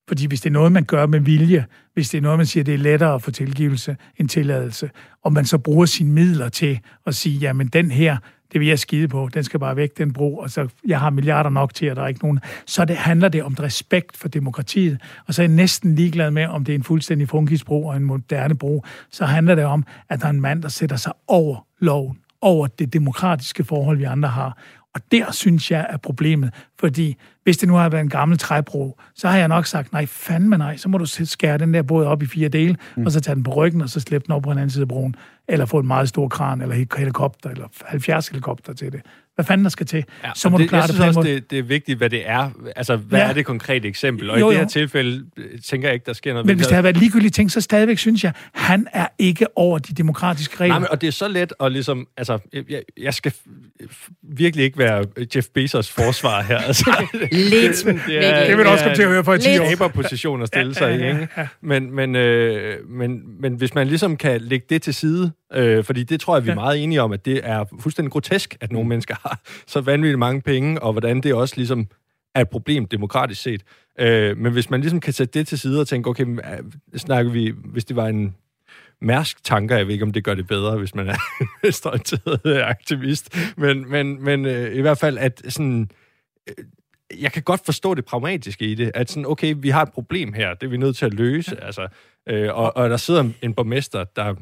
Fordi 0.09 0.27
hvis 0.27 0.41
det 0.41 0.51
er 0.51 0.53
noget, 0.53 0.73
man 0.73 0.85
gør 0.85 1.07
med 1.07 1.21
vilje, 1.21 1.67
hvis 1.95 2.11
det 2.11 2.19
er 2.19 2.23
noget, 2.23 2.39
man 2.39 2.47
siger, 2.47 2.65
det 2.65 2.75
er 2.75 2.79
lettere 2.79 3.15
at 3.15 3.23
få 3.23 3.31
tilgivelse 3.31 3.97
end 4.17 4.29
tilladelse, 4.29 4.91
og 5.25 5.33
man 5.33 5.45
så 5.45 5.59
bruger 5.59 5.87
sine 5.87 6.13
midler 6.13 6.49
til 6.49 6.81
at 7.07 7.15
sige, 7.15 7.39
jamen 7.39 7.67
den 7.67 7.91
her, 7.91 8.17
det 8.53 8.61
vil 8.61 8.69
jeg 8.69 8.79
skide 8.79 9.09
på, 9.09 9.29
den 9.35 9.45
skal 9.45 9.61
bare 9.61 9.77
væk, 9.77 9.99
den 9.99 10.13
bro, 10.13 10.37
og 10.37 10.51
så 10.51 10.69
jeg 10.87 11.01
har 11.01 11.11
milliarder 11.11 11.51
nok 11.51 11.75
til, 11.75 11.87
at 11.87 11.97
der 11.97 12.03
er 12.03 12.09
ikke 12.09 12.23
nogen. 12.23 12.41
Så 12.67 12.85
det 12.85 12.97
handler 12.97 13.29
det 13.29 13.43
om 13.43 13.55
respekt 13.55 14.17
for 14.17 14.29
demokratiet, 14.29 15.01
og 15.27 15.35
så 15.35 15.43
er 15.43 15.47
jeg 15.47 15.55
næsten 15.55 15.95
ligeglad 15.95 16.31
med, 16.31 16.47
om 16.47 16.65
det 16.65 16.73
er 16.73 16.77
en 16.77 16.85
fuldstændig 16.85 17.29
funkisbro 17.29 17.87
og 17.87 17.97
en 17.97 18.05
moderne 18.05 18.55
bro. 18.55 18.85
Så 19.11 19.25
handler 19.25 19.55
det 19.55 19.65
om, 19.65 19.85
at 20.09 20.21
der 20.21 20.27
er 20.27 20.31
en 20.31 20.41
mand, 20.41 20.63
der 20.63 20.69
sætter 20.69 20.97
sig 20.97 21.13
over 21.27 21.67
loven 21.81 22.19
over 22.41 22.67
det 22.67 22.93
demokratiske 22.93 23.65
forhold, 23.65 23.99
vi 23.99 24.05
andre 24.05 24.29
har. 24.29 24.59
Og 24.95 25.01
der 25.13 25.33
synes 25.33 25.71
jeg 25.71 25.87
er 25.91 25.97
problemet, 25.97 26.55
fordi 26.81 27.17
hvis 27.43 27.57
det 27.57 27.69
nu 27.69 27.75
har 27.75 27.89
været 27.89 28.03
en 28.03 28.09
gammel 28.09 28.39
træbro, 28.39 28.99
så 29.15 29.29
har 29.29 29.39
jeg 29.39 29.49
nok 29.49 29.67
sagt, 29.67 29.93
nej, 29.93 30.07
fandme 30.07 30.59
nej, 30.59 30.77
så 30.77 30.89
må 30.89 30.99
du 30.99 31.07
skære 31.07 31.59
den 31.59 31.75
der 31.75 31.83
båd 31.83 32.05
op 32.05 32.23
i 32.23 32.27
fire 32.27 32.49
dele, 32.49 32.77
mm. 32.97 33.07
og 33.07 33.13
så 33.13 33.21
tage 33.21 33.35
den 33.35 33.43
på 33.43 33.55
ryggen, 33.55 33.81
og 33.81 33.89
så 33.89 34.01
slippe 34.01 34.27
den 34.27 34.35
op 34.35 34.43
på 34.43 34.51
en 34.51 34.59
anden 34.59 34.71
side 34.71 34.83
af 34.83 34.89
broen, 34.89 35.15
eller 35.49 35.67
få 35.67 35.79
en 35.79 35.87
meget 35.87 36.09
stor 36.09 36.29
kran, 36.29 36.61
eller 36.61 36.77
he- 36.77 36.99
helikopter, 36.99 37.51
eller 37.51 37.67
70 37.85 38.29
helikopter 38.29 38.73
til 38.73 38.93
det. 38.93 39.01
Hvad 39.39 39.45
fanden 39.45 39.65
der 39.65 39.71
skal 39.71 39.87
til? 39.87 40.05
Ja, 40.25 40.31
så 40.35 40.49
må 40.49 40.59
det, 40.59 40.65
du 40.65 40.69
klare 40.69 40.81
jeg 40.83 40.89
det 40.89 40.97
synes 40.97 41.15
på 41.15 41.21
også, 41.21 41.31
det, 41.31 41.51
det 41.51 41.59
er 41.59 41.63
vigtigt, 41.63 41.99
hvad 41.99 42.11
det 42.11 42.29
er. 42.29 42.51
Altså, 42.77 42.97
hvad 42.97 43.19
Ja. 43.19 43.25
ja. 43.25 43.31
er 43.31 43.35
det 43.35 43.45
konkrete 43.47 43.89
eksempel? 43.89 44.31
Og 44.31 44.41
Jo, 44.41 44.47
i 44.51 44.53
det 44.53 44.59
jo. 44.59 44.63
her 44.63 44.69
tilfælde 44.69 45.25
øh, 45.37 45.45
tænker 45.67 45.89
jeg 45.89 45.95
ikke, 45.95 46.07
der 46.07 46.13
sker 46.13 46.33
noget. 46.33 46.47
Men 46.47 46.57
hvis 46.57 46.67
det 46.67 46.75
havde 46.75 46.85
været 46.85 46.97
ligegyldige 46.97 47.31
ting, 47.31 47.51
så 47.51 47.61
stadigvæk 47.61 47.99
synes 47.99 48.25
jeg, 48.25 48.33
han 48.53 48.87
er 48.93 49.07
ikke 49.19 49.47
over 49.59 49.79
de 49.79 49.95
demokratiske 49.95 50.57
regler. 50.61 50.75
Nej, 50.75 50.79
men, 50.79 50.89
og 50.91 51.01
det 51.01 51.07
er 51.07 51.11
så 51.13 51.29
let 51.29 51.53
at 51.61 51.73
ligesom, 51.73 52.07
altså, 52.17 52.39
jeg, 52.69 52.83
jeg 53.01 53.15
skal 53.15 53.33
virkelig 54.23 54.65
ikke 54.65 54.79
være 54.79 55.05
Jeff 55.37 55.47
Bezos 55.55 55.91
forsvar 55.91 56.43
her. 56.43 56.59
Altså, 56.59 57.07
Lidt, 57.33 57.77
det, 57.85 57.87
Mikkel. 57.87 58.15
er, 58.17 58.47
det 58.47 58.57
vil 58.57 58.65
du 58.65 58.71
også 58.71 58.85
komme 58.85 58.97
til 58.97 59.03
at 59.03 59.09
høre 59.09 59.25
for 59.25 59.35
i 59.35 59.39
10 59.39 59.49
Lidt. 59.49 59.61
år. 59.63 59.67
taberposition 59.69 60.43
at 60.43 60.49
stille 60.49 60.75
sig 60.75 60.91
i, 61.01 61.09
ikke? 61.09 61.29
Men, 61.63 61.95
men, 61.95 62.17
øh, 62.17 62.89
men, 62.91 63.21
men 63.41 63.55
hvis 63.55 63.75
man 63.75 63.87
ligesom 63.87 64.17
kan 64.17 64.41
lægge 64.41 64.67
det 64.71 64.83
til 64.83 64.95
side, 64.95 65.33
øh, 65.53 65.85
fordi 65.85 66.03
det 66.03 66.21
tror 66.21 66.37
jeg, 66.37 66.45
vi 66.45 66.51
er 66.51 66.55
meget 66.55 66.83
enige 66.83 67.03
om, 67.03 67.13
at 67.13 67.25
det 67.25 67.41
er 67.45 67.65
fuldstændig 67.81 68.13
grotesk, 68.13 68.57
at 68.61 68.73
nogle 68.73 68.89
mennesker 68.89 69.15
har 69.23 69.41
så 69.67 69.81
vanvittigt 69.81 70.19
mange 70.19 70.41
penge, 70.41 70.83
og 70.83 70.93
hvordan 70.93 71.21
det 71.21 71.35
også 71.35 71.57
ligesom 71.57 71.87
er 72.35 72.41
et 72.41 72.49
problem 72.49 72.87
demokratisk 72.87 73.43
set. 73.43 73.63
Øh, 74.01 74.37
men 74.37 74.53
hvis 74.53 74.71
man 74.71 74.81
ligesom 74.81 75.01
kan 75.01 75.13
sætte 75.13 75.39
det 75.39 75.49
til 75.49 75.59
side 75.59 75.81
og 75.81 75.89
tænke, 75.89 76.11
okay, 76.11 76.27
øh, 76.27 76.39
snakker 76.97 77.33
vi, 77.33 77.55
hvis 77.65 77.85
det 77.85 77.97
var 77.97 78.07
en 78.07 78.35
Mærsk 79.01 79.45
tanker, 79.45 79.77
jeg 79.77 79.87
ved 79.87 79.93
ikke, 79.93 80.05
om 80.05 80.13
det 80.13 80.25
gør 80.25 80.35
det 80.35 80.47
bedre, 80.47 80.79
hvis 80.79 80.95
man 80.95 81.09
er 81.09 81.17
venstreorienteret 81.63 82.63
aktivist, 82.63 83.37
men, 83.57 83.91
men, 83.91 84.25
men 84.25 84.47
øh, 84.47 84.75
i 84.75 84.81
hvert 84.81 84.99
fald, 84.99 85.19
at 85.19 85.43
sådan, 85.49 85.91
øh, 86.49 86.65
jeg 87.23 87.33
kan 87.33 87.43
godt 87.43 87.65
forstå 87.65 87.95
det 87.95 88.05
pragmatiske 88.05 88.65
i 88.65 88.75
det, 88.75 88.91
at 88.95 89.11
sådan, 89.11 89.27
okay, 89.27 89.55
vi 89.59 89.69
har 89.69 89.83
et 89.83 89.93
problem 89.93 90.33
her, 90.33 90.55
det 90.55 90.67
er 90.67 90.71
vi 90.71 90.77
nødt 90.77 90.97
til 90.97 91.07
at 91.07 91.15
løse, 91.15 91.65
altså, 91.65 91.89
øh, 92.29 92.55
og, 92.55 92.77
og 92.77 92.91
der 92.91 92.97
sidder 92.97 93.31
en 93.43 93.55
borgmester, 93.55 94.05
der 94.05 94.35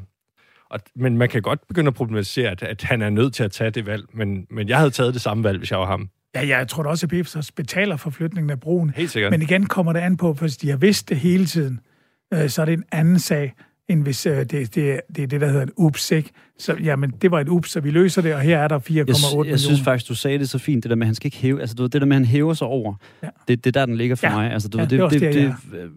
og, 0.70 0.80
men 0.96 1.18
man 1.18 1.28
kan 1.28 1.42
godt 1.42 1.68
begynde 1.68 1.88
at 1.88 1.94
problematisere, 1.94 2.50
at, 2.50 2.62
at 2.62 2.82
han 2.82 3.02
er 3.02 3.10
nødt 3.10 3.34
til 3.34 3.44
at 3.44 3.52
tage 3.52 3.70
det 3.70 3.86
valg, 3.86 4.04
men, 4.14 4.46
men 4.50 4.68
jeg 4.68 4.78
havde 4.78 4.90
taget 4.90 5.14
det 5.14 5.22
samme 5.22 5.44
valg, 5.44 5.58
hvis 5.58 5.70
jeg 5.70 5.78
var 5.78 5.86
ham. 5.86 6.08
Ja, 6.34 6.48
jeg 6.58 6.68
tror 6.68 6.82
da 6.82 6.88
også, 6.88 7.06
at 7.06 7.10
Befsos 7.10 7.52
betaler 7.52 7.96
for 7.96 8.10
flytningen 8.10 8.50
af 8.50 8.60
broen. 8.60 8.90
Helt 8.96 9.10
sikkert. 9.10 9.30
Men 9.30 9.42
igen 9.42 9.66
kommer 9.66 9.92
det 9.92 10.00
an 10.00 10.16
på, 10.16 10.32
hvis 10.32 10.56
de 10.56 10.70
har 10.70 10.76
vidst 10.76 11.08
det 11.08 11.16
hele 11.16 11.46
tiden, 11.46 11.80
øh, 12.34 12.48
så 12.48 12.62
er 12.62 12.64
det 12.66 12.72
en 12.72 12.84
anden 12.92 13.18
sag, 13.18 13.52
end 13.88 14.02
hvis 14.02 14.26
øh, 14.26 14.36
det, 14.36 14.50
det, 14.50 14.74
det 14.74 15.22
er 15.22 15.26
det, 15.26 15.40
der 15.40 15.46
hedder 15.46 15.62
en 15.62 15.70
ups, 15.76 16.10
ikke? 16.12 16.30
Så 16.58 16.76
jamen, 16.82 17.10
det 17.22 17.30
var 17.30 17.40
et 17.40 17.48
ups, 17.48 17.70
så 17.70 17.80
vi 17.80 17.90
løser 17.90 18.22
det, 18.22 18.34
og 18.34 18.40
her 18.40 18.58
er 18.58 18.68
der 18.68 18.78
4,8 18.78 18.94
Jeg, 18.94 19.04
millioner. 19.06 19.50
jeg 19.50 19.60
synes 19.60 19.80
faktisk, 19.80 20.08
du 20.08 20.14
sagde 20.14 20.38
det 20.38 20.48
så 20.48 20.58
fint, 20.58 20.82
det 20.82 20.90
der 20.90 20.96
med, 20.96 21.02
at 21.02 21.06
han 21.08 21.14
skal 21.14 21.26
ikke 21.26 21.36
hæve, 21.36 21.60
altså 21.60 21.74
du 21.76 21.82
ved, 21.82 21.90
det 21.90 22.00
der 22.00 22.06
med, 22.06 22.16
at 22.16 22.20
han 22.20 22.26
hæver 22.26 22.54
sig 22.54 22.66
over, 22.66 22.94
Ja. 23.22 23.26
ja. 23.26 23.30
det, 23.48 23.64
det 23.64 23.76
er 23.76 23.80
der, 23.80 23.86
den 23.86 23.96
ligger 23.96 24.16
for 24.16 24.26
Ja. 24.26 24.32
ja. 24.32 24.38
mig. 24.38 24.52
Altså, 24.52 24.68
du 24.68 24.78
Ja, 24.78 24.82
ved, 24.82 24.90
det 24.90 25.00
også 25.00 25.18
det, 25.18 25.34
der, 25.34 25.54
det, 25.72 25.78
øh, 25.78 25.90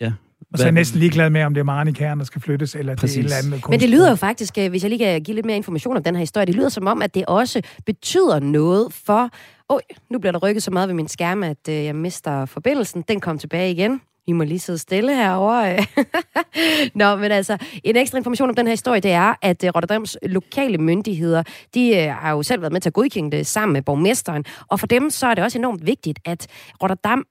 ja. 0.00 0.12
Og 0.52 0.58
så 0.58 0.64
er 0.64 0.66
jeg 0.66 0.72
næsten 0.72 1.00
ligeglad 1.00 1.30
med, 1.30 1.42
om 1.42 1.54
det 1.54 1.60
er 1.60 1.64
Marnikæren, 1.64 2.18
der 2.18 2.24
skal 2.24 2.42
flyttes, 2.42 2.74
eller 2.74 2.92
det 2.94 2.98
er 2.98 3.00
Præcis. 3.00 3.16
et 3.16 3.24
eller 3.24 3.36
andet 3.36 3.70
Men 3.70 3.80
det 3.80 3.88
lyder 3.88 4.10
jo 4.10 4.16
faktisk, 4.16 4.58
øh, 4.58 4.70
hvis 4.70 4.82
jeg 4.82 4.90
lige 4.90 4.98
kan 4.98 5.22
give 5.22 5.34
lidt 5.34 5.46
mere 5.46 5.56
information 5.56 5.96
om 5.96 6.02
den 6.02 6.14
her 6.14 6.20
historie, 6.20 6.46
det 6.46 6.54
lyder 6.54 6.68
som 6.68 6.86
om, 6.86 7.02
at 7.02 7.14
det 7.14 7.24
også 7.26 7.62
betyder 7.86 8.40
noget 8.40 8.92
for... 8.92 9.30
Oj, 9.68 9.80
nu 10.10 10.18
bliver 10.18 10.32
der 10.32 10.38
rykket 10.38 10.62
så 10.62 10.70
meget 10.70 10.88
ved 10.88 10.94
min 10.94 11.08
skærm, 11.08 11.42
at 11.42 11.68
øh, 11.68 11.74
jeg 11.74 11.96
mister 11.96 12.46
forbindelsen. 12.46 13.04
Den 13.08 13.20
kom 13.20 13.38
tilbage 13.38 13.70
igen. 13.70 14.00
I 14.26 14.32
må 14.32 14.44
lige 14.44 14.58
sidde 14.58 14.78
stille 14.78 15.14
herovre. 15.14 15.86
Nå, 17.00 17.16
men 17.16 17.32
altså, 17.32 17.56
en 17.84 17.96
ekstra 17.96 18.18
information 18.18 18.48
om 18.48 18.54
den 18.54 18.66
her 18.66 18.72
historie, 18.72 19.00
det 19.00 19.12
er, 19.12 19.34
at 19.42 19.64
øh, 19.64 19.70
Rotterdams 19.74 20.16
lokale 20.22 20.78
myndigheder, 20.78 21.42
de 21.74 21.96
øh, 21.96 22.14
har 22.14 22.30
jo 22.30 22.42
selv 22.42 22.60
været 22.62 22.72
med 22.72 22.80
til 22.80 22.90
at 22.90 22.94
godkende 22.94 23.36
det 23.36 23.46
sammen 23.46 23.72
med 23.72 23.82
borgmesteren. 23.82 24.44
Og 24.68 24.80
for 24.80 24.86
dem, 24.86 25.10
så 25.10 25.26
er 25.26 25.34
det 25.34 25.44
også 25.44 25.58
enormt 25.58 25.86
vigtigt, 25.86 26.18
at 26.24 26.46
Rotterdam 26.82 27.24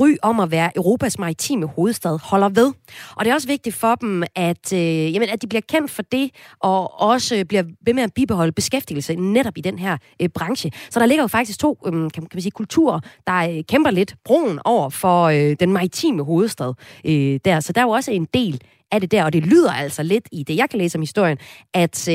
ry 0.00 0.16
om 0.22 0.40
at 0.40 0.50
være 0.50 0.70
Europas 0.76 1.18
maritime 1.18 1.66
hovedstad 1.66 2.18
holder 2.22 2.48
ved. 2.48 2.72
Og 3.16 3.24
det 3.24 3.30
er 3.30 3.34
også 3.34 3.48
vigtigt 3.48 3.76
for 3.76 3.94
dem, 3.94 4.22
at, 4.34 4.72
øh, 4.72 5.14
jamen, 5.14 5.28
at 5.28 5.42
de 5.42 5.46
bliver 5.46 5.62
kendt 5.68 5.90
for 5.90 6.02
det, 6.02 6.30
og 6.60 7.00
også 7.00 7.44
bliver 7.48 7.62
ved 7.86 7.94
med 7.94 8.02
at 8.02 8.14
bibeholde 8.14 8.52
beskæftigelse 8.52 9.14
netop 9.14 9.58
i 9.58 9.60
den 9.60 9.78
her 9.78 9.96
øh, 10.22 10.28
branche. 10.28 10.70
Så 10.90 11.00
der 11.00 11.06
ligger 11.06 11.24
jo 11.24 11.28
faktisk 11.28 11.58
to 11.58 11.78
øh, 11.86 11.92
kan, 11.92 12.10
kan 12.10 12.28
man 12.34 12.42
sige, 12.42 12.50
kulturer, 12.50 13.00
der 13.26 13.34
øh, 13.34 13.64
kæmper 13.68 13.90
lidt 13.90 14.14
broen 14.24 14.58
over 14.64 14.90
for 14.90 15.24
øh, 15.24 15.56
den 15.60 15.72
maritime 15.72 16.24
hovedstad 16.24 16.72
øh, 17.04 17.40
der. 17.44 17.60
Så 17.60 17.72
der 17.72 17.80
er 17.80 17.84
jo 17.84 17.90
også 17.90 18.10
en 18.10 18.28
del 18.34 18.60
af 18.92 19.00
det 19.00 19.10
der, 19.10 19.24
og 19.24 19.32
det 19.32 19.46
lyder 19.46 19.72
altså 19.72 20.02
lidt 20.02 20.28
i 20.32 20.42
det, 20.42 20.56
jeg 20.56 20.70
kan 20.70 20.78
læse 20.78 20.98
om 20.98 21.02
historien, 21.02 21.38
at, 21.74 22.08
øh, 22.08 22.14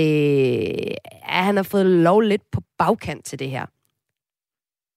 at 1.23 1.43
han 1.43 1.55
har 1.55 1.63
fået 1.63 1.85
lov 1.85 2.21
lidt 2.21 2.41
på 2.51 2.61
bagkant 2.77 3.25
til 3.25 3.39
det 3.39 3.49
her. 3.49 3.65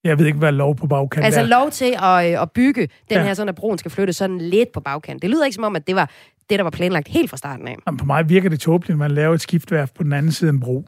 Jeg 0.04 0.18
ved 0.18 0.26
ikke, 0.26 0.38
hvad 0.38 0.52
lov 0.52 0.76
på 0.76 0.86
bagkant 0.86 1.24
Altså 1.26 1.40
er. 1.40 1.44
lov 1.44 1.70
til 1.70 1.94
at, 2.02 2.32
øh, 2.32 2.42
at 2.42 2.50
bygge 2.50 2.80
den 2.80 2.88
Ja. 3.10 3.22
her, 3.24 3.34
sådan 3.34 3.48
at 3.48 3.54
broen 3.54 3.78
skal 3.78 3.90
flytte 3.90 4.12
sådan 4.12 4.38
lidt 4.38 4.72
på 4.72 4.80
bagkant. 4.80 5.22
Det 5.22 5.30
lyder 5.30 5.44
ikke 5.44 5.54
som 5.54 5.64
om, 5.64 5.76
at 5.76 5.86
det 5.86 5.96
var 5.96 6.10
det, 6.50 6.58
der 6.58 6.62
var 6.62 6.70
planlagt 6.70 7.08
helt 7.08 7.30
fra 7.30 7.36
starten 7.36 7.68
af. 7.68 7.76
Jamen, 7.86 7.98
på 7.98 8.04
mig 8.04 8.28
virker 8.28 8.48
det 8.48 8.60
tåbeligt, 8.60 8.90
at 8.94 8.98
man 8.98 9.10
laver 9.10 9.34
et 9.34 9.40
skiftværft 9.40 9.94
på 9.94 10.02
den 10.02 10.12
anden 10.12 10.32
side 10.32 10.48
af 10.48 10.52
en 10.52 10.60
bro. 10.60 10.84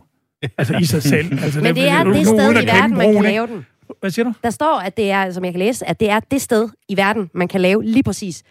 Altså 0.59 0.77
i 0.81 0.85
sig 0.85 1.03
selv. 1.15 1.33
Altså, 1.43 1.61
Men 1.61 1.75
det 1.75 1.89
er 1.89 2.05
nu- 2.05 2.13
det 2.13 2.27
sted 2.27 2.63
i 2.63 2.67
verden, 2.67 2.97
man 2.97 3.13
kan 3.15 3.23
lave 3.23 3.47
den. 3.47 3.67
Hvad 4.01 4.11
siger 4.11 4.25
du? 4.27 4.33
Der 4.43 4.51
står, 4.51 4.81
at 4.81 4.97
det 4.97 5.11
er, 5.11 5.31
som 5.31 5.45
jeg 5.45 5.53
kan 5.53 5.59
læse, 5.59 5.89
at 5.89 6.01
det 6.01 6.11
er 6.11 6.21
det 6.21 6.41
sted 6.43 6.69
i 6.89 6.97
verden, 6.97 7.31
man 7.35 7.49
kan 7.49 7.61
lave 7.61 7.85
lige 7.85 8.03
præcis 8.03 8.43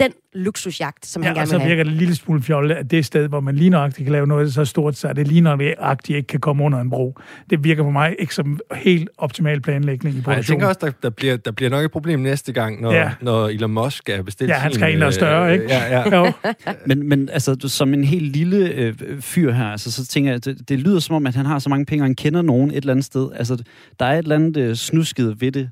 den 0.00 0.12
luksusjagt, 0.34 1.06
som 1.06 1.22
Ja, 1.22 1.26
han 1.28 1.36
gerne 1.36 1.46
så 1.46 1.54
vil 1.54 1.60
have. 1.60 1.68
virker 1.68 1.84
det 1.84 1.90
en 1.92 1.96
lille 1.98 2.14
smule 2.14 2.42
fjollet, 2.42 2.74
at 2.74 2.90
det 2.90 3.04
sted, 3.06 3.28
hvor 3.28 3.40
man 3.40 3.56
lige 3.56 3.70
nøjagtigt 3.70 4.06
kan 4.06 4.12
lave 4.12 4.26
noget 4.26 4.54
så 4.54 4.64
stort, 4.64 4.96
så 4.96 5.08
er 5.08 5.12
det 5.12 5.28
lige 5.28 5.40
nøjagtigt 5.40 6.16
ikke 6.16 6.26
kan 6.26 6.40
komme 6.40 6.64
under 6.64 6.80
en 6.80 6.90
bro. 6.90 7.18
Det 7.50 7.64
virker 7.64 7.82
på 7.82 7.90
mig 7.90 8.16
ikke 8.18 8.34
som 8.34 8.60
helt 8.74 9.08
optimal 9.18 9.60
planlægning 9.60 10.14
i 10.14 10.18
Nej, 10.18 10.18
jeg 10.18 10.24
produktionen. 10.24 10.44
tænker 10.60 10.66
også, 10.66 10.78
der, 10.82 10.90
der, 11.02 11.10
bliver, 11.10 11.36
der 11.36 11.50
bliver 11.50 11.70
nok 11.70 11.84
et 11.84 11.90
problem 11.90 12.20
næste 12.20 12.52
gang, 12.52 12.80
når, 12.82 12.92
Ja. 12.92 12.98
ja. 13.00 13.10
når 13.20 13.48
Elon 13.48 13.70
Musk 13.70 14.08
er 14.08 14.22
bestilt 14.22 14.50
Ja, 14.50 14.54
han 14.54 14.72
skal 14.72 14.92
ind 14.92 15.02
og 15.02 15.06
øh, 15.06 15.12
større, 15.12 15.52
ikke? 15.52 15.64
Ja, 15.68 15.98
ja. 16.00 16.16
Jo. 16.18 16.32
Men, 16.86 17.08
men 17.08 17.28
altså, 17.32 17.54
du, 17.54 17.68
som 17.68 17.94
en 17.94 18.04
helt 18.04 18.32
lille 18.36 18.56
øh, 18.74 18.94
fyr 19.20 19.52
her, 19.52 19.66
altså, 19.66 19.92
så 19.92 20.06
tænker 20.06 20.30
jeg, 20.30 20.44
det, 20.44 20.68
det 20.68 20.78
lyder 20.78 20.98
som 20.98 21.16
om, 21.16 21.26
at 21.26 21.34
han 21.34 21.46
har 21.46 21.58
så 21.58 21.68
mange 21.68 21.86
penge, 21.86 22.02
og 22.02 22.06
han 22.06 22.14
kender 22.14 22.42
nogen 22.42 22.70
et 22.70 22.76
eller 22.76 22.92
andet 22.92 23.04
sted. 23.04 23.28
Altså, 23.36 23.62
der 24.00 24.06
er 24.06 24.12
et 24.12 24.22
eller 24.22 24.34
andet 24.36 24.56
øh, 24.56 24.74
snusket 24.74 25.40
ved 25.40 25.52
det. 25.52 25.70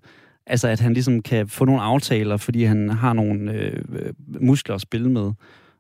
Altså, 0.51 0.69
at 0.69 0.81
han 0.81 0.93
ligesom 0.93 1.23
kan 1.23 1.49
få 1.49 1.65
nogle 1.65 1.81
aftaler, 1.83 2.37
fordi 2.37 2.65
han 2.65 2.89
har 2.91 3.13
nogle 3.13 3.53
øh, 3.53 3.73
øh, 3.93 4.13
muskler 4.41 4.75
at 4.75 4.81
spille 4.81 5.11
med. 5.11 5.31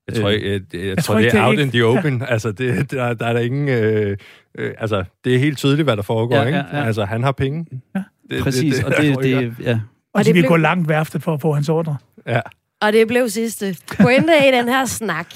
Jeg 0.08 0.16
tror, 0.16 0.28
jeg, 0.28 0.42
jeg, 0.42 0.60
jeg, 0.72 0.80
jeg 0.82 0.98
tror 0.98 1.12
tror, 1.14 1.18
ikke, 1.18 1.26
det 1.26 1.32
det 1.34 1.40
er 1.40 1.46
out 1.46 1.52
ikke- 1.52 1.62
in 1.62 1.70
the 1.70 1.84
open. 1.84 2.22
Altså, 2.28 2.52
det, 2.52 2.90
der, 2.90 3.14
der 3.14 3.26
er 3.26 3.32
der 3.32 3.40
ingen... 3.40 3.68
Øh, 3.68 4.16
øh, 4.58 4.74
altså, 4.78 5.04
det 5.24 5.34
er 5.34 5.38
helt 5.38 5.58
tydeligt, 5.58 5.86
hvad 5.86 5.96
der 5.96 6.02
foregår, 6.02 6.36
Ja, 6.36 6.44
ikke? 6.46 6.58
ja, 6.58 6.78
ja. 6.78 6.84
Altså, 6.84 7.04
han 7.04 7.22
har 7.22 7.32
penge. 7.32 7.66
Ja. 7.96 8.02
Det, 8.30 8.42
Præcis, 8.42 8.82
og 8.84 8.92
det, 9.00 9.18
det, 9.22 9.54
ja. 9.62 9.72
Og, 9.72 9.80
Og 10.14 10.20
de 10.20 10.24
det 10.28 10.34
vil 10.34 10.40
blev- 10.42 10.48
gå 10.48 10.56
langt 10.56 10.88
værftet 10.88 11.22
for 11.22 11.34
at 11.34 11.40
få 11.40 11.52
hans 11.52 11.68
ordre. 11.68 11.96
Ja. 12.26 12.40
Og 12.82 12.92
det 12.92 13.08
blev 13.08 13.28
sidste 13.28 13.76
pointe 14.02 14.32
i 14.48 14.56
den 14.56 14.68
her 14.68 14.84
snak. 14.84 15.26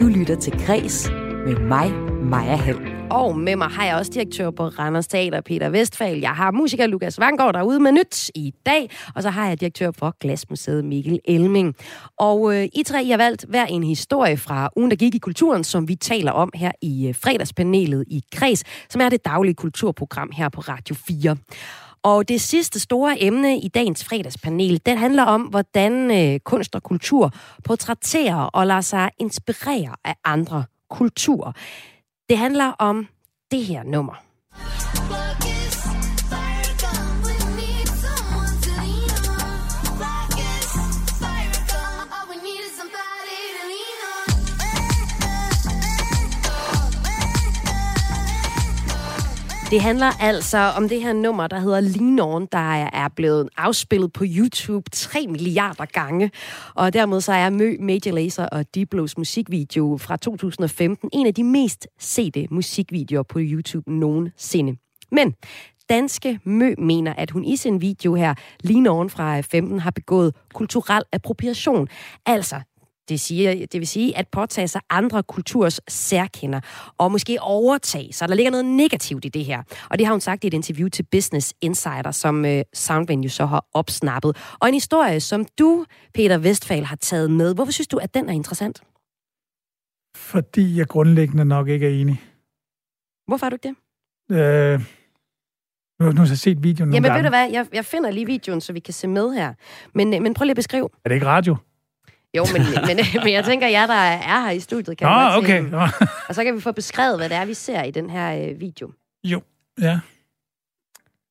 Du 0.00 0.06
lytter 0.18 0.36
til 0.40 0.52
Græs 0.66 1.10
med 1.46 1.56
mig, 1.56 1.90
Maja 2.22 2.56
Hall. 2.56 2.78
Og 3.12 3.38
med 3.38 3.56
mig 3.56 3.68
har 3.68 3.84
jeg 3.84 3.96
også 3.96 4.10
direktør 4.14 4.50
på 4.50 4.66
Randers 4.66 5.06
Teater, 5.06 5.40
Peter 5.40 5.68
Vestfald. 5.68 6.20
Jeg 6.20 6.30
har 6.30 6.50
musiker 6.50 6.86
Lukas 6.86 7.18
Vangård 7.18 7.54
derude 7.54 7.80
med 7.80 7.92
nyt 7.92 8.30
i 8.34 8.54
dag. 8.66 8.90
Og 9.14 9.22
så 9.22 9.30
har 9.30 9.48
jeg 9.48 9.60
direktør 9.60 9.90
for 9.98 10.16
Glasmuseet 10.20 10.84
Mikkel 10.84 11.18
Elming. 11.24 11.74
Og 12.18 12.56
øh, 12.56 12.68
I 12.74 12.82
tre 12.86 13.04
I 13.04 13.10
har 13.10 13.16
valgt 13.16 13.44
hver 13.48 13.66
en 13.66 13.82
historie 13.82 14.36
fra 14.36 14.70
ugen, 14.76 14.90
der 14.90 14.96
gik 14.96 15.14
i 15.14 15.18
kulturen, 15.18 15.64
som 15.64 15.88
vi 15.88 15.94
taler 15.94 16.32
om 16.32 16.50
her 16.54 16.72
i 16.82 17.08
øh, 17.08 17.14
fredagspanelet 17.14 18.04
i 18.08 18.22
Kreds, 18.32 18.64
som 18.90 19.00
er 19.00 19.08
det 19.08 19.24
daglige 19.24 19.54
kulturprogram 19.54 20.30
her 20.36 20.48
på 20.48 20.60
Radio 20.60 20.94
4. 20.94 21.36
Og 22.02 22.28
det 22.28 22.40
sidste 22.40 22.80
store 22.80 23.22
emne 23.22 23.58
i 23.58 23.68
dagens 23.68 24.04
fredagspanel, 24.04 24.80
den 24.86 24.98
handler 24.98 25.22
om, 25.22 25.42
hvordan 25.42 26.10
øh, 26.10 26.40
kunst 26.40 26.74
og 26.74 26.82
kultur 26.82 27.32
portrætterer 27.64 28.36
og 28.36 28.66
lader 28.66 28.80
sig 28.80 29.10
inspirere 29.18 29.94
af 30.04 30.14
andre 30.24 30.64
kulturer. 30.90 31.52
Det 32.28 32.36
handler 32.36 32.72
om 32.78 33.06
det 33.50 33.64
her 33.64 33.82
nummer. 33.82 34.14
Det 49.72 49.80
handler 49.80 50.20
altså 50.20 50.58
om 50.58 50.88
det 50.88 51.02
her 51.02 51.12
nummer, 51.12 51.46
der 51.46 51.58
hedder 51.58 51.80
Lean 51.80 52.20
On, 52.20 52.46
der 52.52 52.58
er 52.92 53.08
blevet 53.16 53.48
afspillet 53.56 54.12
på 54.12 54.24
YouTube 54.26 54.90
3 54.90 55.26
milliarder 55.26 55.84
gange. 55.84 56.30
Og 56.74 56.92
dermed 56.92 57.20
så 57.20 57.32
er 57.32 57.50
Mø, 57.50 57.76
Major 57.80 58.12
Lazer 58.12 58.46
og 58.46 58.74
Diplos 58.74 59.18
musikvideo 59.18 59.96
fra 59.96 60.16
2015 60.16 61.10
en 61.12 61.26
af 61.26 61.34
de 61.34 61.44
mest 61.44 61.88
sete 61.98 62.46
musikvideoer 62.50 63.22
på 63.22 63.38
YouTube 63.42 63.92
nogensinde. 63.92 64.76
Men 65.12 65.34
danske 65.88 66.40
Mø 66.44 66.74
mener, 66.78 67.14
at 67.14 67.30
hun 67.30 67.44
i 67.44 67.56
sin 67.56 67.80
video 67.80 68.14
her, 68.14 68.34
lige 68.60 68.90
oven 68.90 69.10
fra 69.10 69.40
15, 69.40 69.78
har 69.78 69.90
begået 69.90 70.34
kulturel 70.54 71.02
appropriation. 71.12 71.88
Altså, 72.26 72.60
det, 73.08 73.20
siger, 73.20 73.66
det 73.66 73.80
vil 73.80 73.86
sige 73.86 74.16
at 74.18 74.28
påtage 74.28 74.68
sig 74.68 74.80
andre 74.90 75.22
kulturs 75.22 75.80
særkender, 75.88 76.60
og 76.98 77.12
måske 77.12 77.36
overtage 77.40 78.12
sig. 78.12 78.28
Der 78.28 78.34
ligger 78.34 78.50
noget 78.50 78.64
negativt 78.64 79.24
i 79.24 79.28
det 79.28 79.44
her. 79.44 79.62
Og 79.90 79.98
det 79.98 80.06
har 80.06 80.14
hun 80.14 80.20
sagt 80.20 80.44
i 80.44 80.46
et 80.46 80.54
interview 80.54 80.88
til 80.88 81.02
Business 81.02 81.54
Insider, 81.60 82.10
som 82.10 82.44
øh, 82.44 82.62
Soundvenue 82.74 83.28
så 83.28 83.46
har 83.46 83.66
opsnappet. 83.74 84.36
Og 84.60 84.68
en 84.68 84.74
historie, 84.74 85.20
som 85.20 85.46
du, 85.58 85.84
Peter 86.14 86.38
Westphal, 86.38 86.84
har 86.84 86.96
taget 86.96 87.30
med. 87.30 87.54
Hvorfor 87.54 87.72
synes 87.72 87.88
du, 87.88 87.96
at 87.96 88.14
den 88.14 88.28
er 88.28 88.32
interessant? 88.32 88.82
Fordi 90.16 90.78
jeg 90.78 90.86
grundlæggende 90.88 91.44
nok 91.44 91.68
ikke 91.68 91.86
er 91.86 91.90
enig. 92.00 92.22
Hvorfor 93.26 93.46
er 93.46 93.50
du 93.50 93.54
ikke 93.54 93.68
det? 93.68 93.76
Øh, 94.36 94.80
nu, 96.00 96.12
nu 96.12 96.20
har 96.20 96.28
jeg 96.28 96.38
set 96.38 96.62
videoen 96.62 96.88
nogle 96.88 96.94
Jamen 96.96 97.02
ved 97.02 97.10
gange. 97.10 97.24
du 97.24 97.28
hvad, 97.28 97.50
jeg, 97.50 97.66
jeg 97.72 97.84
finder 97.84 98.10
lige 98.10 98.26
videoen, 98.26 98.60
så 98.60 98.72
vi 98.72 98.80
kan 98.80 98.94
se 98.94 99.08
med 99.08 99.32
her. 99.34 99.54
Men, 99.94 100.14
øh, 100.14 100.22
men 100.22 100.34
prøv 100.34 100.44
lige 100.44 100.50
at 100.50 100.56
beskrive. 100.56 100.88
Er 101.04 101.08
det 101.08 101.14
ikke 101.14 101.26
radio? 101.26 101.56
Jo, 102.36 102.46
men, 102.52 102.62
men, 102.88 102.96
men 103.24 103.32
jeg 103.32 103.44
tænker, 103.44 103.68
jer, 103.68 103.86
der 103.86 103.94
er 103.94 104.42
her 104.42 104.50
i 104.50 104.60
studiet, 104.60 104.98
kan 104.98 105.06
Nå, 105.06 105.12
godt 105.14 105.32
se 105.32 105.38
okay. 105.38 105.62
Nå. 105.70 105.80
Og 106.28 106.34
så 106.34 106.44
kan 106.44 106.54
vi 106.54 106.60
få 106.60 106.72
beskrevet, 106.72 107.18
hvad 107.18 107.28
det 107.28 107.36
er, 107.36 107.44
vi 107.44 107.54
ser 107.54 107.82
i 107.82 107.90
den 107.90 108.10
her 108.10 108.48
øh, 108.48 108.60
video. 108.60 108.92
Jo, 109.24 109.42
ja. 109.80 110.00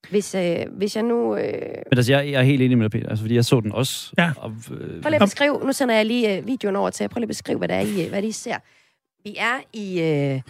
Hvis, 0.09 0.35
øh, 0.35 0.57
hvis 0.71 0.95
jeg 0.95 1.03
nu... 1.03 1.35
Øh, 1.35 1.43
Men 1.89 1.97
altså, 1.97 2.11
jeg, 2.13 2.31
jeg 2.31 2.39
er 2.39 2.43
helt 2.43 2.61
enig 2.61 2.77
med 2.77 2.89
dig, 2.89 2.91
Peter, 2.91 3.09
altså, 3.09 3.23
fordi 3.23 3.35
jeg 3.35 3.45
så 3.45 3.59
den 3.59 3.71
også. 3.71 4.13
Ja. 4.17 4.31
Og, 4.37 4.51
øh, 4.71 5.01
prøv 5.01 5.09
lige 5.09 5.15
at 5.15 5.21
beskrive... 5.21 5.59
Nu 5.65 5.73
sender 5.73 5.95
jeg 5.95 6.05
lige 6.05 6.37
øh, 6.37 6.47
videoen 6.47 6.75
over 6.75 6.89
til 6.89 7.03
jer. 7.03 7.07
Prøv 7.07 7.19
lige 7.19 7.25
at 7.25 7.27
beskrive, 7.27 7.57
hvad 7.57 7.67
det 7.67 7.75
er, 7.75 7.79
I, 7.79 8.03
øh, 8.03 8.09
hvad 8.09 8.21
det 8.21 8.27
er, 8.27 8.29
I 8.29 8.31
ser. 8.31 8.57
Vi 9.23 9.35
er 9.37 9.59
i, 9.73 10.01
øh, 10.01 10.41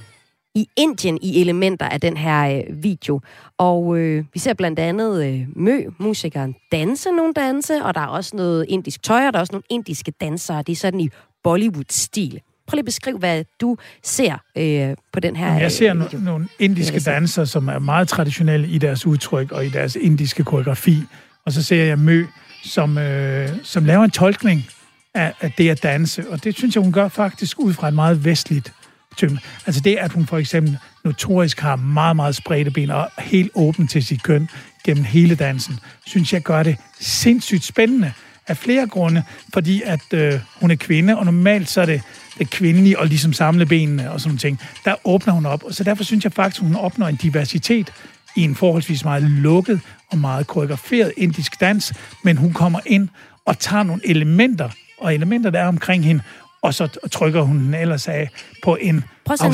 i 0.56 0.68
Indien 0.78 1.20
i 1.22 1.41
elementer 1.41 1.89
af 1.89 2.02
den 2.02 2.18
her 2.18 2.58
øh, 2.58 2.84
video. 2.84 3.22
Og 3.58 3.97
øh, 3.97 4.24
vi 4.34 4.39
ser 4.39 4.54
blandt 4.54 4.80
andet 4.80 5.26
øh, 5.26 5.47
Mø, 5.56 5.84
musikeren, 5.97 6.56
danse 6.72 7.12
nogle 7.12 7.34
danse, 7.34 7.84
og 7.84 7.95
der 7.95 8.02
er 8.02 8.08
også 8.08 8.36
noget 8.36 8.66
indisk 8.70 9.04
tøj, 9.04 9.28
og 9.28 9.34
der 9.34 9.39
er 9.39 9.41
også 9.41 9.54
nogle 9.54 9.64
indiske 9.70 10.12
dansere. 10.12 10.58
Det 10.58 10.72
er 10.72 10.76
sådan 10.76 10.99
i 10.99 11.10
Bollywood-stil. 11.43 12.41
Prøv 12.68 12.76
lige 12.76 12.82
at 12.82 12.86
beskrive, 12.86 13.18
hvad 13.18 13.43
du 13.62 13.78
ser 14.04 14.38
øh, 14.58 14.95
på 15.14 15.20
den 15.20 15.36
her 15.36 15.54
Jeg 15.54 15.72
ser 15.72 15.95
øh, 15.95 16.02
no- 16.02 16.24
nogle 16.24 16.47
indiske 16.60 16.95
er 16.95 17.14
dansere, 17.14 17.45
som 17.45 17.68
er 17.68 17.80
meget 17.80 18.08
traditionelle 18.08 18.68
i 18.68 18.78
deres 18.78 19.06
udtryk 19.06 19.52
og 19.52 19.66
i 19.66 19.70
deres 19.70 19.95
indiske 19.95 20.43
koreografi. 20.43 20.97
Og 21.45 21.52
så 21.52 21.64
ser 21.64 21.84
jeg 21.84 21.99
Mø, 21.99 22.26
som, 22.64 22.97
øh, 22.97 23.49
som 23.64 23.86
laver 23.86 24.04
en 24.04 24.12
tolkning 24.12 24.66
af, 25.14 25.34
af 25.41 25.52
det 25.52 25.70
at 25.70 25.84
danse. 25.84 26.30
Og 26.30 26.43
det 26.43 26.56
synes 26.56 26.76
jeg, 26.76 26.84
hun 26.84 26.91
gør 26.91 27.08
faktisk 27.08 27.60
ud 27.60 27.74
fra 27.74 27.88
et 27.88 27.93
meget 27.93 28.26
vestligt 28.26 28.74
tyngde. 29.18 29.39
Altså 29.66 29.82
det, 29.82 29.95
at 29.95 30.12
hun 30.12 30.26
for 30.26 30.38
eksempel 30.38 30.78
notorisk 31.03 31.59
har 31.59 31.76
meget, 31.76 32.16
meget 32.16 32.36
spredte 32.36 32.72
ben 32.72 32.89
og 32.89 33.09
helt 33.20 33.51
åben 33.55 33.88
til 33.88 34.05
sit 34.05 34.24
køn 34.24 34.49
gennem 34.84 35.03
hele 35.03 35.36
dansen, 35.36 35.80
synes 36.05 36.34
jeg 36.34 36.41
gør 36.41 36.64
det 36.64 36.78
sindssygt 36.99 37.64
spændende 37.64 38.14
af 38.47 38.57
flere 38.57 38.88
grunde, 38.88 39.24
fordi 39.53 39.82
at 39.86 40.14
øh, 40.14 40.39
hun 40.59 40.72
er 40.72 40.76
kvinde, 40.76 41.18
og 41.18 41.26
normalt 41.26 41.70
så 41.70 41.82
er 41.82 41.86
det 41.86 42.01
det 42.39 42.49
kvindelige 42.49 42.99
og 42.99 43.07
ligesom 43.07 43.34
samle 43.34 43.66
benene 43.66 44.12
og 44.12 44.22
sådan 44.22 44.38
ting. 44.38 44.59
Der 44.86 44.95
åbner 45.03 45.34
hun 45.34 45.45
op, 45.45 45.64
og 45.64 45.74
så 45.74 45.84
derfor 45.84 46.03
synes 46.03 46.24
jeg 46.24 46.34
faktisk, 46.34 46.62
at 46.62 46.68
hun 46.68 46.76
opnår 46.76 47.07
en 47.07 47.16
diversitet 47.16 47.93
i 48.36 48.43
en 48.43 48.55
forholdsvis 48.55 49.03
meget 49.03 49.24
lukket 49.24 49.80
og 50.12 50.18
meget 50.18 50.47
koreograferet 50.47 51.14
indisk 51.18 51.59
dans, 51.59 51.93
men 52.24 52.38
hun 52.38 52.53
kommer 52.53 52.80
ind 52.86 53.09
og 53.45 53.59
tager 53.59 53.84
nogle 53.84 54.01
elementer, 54.07 54.70
og 54.97 55.16
elementer, 55.16 55.49
der 55.49 55.59
er 55.59 55.68
omkring 55.68 56.05
hende, 56.05 56.22
og 56.62 56.74
så 56.74 56.88
trykker 57.12 57.41
hun 57.41 57.57
den 57.59 57.74
ellers 57.74 58.07
af 58.07 58.30
på 58.64 58.76
en 58.82 59.03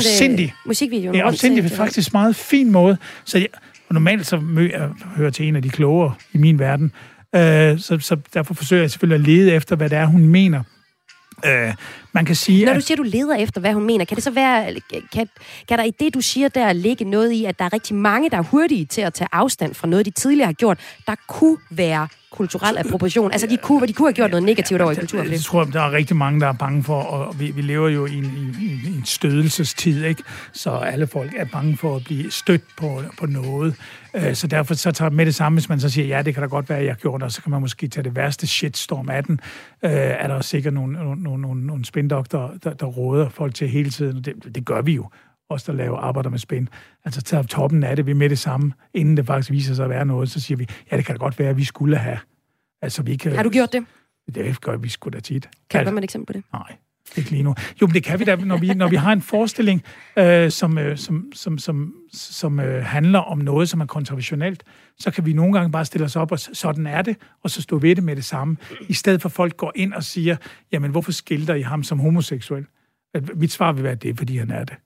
afsindig 0.06 0.54
rundt 1.10 1.28
til- 1.28 1.34
afsindig 1.34 1.70
faktisk 1.76 2.12
meget 2.12 2.36
fin 2.36 2.70
måde. 2.72 2.96
Så 3.24 3.38
jeg, 3.38 3.46
normalt 3.90 4.26
så 4.26 4.40
mø, 4.40 4.70
jeg 4.72 4.88
hører 5.16 5.30
til 5.30 5.48
en 5.48 5.56
af 5.56 5.62
de 5.62 5.70
klogere 5.70 6.14
i 6.32 6.38
min 6.38 6.58
verden, 6.58 6.92
øh, 7.34 7.78
så, 7.78 7.98
så 8.00 8.16
derfor 8.34 8.54
forsøger 8.54 8.82
jeg 8.82 8.90
selvfølgelig 8.90 9.14
at 9.28 9.34
lede 9.34 9.52
efter, 9.52 9.76
hvad 9.76 9.90
det 9.90 9.98
er, 9.98 10.06
hun 10.06 10.24
mener. 10.26 10.62
Øh, 11.46 11.74
man 12.18 12.24
kan 12.24 12.34
sige, 12.34 12.64
Når 12.64 12.72
at 12.72 12.76
du 12.76 12.80
siger, 12.80 12.96
du 12.96 13.02
leder 13.02 13.34
efter, 13.34 13.60
hvad 13.60 13.72
hun 13.72 13.84
mener, 13.86 14.04
kan 14.04 14.14
det 14.14 14.24
så 14.24 14.30
være, 14.30 14.74
kan, 15.12 15.28
kan 15.68 15.78
der 15.78 15.84
i 15.84 15.90
det, 16.00 16.14
du 16.14 16.20
siger 16.20 16.48
der, 16.48 16.72
ligge 16.72 17.04
noget 17.04 17.32
i, 17.32 17.44
at 17.44 17.58
der 17.58 17.64
er 17.64 17.72
rigtig 17.72 17.96
mange, 17.96 18.30
der 18.30 18.36
er 18.36 18.42
hurtige 18.42 18.84
til 18.84 19.00
at 19.00 19.14
tage 19.14 19.28
afstand 19.32 19.74
fra 19.74 19.88
noget, 19.88 20.06
de 20.06 20.10
tidligere 20.10 20.46
har 20.46 20.52
gjort, 20.52 20.78
der 21.06 21.14
kunne 21.28 21.56
være 21.70 22.08
kulturel 22.30 22.78
appropriation? 22.78 23.32
Altså, 23.32 23.46
de 23.46 23.56
kunne, 23.56 23.86
de 23.86 23.92
kunne 23.92 24.08
have 24.08 24.12
gjort 24.12 24.30
noget 24.30 24.44
negativt 24.44 24.80
over 24.80 24.92
i 24.92 24.94
kulturen. 24.94 25.30
Jeg 25.30 25.40
tror, 25.40 25.64
der 25.64 25.82
er 25.82 25.92
rigtig 25.92 26.16
mange, 26.16 26.40
der 26.40 26.46
er 26.46 26.52
bange 26.52 26.84
for, 26.84 27.00
og 27.00 27.40
vi, 27.40 27.50
vi 27.50 27.62
lever 27.62 27.88
jo 27.88 28.06
i 28.06 28.14
en, 28.14 28.24
i, 28.60 28.88
i, 28.88 28.96
en 28.96 29.02
stødelsestid, 29.04 30.04
ikke? 30.04 30.22
Så 30.52 30.70
alle 30.70 31.06
folk 31.06 31.32
er 31.36 31.44
bange 31.44 31.76
for 31.76 31.96
at 31.96 32.04
blive 32.04 32.30
stødt 32.30 32.62
på, 32.76 33.02
på 33.18 33.26
noget. 33.26 33.74
Øh, 34.14 34.34
Så 34.34 34.46
derfor 34.46 34.74
så 34.74 34.92
tager 34.92 35.10
med 35.10 35.26
det 35.26 35.34
samme, 35.34 35.56
hvis 35.56 35.68
man 35.68 35.80
så 35.80 35.90
siger, 35.90 36.06
ja, 36.06 36.22
det 36.22 36.34
kan 36.34 36.42
da 36.42 36.48
godt 36.48 36.68
være, 36.68 36.78
at 36.78 36.86
jeg 36.86 36.96
gjort 36.96 37.20
det, 37.20 37.24
og 37.24 37.32
så 37.32 37.42
kan 37.42 37.50
man 37.50 37.60
måske 37.60 37.88
tage 37.88 38.04
det 38.04 38.16
værste 38.16 38.46
shitstorm 38.46 39.08
af 39.08 39.24
den. 39.24 39.40
Øh, 39.82 39.90
er 39.92 40.26
der 40.26 40.40
sikkert 40.40 40.74
nogle, 40.74 40.92
nogle, 40.92 41.22
nogle, 41.22 41.42
nogle, 41.42 41.66
nogle 41.66 41.84
spindokter, 42.08 42.58
der, 42.64 42.72
der 42.74 42.86
råder 42.86 43.28
folk 43.28 43.54
til 43.54 43.68
hele 43.68 43.90
tiden, 43.90 44.24
det, 44.24 44.54
det 44.54 44.64
gør 44.64 44.82
vi 44.82 44.92
jo 44.92 45.08
os, 45.48 45.62
der 45.62 45.72
laver 45.72 45.98
arbejder 45.98 46.30
med 46.30 46.38
spænd. 46.38 46.68
Altså 47.04 47.22
tager 47.22 47.42
toppen 47.42 47.82
af 47.84 47.96
det, 47.96 48.06
vi 48.06 48.12
med 48.12 48.28
det 48.28 48.38
samme, 48.38 48.72
inden 48.94 49.16
det 49.16 49.26
faktisk 49.26 49.50
viser 49.50 49.74
sig 49.74 49.84
at 49.84 49.90
være 49.90 50.06
noget, 50.06 50.30
så 50.30 50.40
siger 50.40 50.58
vi, 50.58 50.66
ja, 50.90 50.96
det 50.96 51.04
kan 51.04 51.14
da 51.14 51.18
godt 51.18 51.38
være, 51.38 51.48
at 51.48 51.56
vi 51.56 51.64
skulle 51.64 51.96
have. 51.96 52.18
Altså, 52.82 53.02
vi 53.02 53.16
kan, 53.16 53.32
Har 53.32 53.42
du 53.42 53.50
gjort 53.50 53.72
det? 53.72 53.86
det 54.34 54.60
gør 54.60 54.76
vi 54.76 54.88
sgu 54.88 55.10
da 55.10 55.20
tit. 55.20 55.42
Kan 55.42 55.50
du 55.72 55.78
altså, 55.78 55.94
med 55.94 56.02
et 56.02 56.04
eksempel 56.04 56.26
på 56.26 56.32
det? 56.32 56.44
Nej, 56.52 56.76
ikke 57.16 57.30
lige 57.30 57.42
nu. 57.42 57.54
Jo, 57.82 57.86
men 57.86 57.94
det 57.94 58.04
kan 58.04 58.18
vi 58.18 58.24
da, 58.24 58.36
når 58.36 58.56
vi, 58.56 58.74
når 58.74 58.88
vi 58.88 58.96
har 58.96 59.12
en 59.12 59.22
forestilling, 59.22 59.82
øh, 60.16 60.50
som, 60.50 60.78
øh, 60.78 60.98
som, 60.98 61.32
som, 61.34 61.58
som, 61.58 61.94
som 62.12 62.60
øh, 62.60 62.84
handler 62.84 63.18
om 63.18 63.38
noget, 63.38 63.68
som 63.68 63.80
er 63.80 63.86
kontroversielt, 63.86 64.62
så 64.98 65.10
kan 65.10 65.26
vi 65.26 65.32
nogle 65.32 65.52
gange 65.52 65.72
bare 65.72 65.84
stille 65.84 66.04
os 66.04 66.16
op, 66.16 66.32
og 66.32 66.38
sådan 66.38 66.86
er 66.86 67.02
det, 67.02 67.16
og 67.42 67.50
så 67.50 67.62
stå 67.62 67.78
ved 67.78 67.96
det 67.96 68.04
med 68.04 68.16
det 68.16 68.24
samme, 68.24 68.56
i 68.88 68.94
stedet 68.94 69.22
for 69.22 69.28
at 69.28 69.32
folk 69.32 69.56
går 69.56 69.72
ind 69.74 69.92
og 69.92 70.04
siger, 70.04 70.36
jamen, 70.72 70.90
hvorfor 70.90 71.12
skilter 71.12 71.54
I 71.54 71.62
ham 71.62 71.82
som 71.82 71.98
homoseksuel? 71.98 72.66
Mit 73.34 73.52
svar 73.52 73.72
vil 73.72 73.82
være, 73.82 73.92
at 73.92 74.02
det 74.02 74.10
er, 74.10 74.14
fordi 74.14 74.36
han 74.36 74.50
er 74.50 74.64
det. 74.64 74.76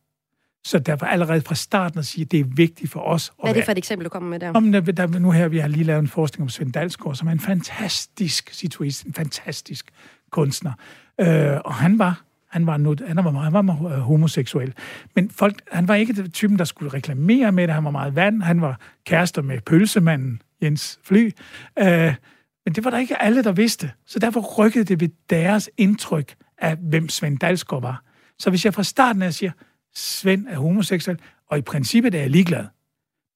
Så 0.64 0.78
derfor 0.78 1.06
allerede 1.06 1.40
fra 1.40 1.54
starten 1.54 1.98
at 1.98 2.06
sige, 2.06 2.24
at 2.24 2.30
det 2.30 2.40
er 2.40 2.44
vigtigt 2.44 2.90
for 2.90 3.00
os 3.00 3.28
at 3.28 3.34
Hvad 3.42 3.50
er 3.50 3.54
det 3.54 3.64
for 3.64 3.72
et 3.72 3.78
eksempel, 3.78 4.04
du 4.04 4.10
kommer 4.10 4.28
med 4.28 4.40
der? 4.40 4.52
om 4.52 4.72
der, 4.72 4.80
der, 4.80 5.06
nu 5.18 5.30
her, 5.30 5.48
vi 5.48 5.58
har 5.58 5.68
lige 5.68 5.84
lavet 5.84 6.00
en 6.00 6.08
forskning 6.08 6.42
om 6.42 6.48
Svend 6.48 6.72
Dalsgaard, 6.72 7.14
som 7.14 7.28
er 7.28 7.32
en 7.32 7.40
fantastisk 7.40 8.50
situist, 8.54 9.04
en 9.04 9.14
fantastisk 9.14 9.90
kunstner. 10.32 10.72
Øh, 11.20 11.60
og 11.64 11.74
han 11.74 11.98
var, 11.98 12.22
han 12.50 12.66
var, 12.66 12.76
nu, 12.76 12.96
han 13.06 13.16
var, 13.16 13.30
han 13.30 13.52
var 13.52 13.92
øh, 13.94 13.98
homoseksuel. 13.98 14.74
Men 15.14 15.30
folk, 15.30 15.62
han 15.72 15.88
var 15.88 15.94
ikke 15.94 16.12
den 16.12 16.30
typen, 16.30 16.58
der 16.58 16.64
skulle 16.64 16.94
reklamere 16.94 17.52
med 17.52 17.66
det. 17.66 17.74
Han 17.74 17.84
var 17.84 17.90
meget 17.90 18.16
vand. 18.16 18.42
Han 18.42 18.60
var 18.60 18.80
kærester 19.06 19.42
med 19.42 19.60
pølsemanden 19.60 20.42
Jens 20.62 20.98
Fly. 21.04 21.30
Øh, 21.78 22.14
men 22.64 22.74
det 22.74 22.84
var 22.84 22.90
der 22.90 22.98
ikke 22.98 23.22
alle, 23.22 23.44
der 23.44 23.52
vidste. 23.52 23.90
Så 24.06 24.18
derfor 24.18 24.40
rykkede 24.40 24.84
det 24.84 25.00
ved 25.00 25.08
deres 25.30 25.70
indtryk 25.76 26.34
af, 26.58 26.76
hvem 26.76 27.08
Svend 27.08 27.38
Dalsgaard 27.38 27.82
var. 27.82 28.02
Så 28.38 28.50
hvis 28.50 28.64
jeg 28.64 28.74
fra 28.74 28.82
starten 28.82 29.22
af 29.22 29.34
siger, 29.34 29.52
Svend 29.94 30.46
er 30.48 30.56
homoseksuel, 30.56 31.18
og 31.50 31.58
i 31.58 31.60
princippet 31.60 32.14
er 32.14 32.18
jeg 32.18 32.30
ligeglad, 32.30 32.64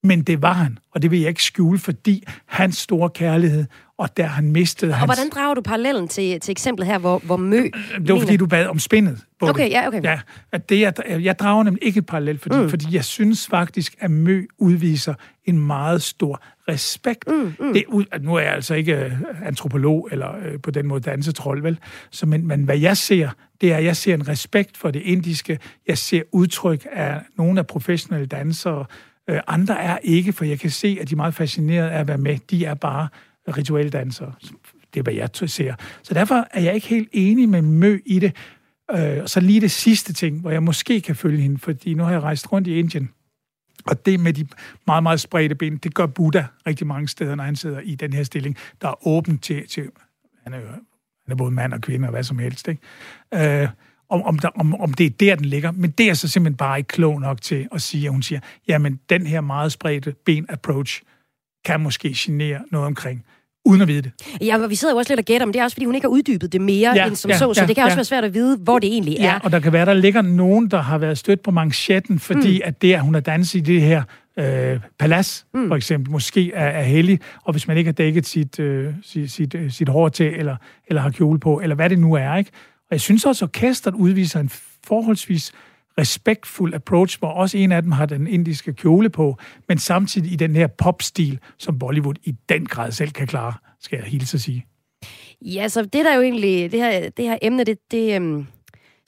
men 0.03 0.23
det 0.23 0.43
var 0.43 0.53
han, 0.53 0.79
og 0.91 1.03
det 1.03 1.11
vil 1.11 1.21
jeg 1.21 1.29
ikke 1.29 1.43
skjule, 1.43 1.79
fordi 1.79 2.25
hans 2.47 2.77
store 2.77 3.11
kærlighed, 3.11 3.67
og 3.99 4.17
der 4.17 4.27
han 4.27 4.53
mistede 4.53 4.93
Og 4.93 4.97
hans... 4.97 5.09
hvordan 5.09 5.31
drager 5.31 5.55
du 5.55 5.61
parallellen 5.61 6.09
til, 6.09 6.41
til 6.41 6.53
eksemplet 6.53 6.87
her, 6.87 6.99
hvor, 6.99 7.19
hvor 7.19 7.37
Mø... 7.37 7.63
Det 8.07 8.13
var, 8.13 8.19
fordi 8.19 8.37
du 8.37 8.47
bad 8.47 8.67
om 8.67 8.79
spændet. 8.79 9.19
på 9.41 9.49
Okay, 9.49 9.71
ja, 9.71 9.87
okay. 9.87 10.03
Ja, 10.03 10.21
at 10.53 10.69
det, 10.69 10.81
jeg, 10.81 10.95
jeg 11.09 11.39
drager 11.39 11.63
nemlig 11.63 11.85
ikke 11.85 12.03
parallelt, 12.03 12.43
fordi, 12.43 12.57
mm. 12.57 12.71
fordi 12.71 12.95
jeg 12.95 13.05
synes 13.05 13.47
faktisk, 13.47 13.97
at 14.01 14.11
Mø 14.11 14.47
udviser 14.59 15.15
en 15.45 15.59
meget 15.59 16.03
stor 16.03 16.43
respekt. 16.69 17.25
Mm, 17.29 17.55
mm. 17.61 17.73
Det, 17.73 17.85
nu 18.21 18.35
er 18.35 18.41
jeg 18.41 18.53
altså 18.53 18.75
ikke 18.75 18.97
øh, 18.97 19.13
antropolog, 19.45 20.09
eller 20.13 20.37
øh, 20.45 20.61
på 20.61 20.71
den 20.71 20.87
måde 20.87 21.01
dansetrol, 21.01 21.63
vel? 21.63 21.79
Så, 22.11 22.27
men, 22.27 22.47
men 22.47 22.63
hvad 22.63 22.79
jeg 22.79 22.97
ser, 22.97 23.29
det 23.61 23.73
er, 23.73 23.77
at 23.77 23.85
jeg 23.85 23.97
ser 23.97 24.15
en 24.15 24.29
respekt 24.29 24.77
for 24.77 24.91
det 24.91 25.03
indiske. 25.03 25.59
Jeg 25.89 25.99
ser 25.99 26.23
udtryk 26.33 26.87
af 26.93 27.21
nogle 27.39 27.61
af 27.61 27.67
professionelle 27.67 28.27
dansere. 28.27 28.85
Øh, 29.31 29.41
andre 29.47 29.83
er 29.83 29.99
ikke, 30.03 30.33
for 30.33 30.45
jeg 30.45 30.61
kan 30.61 30.71
se, 30.71 30.99
at 31.01 31.09
de 31.09 31.15
er 31.15 31.17
meget 31.17 31.35
fascinerede 31.35 31.91
af 31.91 32.01
at 32.01 32.09
være 32.09 32.19
med. 32.19 32.39
De 32.51 32.65
er 32.65 32.75
bare 32.75 33.09
ritualdanser. 33.49 34.33
Det 34.95 35.01
er, 35.01 35.03
hvad 35.03 35.15
jeg 35.15 35.29
ser. 35.33 35.75
Så 36.03 36.15
derfor 36.15 36.47
er 36.51 36.61
jeg 36.61 36.75
ikke 36.75 36.87
helt 36.87 37.09
enig 37.13 37.49
med 37.49 37.63
Mø 37.63 37.99
i 38.07 38.19
det. 38.19 38.37
Øh, 38.91 39.23
og 39.23 39.29
så 39.31 39.41
lige 39.41 39.61
det 39.61 39.71
sidste 39.71 40.13
ting, 40.13 40.41
hvor 40.41 40.51
jeg 40.51 40.63
måske 40.63 41.01
kan 41.01 41.17
følge 41.17 41.43
hende, 41.43 41.59
fordi 41.59 41.95
nu 41.95 42.03
har 42.03 42.11
jeg 42.11 42.23
rejst 42.23 42.53
rundt 42.53 42.69
i 42.69 42.79
Indien, 42.79 43.11
og 43.87 44.07
det 44.07 44.21
med 44.21 44.33
de 44.33 44.47
meget, 44.87 45.03
meget 45.03 45.21
spredte 45.21 45.55
ben, 45.55 45.77
det 45.77 45.95
gør 45.95 46.07
Buddha 46.07 46.43
rigtig 46.67 46.87
mange 46.87 47.09
steder, 47.09 47.35
når 47.35 47.45
han 47.45 47.57
sidder 47.57 47.81
i 47.81 47.95
den 47.95 48.13
her 48.13 48.23
stilling, 48.23 48.57
der 48.81 48.89
er 48.89 49.07
åben 49.07 49.39
til, 49.39 49.69
til 49.69 49.91
han, 50.45 50.55
er, 50.55 50.61
jo- 50.61 50.67
han 50.67 51.33
er 51.33 51.35
både 51.35 51.51
mand 51.51 51.73
og 51.73 51.81
kvinde 51.81 52.09
og 52.09 52.11
hvad 52.11 52.23
som 52.23 52.39
helst, 52.39 52.69
ikke? 52.69 53.63
Øh, 53.63 53.69
om, 54.09 54.23
om, 54.23 54.39
der, 54.39 54.49
om, 54.49 54.75
om 54.75 54.95
det 54.95 55.07
er 55.07 55.11
der, 55.11 55.37
den 55.37 55.45
ligger. 55.45 55.73
Men 55.73 55.91
det 55.91 56.09
er 56.11 56.15
så 56.15 56.29
simpelthen 56.29 56.57
bare 56.57 56.79
ikke 56.79 56.89
klog 56.89 57.21
nok 57.21 57.41
til 57.41 57.69
at 57.73 57.83
sige, 57.83 58.07
at 58.07 58.13
hun 58.13 58.23
siger, 58.23 58.41
jamen 58.69 59.01
den 59.11 59.27
her 59.27 59.41
meget 59.41 59.73
spredte 59.73 60.15
ben-approach 60.25 61.03
kan 61.65 61.81
måske 61.81 62.13
genere 62.17 62.65
noget 62.71 62.87
omkring, 62.87 63.25
uden 63.67 63.83
at 63.83 63.89
vide 63.89 64.03
det. 64.03 64.13
Ja, 64.41 64.63
og 64.63 64.71
vi 64.71 64.75
sidder 64.75 64.95
jo 64.95 64.99
også 64.99 65.13
lidt 65.13 65.21
og 65.21 65.25
gætter, 65.25 65.47
men 65.47 65.55
det 65.55 65.61
er 65.61 65.65
også, 65.65 65.75
fordi 65.75 65.87
hun 65.87 65.95
ikke 65.95 66.05
har 66.05 66.11
uddybet 66.11 66.53
det 66.53 66.61
mere 66.61 66.93
Ja, 66.95 67.07
end 67.07 67.17
som 67.17 67.31
ja, 67.31 67.39
så, 67.39 67.55
så 67.55 67.61
ja, 67.61 67.67
det 67.67 67.77
kan 67.77 67.85
også 67.85 67.95
ja. 67.95 67.97
være 67.97 68.05
svært 68.05 68.25
at 68.25 68.35
vide, 68.35 68.57
hvor 68.57 68.79
det 68.79 68.93
egentlig 68.93 69.17
er. 69.19 69.25
Ja, 69.25 69.39
og 69.43 69.53
der 69.53 69.61
kan 69.61 69.73
være, 69.73 69.87
der 69.87 69.95
ligger 69.95 70.23
nogen, 70.23 70.71
der 70.71 70.83
har 70.83 70.99
været 70.99 71.19
stødt 71.19 71.43
på 71.43 71.51
manchetten, 71.51 72.19
fordi 72.19 72.59
mm. 72.59 72.63
at 72.65 72.83
det, 72.83 72.95
at 72.95 73.01
hun 73.01 73.15
har 73.15 73.21
danset 73.21 73.59
i 73.59 73.63
det 73.63 73.83
her 73.83 74.03
øh, 74.39 74.81
palads, 74.99 75.47
mm. 75.55 75.69
for 75.69 75.77
eksempel, 75.77 76.13
måske 76.13 76.53
er, 76.53 76.67
er 76.67 76.83
hellig, 76.83 77.21
og 77.45 77.53
hvis 77.53 77.69
man 77.69 77.77
ikke 77.77 77.89
har 77.89 77.93
dækket 77.93 78.27
sit, 78.27 78.61
øh, 78.61 78.93
sit, 79.03 79.33
sit, 79.33 79.55
øh, 79.55 79.71
sit 79.71 79.89
hår 79.89 80.09
til, 80.09 80.27
eller, 80.27 80.57
eller 80.89 81.03
har 81.03 81.11
kjole 81.11 81.41
på, 81.41 81.61
eller 81.61 81.77
hvad 81.77 81.91
det 81.91 81.99
nu 81.99 82.15
er, 82.15 82.37
ikke? 82.37 82.51
Og 82.81 82.89
jeg 82.91 83.01
synes 83.01 83.25
også, 83.25 83.45
at 83.45 83.49
orkestret 83.49 83.95
udviser 83.95 84.41
en 84.41 84.51
forholdsvis 84.87 85.53
respektfuld 85.99 86.75
approach, 86.75 87.19
hvor 87.19 87.29
også 87.29 87.59
en 87.59 87.73
af 87.73 87.83
dem 87.83 87.93
har 87.93 88.07
den 88.07 88.27
indiske 88.27 88.73
kjole 88.73 89.09
på, 89.09 89.37
men 89.69 89.79
samtidig 89.79 90.33
i 90.33 90.37
den 90.37 90.57
her 90.57 90.67
popstil, 90.67 91.39
som 91.59 91.79
Bollywood 91.79 92.15
i 92.25 92.35
den 92.49 92.67
grad 92.67 92.93
selv 92.93 93.11
kan 93.11 93.27
klare, 93.27 93.53
skal 93.81 93.97
jeg 93.97 94.07
hilse 94.07 94.37
at 94.37 94.41
sige. 94.41 94.67
Ja, 95.43 95.69
så 95.69 95.83
det 95.83 96.05
der 96.05 96.15
jo 96.15 96.23
egentlig, 96.23 96.73
det 96.73 96.81
her, 96.81 97.11
det 97.11 97.25
her 97.25 97.39
emne, 97.43 97.65
det, 97.65 97.79
det 97.91 98.17
øhm, 98.17 98.47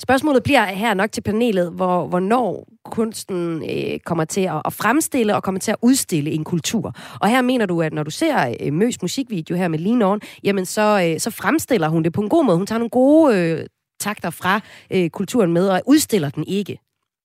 spørgsmålet 0.03 0.43
bliver 0.43 0.65
her 0.65 0.95
nok 0.95 1.13
til 1.13 1.21
panelet, 1.21 1.73
hvor, 1.73 2.07
hvornår 2.07 2.69
kunsten 2.85 3.63
øh, 3.71 3.99
kommer 3.99 4.25
til 4.25 4.41
at, 4.41 4.63
at 4.65 4.73
fremstille 4.73 5.37
og 5.37 5.43
kommer 5.43 5.59
til 5.61 5.71
at 5.71 5.77
udstille 5.83 6.31
en 6.31 6.45
kultur. 6.45 6.95
Og 7.21 7.29
her 7.29 7.43
mener 7.43 7.67
du, 7.67 7.83
at 7.83 7.93
når 7.93 8.03
du 8.03 8.11
ser 8.11 8.55
øh, 8.61 8.73
Møs 8.73 9.03
musikvideo 9.03 9.57
her 9.57 9.69
med 9.69 9.79
Lean 9.79 10.03
On, 10.03 10.21
jamen 10.45 10.67
så, 10.67 11.11
øh, 11.13 11.21
så 11.21 11.31
fremstiller 11.31 11.89
hun 11.89 12.03
det 12.03 12.13
på 12.13 12.21
en 12.21 12.29
god 12.29 12.45
måde. 12.45 12.57
Hun 12.57 12.67
tager 12.67 12.79
nogle 12.79 12.91
gode 12.91 13.37
øh, 13.37 13.67
takter 14.01 14.31
fra 14.31 14.61
øh, 14.93 15.11
kulturen 15.11 15.53
med 15.53 15.69
og 15.69 15.83
udstiller 15.87 16.31
den 16.31 16.45
ikke. 16.47 16.79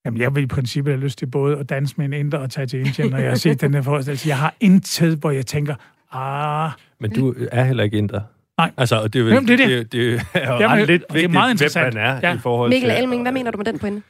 Jamen, 0.06 0.22
jeg 0.22 0.36
vil 0.36 0.44
i 0.44 0.48
princippet 0.48 0.94
have 0.94 1.04
lyst 1.04 1.18
til 1.18 1.26
både 1.26 1.58
at 1.58 1.70
danse 1.70 1.94
med 1.98 2.06
en 2.06 2.14
inder 2.14 2.38
og 2.38 2.52
tage 2.52 2.68
til 2.68 2.80
Indien, 2.80 3.10
når 3.12 3.18
jeg 3.18 3.30
har 3.30 3.36
set 3.36 3.62
den 3.62 3.74
her 3.74 3.82
forestilling. 3.82 4.28
Jeg 4.28 4.38
har 4.38 4.56
intet, 4.60 5.18
hvor 5.18 5.32
jeg 5.32 5.46
tænker, 5.46 5.76
ah, 6.12 6.72
Men 7.00 7.12
du 7.12 7.36
er 7.52 7.64
heller 7.64 7.84
ikke 7.84 7.98
inder. 7.98 8.22
Nej. 8.58 8.72
Altså, 8.78 8.96
og 9.02 9.14
det 9.14 9.20
er, 9.20 9.24
vel, 9.24 9.34
Jamen, 9.34 9.48
det 9.48 9.60
er 9.60 9.68
det. 9.68 9.92
det, 9.92 9.92
det 9.92 10.22
er 10.34 10.54
jo 10.54 10.60
Jamen, 10.60 10.86
lidt 10.86 11.04
og 11.04 11.10
det 11.10 11.10
er 11.10 11.14
vigtigt, 11.14 11.32
meget 11.32 11.48
hvem 11.50 11.54
interessant. 11.54 11.94
man 11.94 12.04
er 12.04 12.20
Ja. 12.30 12.36
i 12.36 12.38
forhold 12.40 12.70
Mikkel 12.70 12.90
til... 12.90 13.00
Elming, 13.00 13.22
hvad 13.22 13.32
mener 13.32 13.52
du 13.52 13.58
med 13.58 13.66
den 13.66 13.80
pointe? 13.80 14.02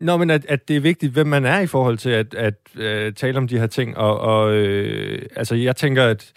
Nå, 0.00 0.16
men 0.16 0.30
at, 0.30 0.46
at 0.48 0.68
det 0.68 0.76
er 0.76 0.80
vigtigt, 0.80 1.12
hvem 1.12 1.26
man 1.26 1.44
er 1.44 1.60
i 1.60 1.66
forhold 1.66 1.98
til 1.98 2.10
at, 2.10 2.34
at, 2.34 2.54
at 2.80 3.16
tale 3.16 3.38
om 3.38 3.48
de 3.48 3.58
her 3.58 3.66
ting. 3.66 3.96
Og, 3.96 4.20
og 4.20 4.52
øh, 4.54 5.22
altså, 5.36 5.54
jeg 5.54 5.76
tænker, 5.76 6.04
at 6.04 6.32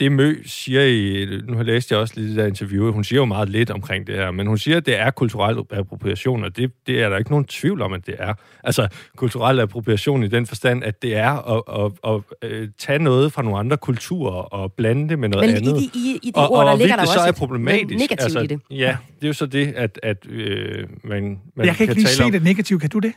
det 0.00 0.12
Mø 0.12 0.34
siger 0.46 0.82
i... 0.82 1.26
Nu 1.48 1.56
har 1.56 1.62
læst 1.62 1.90
jeg 1.90 1.98
også 1.98 2.14
lidt 2.16 2.26
i 2.26 2.30
det 2.30 2.36
der 2.38 2.46
interview. 2.46 2.92
Hun 2.92 3.04
siger 3.04 3.20
jo 3.20 3.24
meget 3.24 3.48
lidt 3.48 3.70
omkring 3.70 4.06
det 4.06 4.14
her, 4.14 4.30
men 4.30 4.46
hun 4.46 4.58
siger, 4.58 4.76
at 4.76 4.86
det 4.86 4.98
er 4.98 5.10
kulturel 5.10 5.58
appropriation, 5.70 6.44
og 6.44 6.56
det, 6.56 6.72
det 6.86 7.02
er 7.02 7.08
der 7.08 7.18
ikke 7.18 7.30
nogen 7.30 7.44
tvivl 7.44 7.82
om, 7.82 7.92
at 7.92 8.06
det 8.06 8.14
er. 8.18 8.34
Altså, 8.64 8.88
kulturel 9.16 9.60
appropriation 9.60 10.22
i 10.24 10.28
den 10.28 10.46
forstand, 10.46 10.84
at 10.84 11.02
det 11.02 11.16
er 11.16 11.30
at, 11.56 11.62
at, 11.84 12.14
at, 12.42 12.50
at 12.50 12.68
tage 12.78 12.98
noget 12.98 13.32
fra 13.32 13.42
nogle 13.42 13.58
andre 13.58 13.76
kulturer 13.76 14.32
og 14.32 14.72
blande 14.72 15.08
det 15.08 15.18
med 15.18 15.28
noget 15.28 15.46
Men 15.48 15.64
i, 15.64 15.68
andet. 15.68 15.82
de, 15.94 15.98
i, 15.98 16.18
i 16.22 16.26
det 16.26 16.36
og, 16.36 16.52
ord, 16.52 16.64
der 16.66 16.72
og 16.72 16.78
ligger 16.78 16.96
der 16.96 17.02
det 17.02 17.12
så 17.12 17.18
også 17.18 17.28
er 17.28 17.32
problematisk. 17.32 17.98
negativt 17.98 18.20
altså, 18.22 18.40
i 18.40 18.46
det. 18.46 18.60
Ja, 18.70 18.96
det 19.16 19.24
er 19.24 19.28
jo 19.28 19.32
så 19.32 19.46
det, 19.46 19.72
at, 19.76 20.00
at 20.02 20.26
øh, 20.30 20.86
man, 21.04 21.22
man 21.22 21.38
men 21.56 21.66
jeg 21.66 21.76
kan 21.76 21.84
ikke 21.84 21.94
lige 21.94 22.04
tale 22.04 22.16
se 22.16 22.24
om. 22.24 22.32
det 22.32 22.42
negative. 22.42 22.80
Kan 22.80 22.90
du 22.90 22.98
det? 22.98 23.12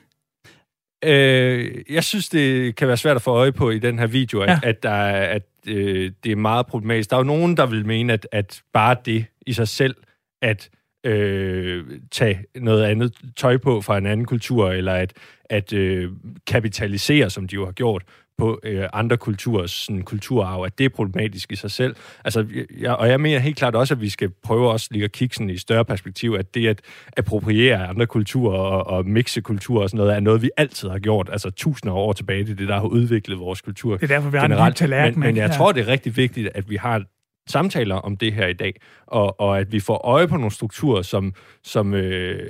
Øh, 1.05 1.71
jeg 1.89 2.03
synes, 2.03 2.29
det 2.29 2.75
kan 2.75 2.87
være 2.87 2.97
svært 2.97 3.15
at 3.15 3.21
få 3.21 3.31
øje 3.31 3.51
på 3.51 3.69
i 3.69 3.79
den 3.79 3.99
her 3.99 4.07
video, 4.07 4.39
at, 4.41 4.49
Ja. 4.49 4.59
at, 4.63 4.83
der 4.83 4.89
er, 4.89 5.25
at 5.35 5.41
øh, 5.67 6.11
det 6.23 6.31
er 6.31 6.35
meget 6.35 6.67
problematisk. 6.67 7.09
Der 7.09 7.15
er 7.15 7.19
jo 7.19 7.23
nogen, 7.23 7.57
der 7.57 7.65
vil 7.65 7.85
mene, 7.85 8.13
at, 8.13 8.27
at 8.31 8.61
bare 8.73 8.95
det 9.05 9.25
i 9.47 9.53
sig 9.53 9.67
selv, 9.67 9.95
at 10.41 10.69
øh, 11.03 11.85
tage 12.11 12.45
noget 12.55 12.83
andet 12.83 13.13
tøj 13.35 13.57
på 13.57 13.81
fra 13.81 13.97
en 13.97 14.05
anden 14.05 14.25
kultur, 14.25 14.71
eller 14.71 14.93
at, 14.93 15.13
at 15.45 15.73
øh, 15.73 16.11
kapitalisere, 16.47 17.29
som 17.29 17.47
de 17.47 17.55
jo 17.55 17.65
har 17.65 17.71
gjort, 17.71 18.03
på 18.37 18.59
øh, 18.63 18.85
andre 18.93 19.17
kulturers 19.17 19.71
sådan, 19.71 20.01
kulturarv, 20.01 20.63
at 20.63 20.77
det 20.77 20.85
er 20.85 20.89
problematisk 20.89 21.51
i 21.51 21.55
sig 21.55 21.71
selv. 21.71 21.95
Altså, 22.25 22.45
jeg, 22.79 22.95
og 22.95 23.09
jeg 23.09 23.21
mener 23.21 23.39
helt 23.39 23.57
klart 23.57 23.75
også, 23.75 23.93
at 23.93 24.01
vi 24.01 24.09
skal 24.09 24.29
prøve 24.43 24.71
også 24.71 24.87
lige 24.91 25.03
at 25.03 25.11
kigge 25.11 25.35
sådan 25.35 25.49
i 25.49 25.57
større 25.57 25.85
perspektiv, 25.85 26.35
at 26.39 26.53
det 26.55 26.67
at 26.67 26.81
appropriere 27.17 27.87
andre 27.87 28.05
kulturer 28.05 28.57
og, 28.57 28.87
og 28.87 29.05
mixe 29.07 29.41
kulturer 29.41 29.83
og 29.83 29.89
sådan 29.89 29.97
noget, 29.97 30.15
er 30.15 30.19
noget, 30.19 30.41
vi 30.41 30.49
altid 30.57 30.89
har 30.89 30.99
gjort. 30.99 31.29
Altså 31.31 31.49
tusinder 31.49 31.93
af 31.93 31.99
år 31.99 32.13
tilbage, 32.13 32.43
det 32.43 32.51
er 32.51 32.55
det, 32.55 32.67
der 32.67 32.79
har 32.79 32.87
udviklet 32.87 33.39
vores 33.39 33.61
kultur 33.61 33.97
Det 33.97 34.03
er 34.03 34.07
derfor, 34.15 34.29
vi 34.29 34.37
har 34.37 34.45
en 34.45 34.51
generelt. 34.51 34.75
tallerken. 34.75 35.19
Men, 35.19 35.27
men 35.27 35.37
jeg 35.37 35.49
Ja. 35.49 35.55
tror, 35.57 35.71
det 35.71 35.81
er 35.81 35.87
rigtig 35.87 36.17
vigtigt, 36.17 36.49
at 36.55 36.69
vi 36.69 36.75
har 36.75 37.03
samtaler 37.49 37.95
om 37.95 38.17
det 38.17 38.33
her 38.33 38.47
i 38.47 38.53
dag, 38.53 38.73
og, 39.07 39.39
og 39.39 39.59
at 39.59 39.71
vi 39.71 39.79
får 39.79 39.97
øje 40.05 40.27
på 40.27 40.37
nogle 40.37 40.51
strukturer, 40.51 41.01
som, 41.01 41.33
som 41.63 41.93
øh, 41.93 42.49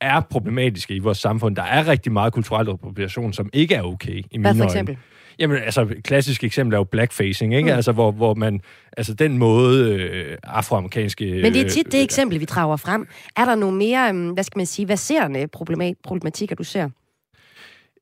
er 0.00 0.20
problematiske 0.20 0.94
i 0.94 0.98
vores 0.98 1.18
samfund. 1.18 1.56
Der 1.56 1.62
er 1.62 1.88
rigtig 1.88 2.12
meget 2.12 2.32
kulturel 2.32 2.68
appropriation, 2.68 3.32
som 3.32 3.50
ikke 3.52 3.74
er 3.74 3.82
okay 3.82 4.10
i 4.12 4.26
mine 4.38 4.42
Hvad 4.54 4.54
for 4.68 4.76
øjne. 4.76 4.96
Jamen, 5.42 5.56
altså, 5.56 5.82
et 5.82 6.04
klassisk 6.04 6.44
eksempel 6.44 6.74
er 6.74 6.78
jo 6.78 6.84
blackfacing, 6.84 7.54
ikke? 7.54 7.70
Mm. 7.70 7.76
Altså, 7.76 7.92
hvor, 7.92 8.10
hvor 8.10 8.34
man... 8.34 8.60
Altså, 8.96 9.14
den 9.14 9.38
måde 9.38 9.92
øh, 9.92 10.38
afroamerikanske... 10.42 11.24
Men 11.42 11.52
det 11.54 11.66
er 11.66 11.68
tit 11.68 11.86
det 11.86 11.98
øh, 11.98 12.04
eksempel, 12.04 12.40
vi 12.40 12.44
drager 12.44 12.76
frem. 12.76 13.06
Er 13.36 13.44
der 13.44 13.54
nogle 13.54 13.76
mere, 13.76 14.08
øhm, 14.08 14.30
hvad 14.30 14.44
skal 14.44 14.58
man 14.58 14.66
sige, 14.66 14.86
baserende 14.86 15.48
problema- 15.56 16.00
problematikker, 16.04 16.56
du 16.56 16.64
ser? 16.64 16.88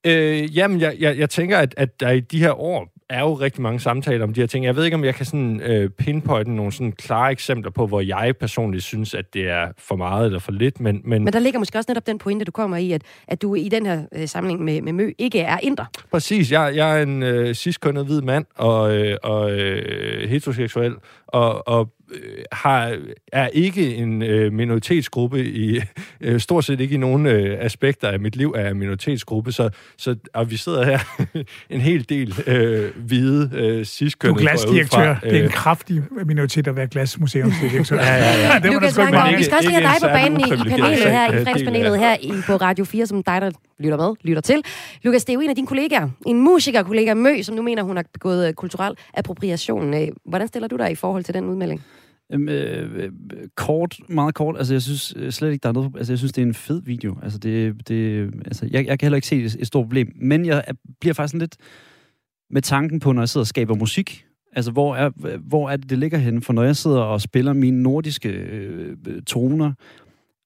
Øh, 0.06 0.56
jamen, 0.56 0.80
jeg, 0.80 0.96
jeg, 0.98 1.18
jeg 1.18 1.30
tænker, 1.30 1.58
at, 1.58 1.74
at 1.76 2.00
der 2.00 2.10
i 2.10 2.20
de 2.20 2.38
her 2.38 2.60
år 2.60 2.88
er 3.10 3.20
jo 3.20 3.34
rigtig 3.34 3.62
mange 3.62 3.80
samtaler 3.80 4.24
om 4.24 4.34
de 4.34 4.40
her 4.40 4.46
ting. 4.46 4.64
Jeg 4.64 4.76
ved 4.76 4.84
ikke, 4.84 4.94
om 4.94 5.04
jeg 5.04 5.14
kan 5.14 5.26
sådan 5.26 5.60
øh, 5.60 5.90
pinpointe 5.90 6.52
nogle 6.52 6.72
sådan 6.72 6.92
klare 6.92 7.32
eksempler 7.32 7.70
på, 7.70 7.86
hvor 7.86 8.00
jeg 8.00 8.34
personligt 8.40 8.84
synes, 8.84 9.14
at 9.14 9.34
det 9.34 9.48
er 9.48 9.68
for 9.78 9.96
meget 9.96 10.26
eller 10.26 10.38
for 10.38 10.52
lidt, 10.52 10.80
men, 10.80 11.00
men, 11.04 11.24
Men 11.24 11.32
der 11.32 11.38
ligger 11.38 11.58
måske 11.58 11.78
også 11.78 11.90
netop 11.90 12.06
den 12.06 12.18
pointe, 12.18 12.44
du 12.44 12.52
kommer 12.52 12.76
i, 12.76 12.92
at, 12.92 13.02
at 13.28 13.42
du 13.42 13.54
i 13.54 13.68
den 13.68 13.86
her 13.86 14.02
øh, 14.14 14.28
samling 14.28 14.64
med, 14.64 14.82
med 14.82 14.92
Mø 14.92 15.10
ikke 15.18 15.40
er 15.40 15.58
indre. 15.62 15.86
Præcis. 16.10 16.52
Jeg, 16.52 16.72
jeg 16.76 16.98
er 16.98 17.02
en 17.02 17.22
øh, 17.22 17.54
ciskønnet 17.54 18.06
hvid 18.06 18.20
mand 18.20 18.44
og, 18.56 18.96
øh, 18.96 19.16
og 19.22 19.52
øh, 19.52 20.28
heteroseksuel, 20.28 20.94
og, 21.32 21.68
og 21.68 21.88
øh, 22.12 22.44
har, 22.52 22.96
er 23.32 23.48
ikke 23.48 23.94
en 23.94 24.22
øh, 24.22 24.52
minoritetsgruppe 24.52 25.44
i 25.44 25.80
øh, 26.20 26.40
stort 26.40 26.64
set 26.64 26.80
ikke 26.80 26.94
i 26.94 26.98
nogen 26.98 27.26
øh, 27.26 27.56
aspekter 27.60 28.08
af 28.08 28.20
mit 28.20 28.36
liv 28.36 28.54
er 28.56 28.70
en 28.70 28.78
minoritetsgruppe, 28.78 29.52
så, 29.52 29.70
så 29.96 30.16
og 30.34 30.50
vi 30.50 30.56
sidder 30.56 30.84
her 30.84 30.98
en 31.74 31.80
hel 31.80 32.08
del 32.08 32.34
øh, 32.46 32.90
hvide 32.96 33.50
øh, 33.54 33.78
Du 33.78 33.84
ciskønnede. 33.84 34.44
er 34.44 34.50
jeg 34.50 34.54
ud 34.54 34.84
fra, 34.86 35.00
glasdirektør. 35.00 35.28
Det 35.30 35.36
er 35.36 35.38
en 35.38 35.44
øh, 35.44 35.50
kraftig 35.50 36.02
minoritet 36.26 36.66
at 36.68 36.76
være 36.76 36.86
glasmuseumsdirektør. 36.86 37.96
Ja, 38.10 38.14
ja, 38.14 38.52
ja. 38.52 38.54
det 38.54 38.64
du 38.64 38.72
Lukas 38.72 38.96
Langgaard, 38.96 39.26
mene. 39.26 39.38
vi 39.38 39.44
skal 39.44 39.56
også 39.56 39.68
lige 39.68 39.80
have 39.80 39.94
dig 40.00 40.08
på 40.08 40.14
banen 40.14 40.40
i, 40.40 40.44
i 40.44 40.70
panelet 40.70 41.10
her, 41.12 41.32
øh, 41.32 41.40
i 41.40 41.44
fredagspanelet 41.44 41.98
her 41.98 42.16
i, 42.22 42.32
på 42.46 42.56
Radio 42.56 42.84
4, 42.84 43.06
som 43.06 43.22
dig, 43.22 43.40
der 43.40 43.50
lytter 43.78 43.96
med, 43.96 44.14
lytter 44.22 44.42
til. 44.42 44.62
Lukas, 45.02 45.24
det 45.24 45.32
er 45.32 45.34
jo 45.34 45.40
en 45.40 45.50
af 45.50 45.56
dine 45.56 45.66
kollegaer, 45.66 46.08
en 46.26 46.40
musikerkollega 46.40 47.14
Mø, 47.14 47.42
som 47.42 47.54
nu 47.56 47.62
mener, 47.62 47.82
hun 47.82 47.96
har 47.96 48.04
begået 48.12 48.48
øh, 48.48 48.54
kulturel 48.54 48.94
appropriation. 49.14 49.94
Øh, 49.94 50.08
Hvordan 50.24 50.48
stiller 50.48 50.68
du 50.68 50.76
dig 50.76 50.90
i 50.90 50.94
forhold 50.94 51.19
til 51.24 51.34
den 51.34 51.44
udmelding? 51.44 51.82
Øhm, 52.32 52.48
øh, 52.48 53.04
øh, 53.04 53.10
kort, 53.56 53.96
meget 54.08 54.34
kort. 54.34 54.56
Altså, 54.56 54.74
jeg 54.74 54.82
synes 54.82 55.14
øh, 55.16 55.30
slet 55.30 55.52
ikke, 55.52 55.62
der 55.62 55.68
er 55.68 55.72
noget... 55.72 55.92
Altså, 55.96 56.12
jeg 56.12 56.18
synes, 56.18 56.32
det 56.32 56.42
er 56.42 56.46
en 56.46 56.54
fed 56.54 56.82
video. 56.82 57.16
Altså, 57.22 57.38
det, 57.38 57.88
det, 57.88 58.30
altså, 58.44 58.68
jeg, 58.70 58.86
jeg 58.86 58.98
kan 58.98 59.06
heller 59.06 59.16
ikke 59.16 59.28
se 59.28 59.42
et, 59.42 59.56
et 59.60 59.66
stort 59.66 59.84
problem. 59.84 60.12
Men 60.16 60.46
jeg 60.46 60.64
bliver 61.00 61.14
faktisk 61.14 61.40
lidt 61.40 61.56
med 62.50 62.62
tanken 62.62 63.00
på, 63.00 63.12
når 63.12 63.22
jeg 63.22 63.28
sidder 63.28 63.42
og 63.42 63.46
skaber 63.46 63.74
musik. 63.74 64.24
Altså, 64.52 64.70
hvor 64.70 64.96
er, 64.96 65.38
hvor 65.38 65.70
er 65.70 65.76
det, 65.76 65.90
det 65.90 65.98
ligger 65.98 66.18
henne? 66.18 66.42
For 66.42 66.52
når 66.52 66.62
jeg 66.62 66.76
sidder 66.76 67.00
og 67.00 67.20
spiller 67.20 67.52
mine 67.52 67.82
nordiske 67.82 68.28
øh, 68.28 68.96
toner, 69.26 69.72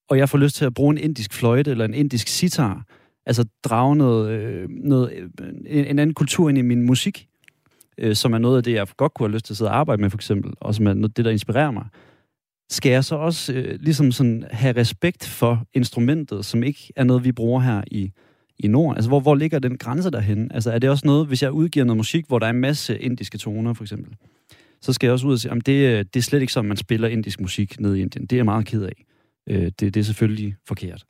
og 0.09 0.19
jeg 0.19 0.29
får 0.29 0.39
lyst 0.39 0.57
til 0.57 0.65
at 0.65 0.75
bruge 0.75 0.93
en 0.93 0.99
indisk 0.99 1.33
fløjte 1.33 1.71
eller 1.71 1.85
en 1.85 1.95
indisk 1.95 2.29
sitar, 2.29 2.85
altså 3.27 3.45
drage 3.65 3.97
noget, 3.97 4.31
øh, 4.31 4.69
noget, 4.69 5.13
øh, 5.13 5.49
en, 5.67 5.85
en 5.85 5.99
anden 5.99 6.15
kultur 6.15 6.49
ind 6.49 6.59
i 6.59 6.63
min 6.63 6.83
musik, 6.83 7.29
øh, 7.99 8.15
som 8.15 8.33
er 8.33 8.39
noget 8.39 8.57
af 8.57 8.63
det, 8.63 8.73
jeg 8.73 8.87
godt 8.97 9.15
kunne 9.15 9.29
have 9.29 9.35
lyst 9.35 9.45
til 9.45 9.53
at 9.53 9.57
sidde 9.57 9.71
og 9.71 9.77
arbejde 9.77 10.03
med, 10.03 10.11
for 10.11 10.19
eksempel, 10.19 10.53
og 10.61 10.75
som 10.75 10.87
er 10.87 10.95
noget, 10.95 11.17
det, 11.17 11.25
der 11.25 11.31
inspirerer 11.31 11.71
mig, 11.71 11.87
skal 12.71 12.93
jeg 12.93 13.05
så 13.05 13.17
også 13.17 13.53
øh, 13.53 13.79
ligesom 13.81 14.13
sådan 14.13 14.45
have 14.51 14.77
respekt 14.77 15.27
for 15.27 15.67
instrumentet, 15.75 16.45
som 16.45 16.63
ikke 16.63 16.93
er 16.97 17.05
noget, 17.05 17.25
vi 17.25 17.33
bruger 17.33 17.61
her 17.61 17.83
i, 17.87 18.11
i 18.59 18.69
Norden? 18.69 18.97
Altså, 18.97 19.11
hvor, 19.11 19.21
hvor 19.21 19.35
ligger 19.35 19.59
den 19.59 19.79
grænse 19.79 20.11
derhen? 20.11 20.51
Altså, 20.53 20.71
er 20.71 20.79
det 20.79 20.91
også 20.91 21.07
noget, 21.07 21.27
hvis 21.27 21.43
jeg 21.43 21.53
udgiver 21.53 21.85
noget 21.85 21.97
musik, 21.97 22.25
hvor 22.29 22.39
der 22.39 22.47
er 22.47 22.51
en 22.51 22.61
masse 22.61 22.99
indiske 22.99 23.39
toner, 23.39 23.73
for 23.73 23.85
eksempel, 23.85 24.15
så 24.81 24.93
skal 24.93 25.07
jeg 25.07 25.13
også 25.13 25.27
ud 25.27 25.33
og 25.33 25.39
sige, 25.39 25.53
at 25.53 25.67
det, 25.67 25.73
øh, 25.73 26.05
det 26.15 26.17
er 26.17 26.23
slet 26.23 26.41
ikke 26.41 26.53
sådan, 26.53 26.69
man 26.69 26.77
spiller 26.77 27.09
indisk 27.09 27.41
musik 27.41 27.81
ned 27.81 27.95
i 27.95 28.01
Indien. 28.01 28.27
Det 28.27 28.33
er 28.33 28.39
jeg 28.39 28.45
meget 28.45 28.67
ked 28.67 28.83
af. 28.83 29.05
Øh, 29.49 29.65
det, 29.65 29.81
det 29.81 29.97
er 29.97 30.05
selvfølgelig 30.05 30.57
forkert. 30.69 31.05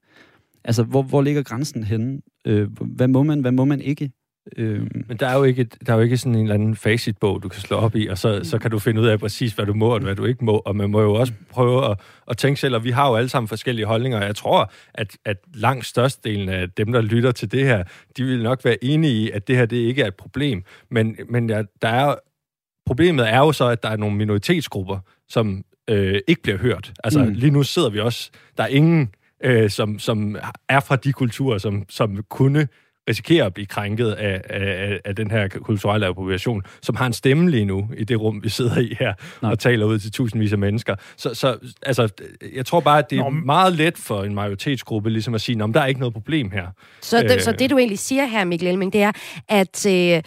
Altså, 0.64 0.82
hvor, 0.82 1.02
hvor 1.02 1.22
ligger 1.22 1.42
grænsen 1.42 1.84
henne? 1.84 2.20
Øh, 2.46 2.68
hvad 2.80 3.08
må 3.08 3.22
man, 3.22 3.40
hvad 3.40 3.52
må 3.52 3.64
man 3.64 3.80
ikke? 3.80 4.10
Øh, 4.56 4.86
Men 5.08 5.16
der 5.16 5.26
er, 5.28 5.38
jo 5.38 5.44
ikke, 5.44 5.64
der 5.64 5.92
er 5.92 5.96
jo 5.96 6.02
ikke 6.02 6.16
sådan 6.16 6.34
en 6.34 6.40
eller 6.40 6.54
anden 6.54 6.76
facitbog, 6.76 7.42
du 7.42 7.48
kan 7.48 7.60
slå 7.60 7.76
op 7.76 7.96
i, 7.96 8.06
og 8.06 8.18
så, 8.18 8.40
så 8.42 8.58
kan 8.58 8.70
du 8.70 8.78
finde 8.78 9.00
ud 9.00 9.06
af 9.06 9.20
præcis, 9.20 9.52
hvad 9.52 9.66
du 9.66 9.74
må 9.74 9.94
og 9.94 10.00
hvad 10.00 10.14
du 10.14 10.24
ikke 10.24 10.44
må. 10.44 10.62
Og 10.64 10.76
man 10.76 10.90
må 10.90 11.00
jo 11.00 11.14
også 11.14 11.32
prøve 11.50 11.90
at, 11.90 12.00
at 12.30 12.36
tænke 12.36 12.60
selv, 12.60 12.74
og 12.74 12.84
vi 12.84 12.90
har 12.90 13.08
jo 13.08 13.16
alle 13.16 13.28
sammen 13.28 13.48
forskellige 13.48 13.86
holdninger. 13.86 14.24
Jeg 14.24 14.36
tror, 14.36 14.72
at, 14.94 15.16
at 15.24 15.36
langt 15.54 15.86
størstedelen 15.86 16.48
af 16.48 16.70
dem, 16.70 16.92
der 16.92 17.00
lytter 17.00 17.32
til 17.32 17.52
det 17.52 17.64
her, 17.64 17.84
de 18.16 18.24
vil 18.24 18.42
nok 18.42 18.64
være 18.64 18.84
enige 18.84 19.12
i, 19.12 19.30
at 19.30 19.48
det 19.48 19.56
her 19.56 19.66
det 19.66 19.76
ikke 19.76 20.02
er 20.02 20.06
et 20.06 20.14
problem. 20.14 20.62
Men, 20.90 21.16
men 21.28 21.50
ja, 21.50 21.62
der 21.82 21.88
er, 21.88 22.14
problemet 22.86 23.28
er 23.28 23.38
jo 23.38 23.52
så, 23.52 23.68
at 23.68 23.82
der 23.82 23.88
er 23.88 23.96
nogle 23.96 24.16
minoritetsgrupper, 24.16 24.98
som 25.28 25.64
øh, 25.90 26.20
ikke 26.28 26.42
bliver 26.42 26.58
hørt. 26.58 26.92
Altså 27.04 27.24
mm. 27.24 27.32
lige 27.32 27.50
nu 27.50 27.62
sidder 27.62 27.90
vi 27.90 28.00
også, 28.00 28.30
der 28.56 28.62
er 28.62 28.68
ingen, 28.68 29.10
øh, 29.44 29.70
som, 29.70 29.98
som 29.98 30.36
er 30.68 30.80
fra 30.80 30.96
de 30.96 31.12
kulturer, 31.12 31.58
som, 31.58 31.84
som 31.88 32.22
kunne 32.30 32.68
risikerer 33.08 33.46
at 33.46 33.54
blive 33.54 33.66
krænket 33.66 34.10
af, 34.12 34.40
af, 34.50 35.00
af 35.04 35.16
den 35.16 35.30
her 35.30 35.48
kulturelle 35.48 36.06
appropriation, 36.06 36.62
som 36.82 36.96
har 36.96 37.06
en 37.06 37.12
stemme 37.12 37.50
lige 37.50 37.64
nu 37.64 37.88
i 37.96 38.04
det 38.04 38.20
rum, 38.20 38.44
vi 38.44 38.48
sidder 38.48 38.78
i 38.78 38.96
her, 38.98 39.12
Nej. 39.42 39.50
Og 39.50 39.58
taler 39.58 39.86
ud 39.86 39.98
til 39.98 40.12
tusindvis 40.12 40.52
af 40.52 40.58
mennesker. 40.58 40.94
Så, 41.16 41.34
så 41.34 41.56
altså, 41.82 42.08
jeg 42.54 42.66
tror 42.66 42.80
bare, 42.80 42.98
at 42.98 43.10
det 43.10 43.18
er 43.18 43.22
Nå, 43.22 43.30
meget 43.30 43.72
let 43.72 43.98
for 43.98 44.24
en 44.24 44.34
majoritetsgruppe 44.34 45.10
ligesom 45.10 45.34
at 45.34 45.40
sige, 45.40 45.62
at 45.62 45.74
der 45.74 45.80
er 45.80 45.86
ikke 45.86 46.00
noget 46.00 46.12
problem 46.12 46.50
her. 46.50 46.66
Så 47.02 47.18
det, 47.18 47.34
Øh. 47.34 47.40
så 47.40 47.52
det, 47.52 47.70
du 47.70 47.78
egentlig 47.78 47.98
siger 47.98 48.26
her, 48.26 48.44
Mikkel 48.44 48.68
Elming, 48.68 48.92
det 48.92 49.02
er, 49.02 49.12
at 49.48 49.86
øh, 49.86 50.22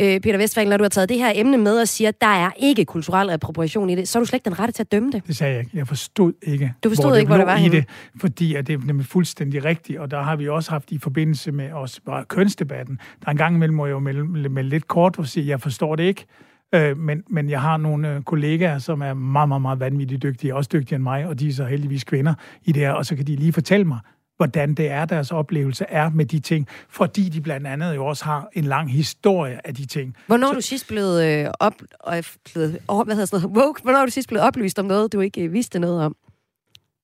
øh, 0.00 0.20
Peter 0.20 0.36
Vestfald, 0.36 0.68
når 0.68 0.76
du 0.76 0.84
har 0.84 0.88
taget 0.88 1.08
det 1.08 1.16
her 1.18 1.32
emne 1.34 1.58
med 1.58 1.80
og 1.80 1.88
siger, 1.88 2.08
at 2.08 2.20
der 2.20 2.26
er 2.26 2.50
ikke 2.58 2.84
kulturel 2.84 3.30
appropriation 3.30 3.90
i 3.90 3.94
det, 3.94 4.08
så 4.08 4.18
er 4.18 4.20
du 4.20 4.26
slet 4.26 4.36
ikke 4.36 4.44
den 4.44 4.58
rette 4.58 4.72
til 4.72 4.82
at 4.82 4.92
dømme 4.92 5.12
det. 5.12 5.26
Det 5.26 5.36
sagde 5.36 5.52
jeg 5.52 5.60
ikke. 5.60 5.76
Jeg 5.76 5.86
forstod 5.88 6.32
ikke, 6.42 6.74
Du 6.84 6.88
forstod 6.88 7.10
hvor 7.10 7.16
ikke, 7.16 7.28
hvor 7.28 7.36
det 7.36 7.46
var 7.46 7.56
i 7.56 7.60
henne. 7.60 7.76
det, 7.76 7.84
fordi 8.20 8.54
at 8.54 8.66
det 8.66 8.74
er 8.74 8.78
nemlig 8.86 9.06
fuldstændig 9.06 9.64
rigtigt, 9.64 9.98
og 9.98 10.10
der 10.10 10.22
har 10.22 10.36
vi 10.36 10.48
også 10.48 10.70
haft 10.70 10.92
i 10.92 10.98
forbindelse 10.98 11.52
med 11.52 11.72
os, 11.72 12.00
bare 12.06 12.24
kønsdebatten, 12.24 12.98
der 13.20 13.26
er 13.26 13.30
en 13.30 13.36
gang 13.36 13.56
imellem, 13.56 13.76
må 13.76 13.86
jeg 13.86 13.92
jo 13.92 13.98
melde, 13.98 14.48
melde 14.48 14.68
lidt 14.70 14.88
kort 14.88 15.18
og 15.18 15.26
sige, 15.26 15.46
jeg 15.48 15.60
forstår 15.60 15.96
det 15.96 16.02
ikke, 16.04 16.26
øh, 16.74 16.96
men, 16.98 17.22
men 17.30 17.50
jeg 17.50 17.60
har 17.60 17.76
nogle 17.76 18.14
øh, 18.14 18.22
kollegaer, 18.22 18.78
som 18.78 19.00
er 19.02 19.14
meget, 19.14 19.48
meget, 19.48 19.62
meget 19.62 19.80
vanvittigt 19.80 20.22
dygtige, 20.22 20.54
også 20.54 20.70
dygtigere 20.72 20.96
end 20.96 21.02
mig, 21.02 21.26
og 21.26 21.40
de 21.40 21.48
er 21.48 21.52
så 21.52 21.64
heldigvis 21.64 22.04
kvinder 22.04 22.34
i 22.64 22.72
det 22.72 22.82
her, 22.82 22.92
og 22.92 23.06
så 23.06 23.16
kan 23.16 23.26
de 23.26 23.36
lige 23.36 23.52
fortælle 23.52 23.84
mig, 23.84 23.98
hvordan 24.40 24.74
det 24.74 24.90
er, 24.90 25.04
deres 25.04 25.32
oplevelse 25.32 25.84
er 25.88 26.10
med 26.10 26.24
de 26.24 26.38
ting, 26.38 26.68
fordi 26.88 27.28
de 27.28 27.40
blandt 27.40 27.66
andet 27.66 27.96
jo 27.96 28.06
også 28.06 28.24
har 28.24 28.48
en 28.52 28.64
lang 28.64 28.92
historie 28.92 29.66
af 29.66 29.74
de 29.74 29.86
ting. 29.86 30.16
Hvornår 30.26 30.48
er 30.48 30.54
du 30.54 30.60
sidst 30.60 30.88
blevet, 30.88 31.24
øh, 31.24 31.50
op, 31.60 31.74
øh, 32.14 32.22
blevet 32.52 32.78
oh, 32.88 33.04
hvad 33.04 33.14
hedder 33.14 33.26
sådan 33.26 33.48
noget, 33.48 33.64
woke? 33.64 33.82
Hvornår 33.82 33.98
er 33.98 34.04
du 34.04 34.10
sidst 34.10 34.28
blevet 34.28 34.46
oplyst 34.46 34.78
om 34.78 34.84
noget, 34.84 35.12
du 35.12 35.20
ikke 35.20 35.42
øh, 35.42 35.52
vidste 35.52 35.78
noget 35.78 36.04
om? 36.04 36.16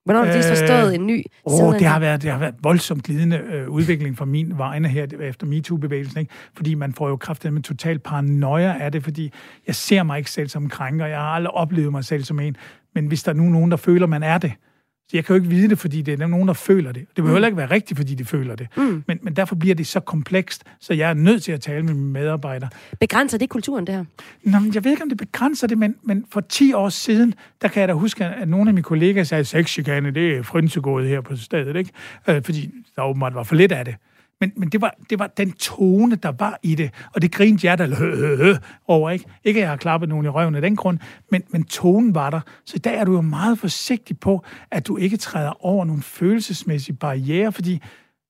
Hvornår 0.04 0.20
har 0.20 0.26
du 0.26 0.32
sidst 0.32 0.50
Øh, 0.50 0.56
forstået 0.56 0.94
en 0.94 1.06
ny 1.06 1.24
Åh, 1.46 1.52
side 1.56 1.66
af 1.66 1.78
det 1.78 1.88
har 1.88 1.98
været, 1.98 2.22
det 2.22 2.30
har 2.30 2.38
været 2.38 2.54
voldsomt 2.62 3.02
glidende 3.04 3.36
øh, 3.36 3.68
udvikling 3.68 4.18
fra 4.18 4.24
min 4.24 4.58
vegne 4.58 4.88
her 4.88 5.06
efter 5.20 5.46
MeToo-bevægelsen, 5.46 6.20
ikke? 6.20 6.32
fordi 6.56 6.74
man 6.74 6.92
får 6.92 7.08
jo 7.08 7.16
kraftigt 7.16 7.54
med 7.54 7.62
total 7.62 7.98
paranoia 7.98 8.76
af 8.80 8.92
det, 8.92 9.04
fordi 9.04 9.32
jeg 9.66 9.74
ser 9.74 10.02
mig 10.02 10.18
ikke 10.18 10.30
selv 10.30 10.48
som 10.48 10.62
en 10.62 10.68
krænker, 10.68 11.06
jeg 11.06 11.18
har 11.18 11.28
aldrig 11.28 11.50
oplevet 11.50 11.92
mig 11.92 12.04
selv 12.04 12.24
som 12.24 12.40
en, 12.40 12.56
men 12.94 13.06
hvis 13.06 13.22
der 13.22 13.32
er 13.32 13.36
nu 13.36 13.42
nogen, 13.42 13.70
der 13.70 13.76
føler, 13.76 14.06
man 14.06 14.22
er 14.22 14.38
det, 14.38 14.52
så 15.08 15.16
jeg 15.16 15.24
kan 15.24 15.36
jo 15.36 15.42
ikke 15.42 15.54
vide 15.54 15.68
det, 15.68 15.78
fordi 15.78 16.02
det 16.02 16.20
er 16.20 16.26
nogen, 16.26 16.48
der 16.48 16.54
føler 16.54 16.92
det. 16.92 17.02
Det 17.08 17.14
behøver 17.14 17.34
heller 17.34 17.48
ikke 17.48 17.56
være 17.56 17.70
rigtigt, 17.70 17.98
fordi 17.98 18.14
de 18.14 18.24
føler 18.24 18.56
det. 18.56 18.66
Mm. 18.76 19.04
Men, 19.06 19.18
men 19.22 19.36
derfor 19.36 19.54
bliver 19.54 19.74
det 19.74 19.86
så 19.86 20.00
komplekst, 20.00 20.64
så 20.80 20.94
jeg 20.94 21.10
er 21.10 21.14
nødt 21.14 21.42
til 21.42 21.52
at 21.52 21.60
tale 21.60 21.82
med 21.82 21.94
mine 21.94 22.12
medarbejdere. 22.12 22.68
Begrænser 23.00 23.38
det 23.38 23.48
kulturen, 23.48 23.86
det 23.86 23.94
her? 23.94 24.04
Nå, 24.42 24.58
men 24.58 24.74
jeg 24.74 24.84
ved 24.84 24.90
ikke, 24.90 25.02
om 25.02 25.08
det 25.08 25.18
begrænser 25.18 25.66
det, 25.66 25.78
men, 25.78 25.94
men 26.02 26.24
for 26.30 26.40
10 26.40 26.72
år 26.72 26.88
siden, 26.88 27.34
der 27.62 27.68
kan 27.68 27.80
jeg 27.80 27.88
da 27.88 27.92
huske, 27.92 28.24
at 28.24 28.48
nogle 28.48 28.70
af 28.70 28.74
mine 28.74 28.82
kollegaer 28.82 29.24
sagde, 29.24 29.40
at 29.40 29.46
sexchikane, 29.46 30.10
det 30.10 30.36
er 30.36 30.42
frynsegået 30.42 31.08
her 31.08 31.20
på 31.20 31.36
stedet, 31.36 31.76
ikke? 31.76 31.90
Øh, 32.28 32.42
fordi 32.42 32.70
der 32.96 33.02
åbenbart 33.02 33.34
var 33.34 33.42
for 33.42 33.54
lidt 33.54 33.72
af 33.72 33.84
det. 33.84 33.94
Men, 34.40 34.52
men 34.56 34.68
det, 34.68 34.80
var, 34.80 34.94
det 35.10 35.18
var 35.18 35.26
den 35.26 35.52
tone, 35.52 36.16
der 36.16 36.32
var 36.38 36.58
i 36.62 36.74
det, 36.74 36.90
og 37.14 37.22
det 37.22 37.32
grinte 37.32 37.66
jeg 37.66 37.78
da 37.78 37.88
over, 38.86 39.10
ikke? 39.10 39.24
Ikke, 39.44 39.60
at 39.60 39.62
jeg 39.62 39.70
har 39.70 39.76
klappet 39.76 40.08
nogen 40.08 40.26
i 40.26 40.28
røven 40.28 40.54
af 40.54 40.62
den 40.62 40.76
grund, 40.76 40.98
men, 41.30 41.42
men 41.48 41.64
tonen 41.64 42.14
var 42.14 42.30
der. 42.30 42.40
Så 42.64 42.76
i 42.76 42.78
dag 42.78 42.94
er 42.94 43.04
du 43.04 43.12
jo 43.12 43.20
meget 43.20 43.58
forsigtig 43.58 44.20
på, 44.20 44.44
at 44.70 44.86
du 44.86 44.96
ikke 44.96 45.16
træder 45.16 45.64
over 45.64 45.84
nogle 45.84 46.02
følelsesmæssige 46.02 46.96
barriere, 46.96 47.52
fordi 47.52 47.82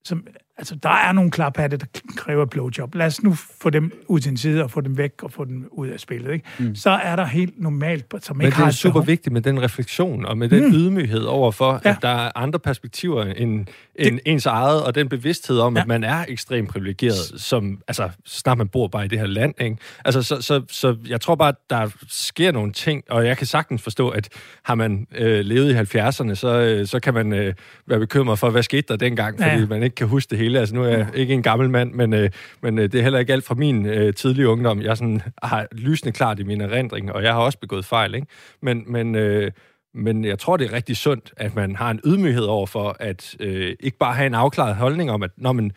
som, 0.05 0.27
altså, 0.59 0.75
der 0.83 0.89
er 0.89 1.13
nogle 1.13 1.31
klaphatte, 1.31 1.77
der 1.77 1.87
kræver 2.17 2.45
blowjob. 2.45 2.95
Lad 2.95 3.07
os 3.07 3.23
nu 3.23 3.35
få 3.35 3.71
dem 3.71 3.93
ud 4.07 4.21
til 4.21 4.31
en 4.31 4.37
side 4.37 4.65
og 4.65 4.71
få 4.71 4.81
dem 4.81 4.99
væk 4.99 5.23
og 5.23 5.33
få 5.33 5.45
dem 5.45 5.69
ud 5.71 5.89
af 5.89 6.01
spillet. 6.01 6.33
Ikke? 6.33 6.45
Mm. 6.59 6.75
Så 6.75 6.91
er 6.91 7.17
der 7.17 7.25
helt 7.25 7.61
normalt, 7.61 8.15
som 8.21 8.37
Men 8.37 8.47
ikke 8.47 8.57
det 8.57 8.67
er 8.67 8.71
super 8.71 8.93
behov. 8.93 9.07
vigtigt 9.07 9.33
med 9.33 9.41
den 9.41 9.63
refleksion 9.63 10.27
og 10.27 10.39
med 10.39 10.49
den 10.49 10.65
mm. 10.65 10.75
ydmyghed 10.75 11.23
overfor, 11.23 11.81
ja. 11.85 11.91
At 11.91 11.97
der 12.03 12.09
er 12.09 12.31
andre 12.35 12.59
perspektiver 12.59 13.25
end, 13.25 13.67
end 13.95 14.21
ens 14.25 14.47
eget, 14.47 14.83
og 14.83 14.95
den 14.95 15.09
bevidsthed 15.09 15.59
om, 15.59 15.77
ja. 15.77 15.81
At 15.81 15.87
man 15.87 16.05
er 16.05 16.25
ekstremt 16.29 16.69
privilegeret, 16.69 17.17
som, 17.37 17.79
altså, 17.89 18.11
så 18.25 18.39
snart 18.39 18.59
man 18.59 18.69
bor 18.69 18.89
bare 18.89 19.05
i 19.05 19.09
det 19.09 19.19
her 19.19 19.27
land. 19.27 19.55
Ikke? 19.61 19.77
Altså, 20.05 20.23
så, 20.23 20.41
så, 20.41 20.63
så 20.71 20.97
jeg 21.09 21.21
tror 21.21 21.35
bare, 21.35 21.49
at 21.49 21.57
der 21.71 21.91
sker 22.09 22.53
nogle 22.53 22.73
ting, 22.73 23.05
og 23.11 23.27
jeg 23.27 23.37
kan 23.37 23.47
sagtens 23.47 23.83
forstå, 23.83 24.09
at 24.09 24.29
har 24.63 24.75
man 24.75 25.07
øh, 25.15 25.41
levet 25.45 25.71
i 25.71 25.99
70'erne, 25.99 26.35
så, 26.35 26.61
øh, 26.61 26.87
så 26.87 27.01
kan 27.01 27.15
man 27.15 27.33
øh, 27.33 27.55
være 27.87 27.99
bekymret 27.99 28.39
for, 28.39 28.51
hvad 28.51 28.63
skete 28.63 28.85
der 28.89 28.97
dengang, 28.97 29.39
fordi 29.39 29.61
ja. 29.61 29.67
man 29.67 29.83
ikke 29.83 29.95
kan 29.95 30.07
huske 30.07 30.31
det 30.31 30.39
hele. 30.39 30.46
Altså, 30.55 30.75
nu 30.75 30.83
er 30.83 30.89
jeg 30.89 31.09
ikke 31.15 31.35
en 31.35 31.43
gammel 31.43 31.71
mand, 31.71 31.93
men, 31.93 32.13
øh, 32.13 32.31
men 32.63 32.79
øh, 32.79 32.93
det 32.93 32.99
er 32.99 33.03
heller 33.03 33.19
ikke 33.19 33.33
alt 33.33 33.45
fra 33.45 33.55
min 33.55 33.87
øh, 33.87 34.15
tidlige 34.15 34.49
ungdom. 34.49 34.83
Jeg 34.83 34.97
sådan, 34.97 35.23
har 35.43 35.67
lysende 35.73 36.13
klart 36.13 36.39
i 36.39 36.43
min 36.43 36.61
erindring, 36.61 37.13
og 37.13 37.23
jeg 37.23 37.33
har 37.33 37.41
også 37.41 37.59
begået 37.59 37.85
fejl. 37.85 38.15
Ikke? 38.15 38.27
Men, 38.63 38.85
men, 38.87 39.15
øh, 39.15 39.51
men 39.95 40.25
jeg 40.25 40.39
tror, 40.39 40.57
det 40.57 40.67
er 40.67 40.73
rigtig 40.73 40.97
sundt, 40.97 41.33
at 41.37 41.55
man 41.55 41.77
har 41.77 41.91
en 41.91 42.01
ydmyghed 42.07 42.45
over 42.45 42.67
for, 42.67 42.97
at 43.01 43.37
øh, 43.41 43.77
ikke 43.81 43.99
bare 43.99 44.15
have 44.15 44.27
en 44.27 44.35
afklaret 44.35 44.77
holdning 44.77 45.11
om, 45.11 45.23
at 45.23 45.31
Nå, 45.37 45.53
men, 45.53 45.73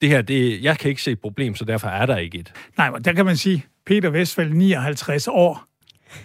det 0.00 0.08
her, 0.08 0.22
det, 0.22 0.62
jeg 0.62 0.78
kan 0.78 0.88
ikke 0.88 1.02
se 1.02 1.10
et 1.10 1.20
problem, 1.20 1.54
så 1.54 1.64
derfor 1.64 1.88
er 1.88 2.06
der 2.06 2.16
ikke 2.16 2.38
et. 2.38 2.52
Nej, 2.78 2.90
men 2.90 3.02
der 3.02 3.12
kan 3.12 3.24
man 3.24 3.36
sige, 3.36 3.64
Peter 3.86 4.10
Vestfald, 4.10 4.52
59 4.52 5.28
år, 5.28 5.64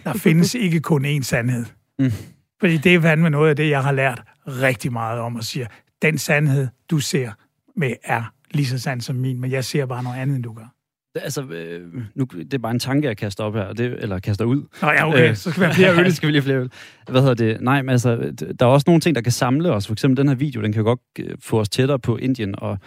der 0.04 0.12
findes 0.12 0.54
ikke 0.64 0.80
kun 0.80 1.04
én 1.04 1.22
sandhed. 1.22 1.64
Mm. 1.98 2.12
Fordi 2.60 2.76
det 2.76 2.94
er 2.94 3.00
fandme 3.00 3.30
noget 3.30 3.50
af 3.50 3.56
det, 3.56 3.70
jeg 3.70 3.82
har 3.82 3.92
lært 3.92 4.22
rigtig 4.46 4.92
meget 4.92 5.20
om, 5.20 5.36
og 5.36 5.44
siger, 5.44 5.66
den 6.02 6.18
sandhed, 6.18 6.68
du 6.90 6.98
ser 6.98 7.32
med, 7.80 7.92
er 8.04 8.32
lige 8.50 8.66
så 8.66 8.78
sand 8.78 9.00
som 9.00 9.16
min, 9.16 9.40
men 9.40 9.50
jeg 9.50 9.64
ser 9.64 9.86
bare 9.86 10.02
noget 10.02 10.16
andet, 10.18 10.34
end 10.36 10.44
du 10.44 10.52
gør. 10.52 10.74
Altså, 11.14 11.42
øh, 11.42 11.94
nu, 12.14 12.24
det 12.24 12.54
er 12.54 12.58
bare 12.58 12.72
en 12.72 12.78
tanke, 12.78 13.08
jeg 13.08 13.16
kaster 13.16 13.44
op 13.44 13.54
her, 13.54 13.62
og 13.62 13.78
det, 13.78 13.96
eller 14.02 14.18
kaster 14.18 14.44
ud. 14.44 14.62
Nå 14.82 14.88
ja, 14.90 15.08
okay, 15.08 15.34
så 15.34 15.50
skal 15.50 15.60
vi 15.60 15.64
have 15.64 15.74
flere 15.74 15.98
øl. 16.06 16.12
skal 16.14 16.26
vi 16.26 16.32
lige 16.32 16.42
flere 16.42 16.58
øl. 16.58 16.70
Hvad 17.10 17.20
hedder 17.20 17.34
det? 17.34 17.60
Nej, 17.60 17.82
men 17.82 17.88
altså, 17.88 18.16
der 18.60 18.66
er 18.66 18.70
også 18.70 18.84
nogle 18.86 19.00
ting, 19.00 19.14
der 19.14 19.20
kan 19.22 19.32
samle 19.32 19.72
os. 19.72 19.86
For 19.86 19.92
eksempel 19.92 20.16
den 20.16 20.28
her 20.28 20.34
video, 20.34 20.62
den 20.62 20.72
kan 20.72 20.80
jo 20.80 20.84
godt 20.84 21.00
øh, 21.18 21.36
få 21.40 21.60
os 21.60 21.68
tættere 21.68 21.98
på 21.98 22.16
Indien, 22.16 22.54
og 22.58 22.78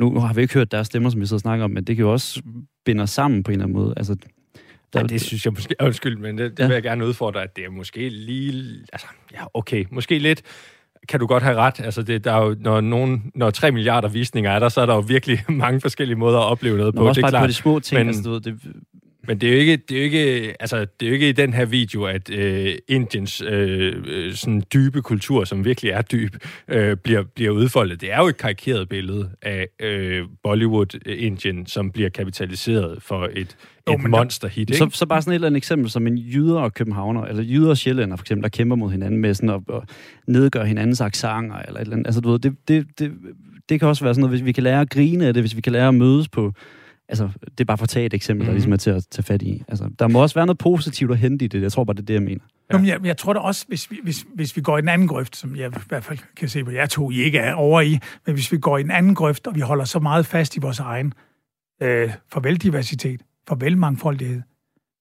nu 0.00 0.20
har 0.20 0.34
vi 0.34 0.42
ikke 0.42 0.54
hørt 0.54 0.72
deres 0.72 0.86
stemmer, 0.86 1.10
som 1.10 1.20
vi 1.20 1.26
sidder 1.26 1.36
og 1.36 1.40
snakker 1.40 1.64
om, 1.64 1.70
men 1.70 1.84
det 1.84 1.96
kan 1.96 2.04
jo 2.04 2.12
også 2.12 2.42
binde 2.84 3.02
os 3.02 3.10
sammen 3.10 3.42
på 3.42 3.50
en 3.50 3.52
eller 3.52 3.64
anden 3.64 3.76
måde. 3.78 3.94
Altså, 3.96 4.16
Ja, 4.94 5.02
det 5.02 5.20
synes 5.20 5.44
jeg 5.44 5.52
måske... 5.52 5.74
Undskyld, 5.80 6.16
men 6.18 6.38
det, 6.38 6.50
det 6.50 6.58
Ja. 6.58 6.66
vil 6.66 6.74
jeg 6.74 6.82
gerne 6.82 7.06
udfordre, 7.06 7.42
at 7.42 7.56
det 7.56 7.64
er 7.64 7.70
måske 7.70 8.08
lige... 8.08 8.84
Altså, 8.92 9.06
ja, 9.32 9.40
okay. 9.54 9.84
Måske 9.90 10.18
lidt 10.18 10.42
kan 11.08 11.20
du 11.20 11.26
godt 11.26 11.42
have 11.42 11.56
ret. 11.56 11.80
Altså, 11.80 12.02
det, 12.02 12.24
der 12.24 12.32
er 12.32 12.44
jo, 12.44 12.56
når, 12.60 12.80
nogen, 12.80 13.30
når 13.34 13.50
3 13.50 13.70
milliarder 13.70 14.08
visninger 14.08 14.50
er 14.50 14.58
der, 14.58 14.68
så 14.68 14.80
er 14.80 14.86
der 14.86 14.94
jo 14.94 15.00
virkelig 15.00 15.44
mange 15.64 15.80
forskellige 15.80 16.16
måder 16.16 16.38
at 16.38 16.44
opleve 16.44 16.76
noget 16.76 16.94
Nå, 16.94 17.00
på. 17.00 17.08
også 17.08 17.20
det 17.20 17.26
er 17.26 17.30
bare 17.30 17.30
på 17.30 17.40
klart. 17.40 17.48
de 17.48 17.54
små 17.54 17.80
ting. 17.80 17.98
Men, 17.98 18.08
altså, 18.08 18.22
du 18.22 18.30
ved, 18.30 18.40
det, 18.40 18.58
Men 19.28 19.38
det 19.38 19.48
er 19.48 19.52
jo 19.52 19.58
ikke, 19.58 19.76
det 19.76 19.94
er 19.94 19.98
jo 19.98 20.04
ikke, 20.04 20.54
altså, 20.60 20.76
det 21.00 21.06
er 21.06 21.06
jo 21.06 21.14
ikke 21.14 21.28
i 21.28 21.32
den 21.32 21.52
her 21.52 21.64
video, 21.64 22.04
at 22.04 22.30
øh, 22.30 22.74
Indiens 22.88 23.42
øh, 23.46 24.02
øh, 24.06 24.34
sådan 24.34 24.62
dybe 24.74 25.02
kultur, 25.02 25.44
som 25.44 25.64
virkelig 25.64 25.90
er 25.90 26.02
dyb, 26.02 26.34
øh, 26.68 26.96
bliver, 26.96 27.22
bliver 27.34 27.50
udfoldet. 27.50 28.00
Det 28.00 28.12
er 28.12 28.18
jo 28.18 28.26
et 28.26 28.36
karikeret 28.36 28.88
billede 28.88 29.30
af 29.42 29.68
øh, 29.80 30.24
Bollywood-Indien, 30.42 31.66
som 31.66 31.90
bliver 31.90 32.08
kapitaliseret 32.08 33.02
for 33.02 33.30
et, 33.32 33.56
Jo, 33.88 33.94
et 33.94 34.10
monsterhit. 34.10 34.70
Ikke? 34.70 34.78
så, 34.78 34.90
så 34.92 35.06
bare 35.06 35.22
sådan 35.22 35.32
et 35.32 35.34
eller 35.34 35.46
andet 35.46 35.56
eksempel, 35.56 35.90
som 35.90 36.06
en 36.06 36.18
jyder 36.18 36.60
og 36.60 36.74
københavner, 36.74 37.24
eller 37.24 37.42
jyder 37.42 37.70
og 37.70 37.76
sjællænder 37.76 38.16
for 38.16 38.22
eksempel, 38.22 38.42
der 38.42 38.48
kæmper 38.48 38.76
mod 38.76 38.90
hinanden 38.90 39.20
med 39.20 39.34
sådan 39.34 39.50
at, 39.50 39.60
at 39.74 39.82
nedgøre 40.26 40.66
hinandens 40.66 41.00
accenter, 41.00 41.56
eller 41.56 41.80
et 41.80 41.84
eller 41.84 41.96
andet. 41.96 42.06
Altså, 42.06 42.20
du 42.20 42.30
ved, 42.30 42.38
det, 42.38 42.56
det, 42.68 42.86
det, 42.98 43.12
det 43.68 43.80
kan 43.80 43.88
også 43.88 44.04
være 44.04 44.14
sådan 44.14 44.20
noget, 44.20 44.38
hvis 44.38 44.44
vi 44.44 44.52
kan 44.52 44.62
lære 44.62 44.80
at 44.80 44.90
grine 44.90 45.26
af 45.26 45.34
det, 45.34 45.42
hvis 45.42 45.56
vi 45.56 45.60
kan 45.60 45.72
lære 45.72 45.88
at 45.88 45.94
mødes 45.94 46.28
på... 46.28 46.52
Altså, 47.08 47.28
det 47.44 47.60
er 47.60 47.64
bare 47.64 47.78
for 47.78 47.82
at 47.82 47.88
tage 47.88 48.06
et 48.06 48.14
eksempel, 48.14 48.42
mm-hmm. 48.42 48.46
der 48.46 48.52
ligesom 48.52 48.72
er 48.72 48.76
til 48.76 48.90
at 48.90 49.06
tage 49.10 49.22
fat 49.22 49.42
i. 49.42 49.62
Altså, 49.68 49.90
der 49.98 50.08
må 50.08 50.22
også 50.22 50.34
være 50.34 50.46
noget 50.46 50.58
positivt 50.58 51.10
at 51.10 51.18
hente 51.18 51.44
i 51.44 51.48
det. 51.48 51.62
Jeg 51.62 51.72
tror 51.72 51.84
bare, 51.84 51.94
det 51.94 52.02
er 52.02 52.06
det, 52.06 52.14
jeg 52.14 52.22
mener. 52.22 52.40
Ja. 52.70 52.76
Jamen, 52.76 52.88
jeg, 52.88 53.06
jeg 53.06 53.16
tror 53.16 53.32
da 53.32 53.40
også, 53.40 53.64
hvis 53.68 53.90
vi, 53.90 54.00
hvis, 54.02 54.26
hvis 54.34 54.56
vi 54.56 54.60
går 54.60 54.78
i 54.78 54.80
den 54.80 54.88
anden 54.88 55.08
grøft, 55.08 55.36
som 55.36 55.56
jeg 55.56 55.76
i 55.76 55.78
hvert 55.88 56.04
fald 56.04 56.18
kan 56.36 56.48
se, 56.48 56.62
hvor 56.62 56.72
jeg 56.72 56.90
to 56.90 57.10
I 57.10 57.22
ikke 57.22 57.38
er 57.38 57.54
over 57.54 57.80
i, 57.80 57.98
men 58.26 58.34
hvis 58.34 58.52
vi 58.52 58.58
går 58.58 58.78
i 58.78 58.82
den 58.82 58.90
anden 58.90 59.14
grøft, 59.14 59.46
og 59.46 59.54
vi 59.54 59.60
holder 59.60 59.84
så 59.84 59.98
meget 59.98 60.26
fast 60.26 60.56
i 60.56 60.60
vores 60.60 60.78
egen 60.78 61.12
øh, 61.82 62.12
farvel-diversitet, 62.32 63.20
farvel-mangfoldighed, 63.48 64.42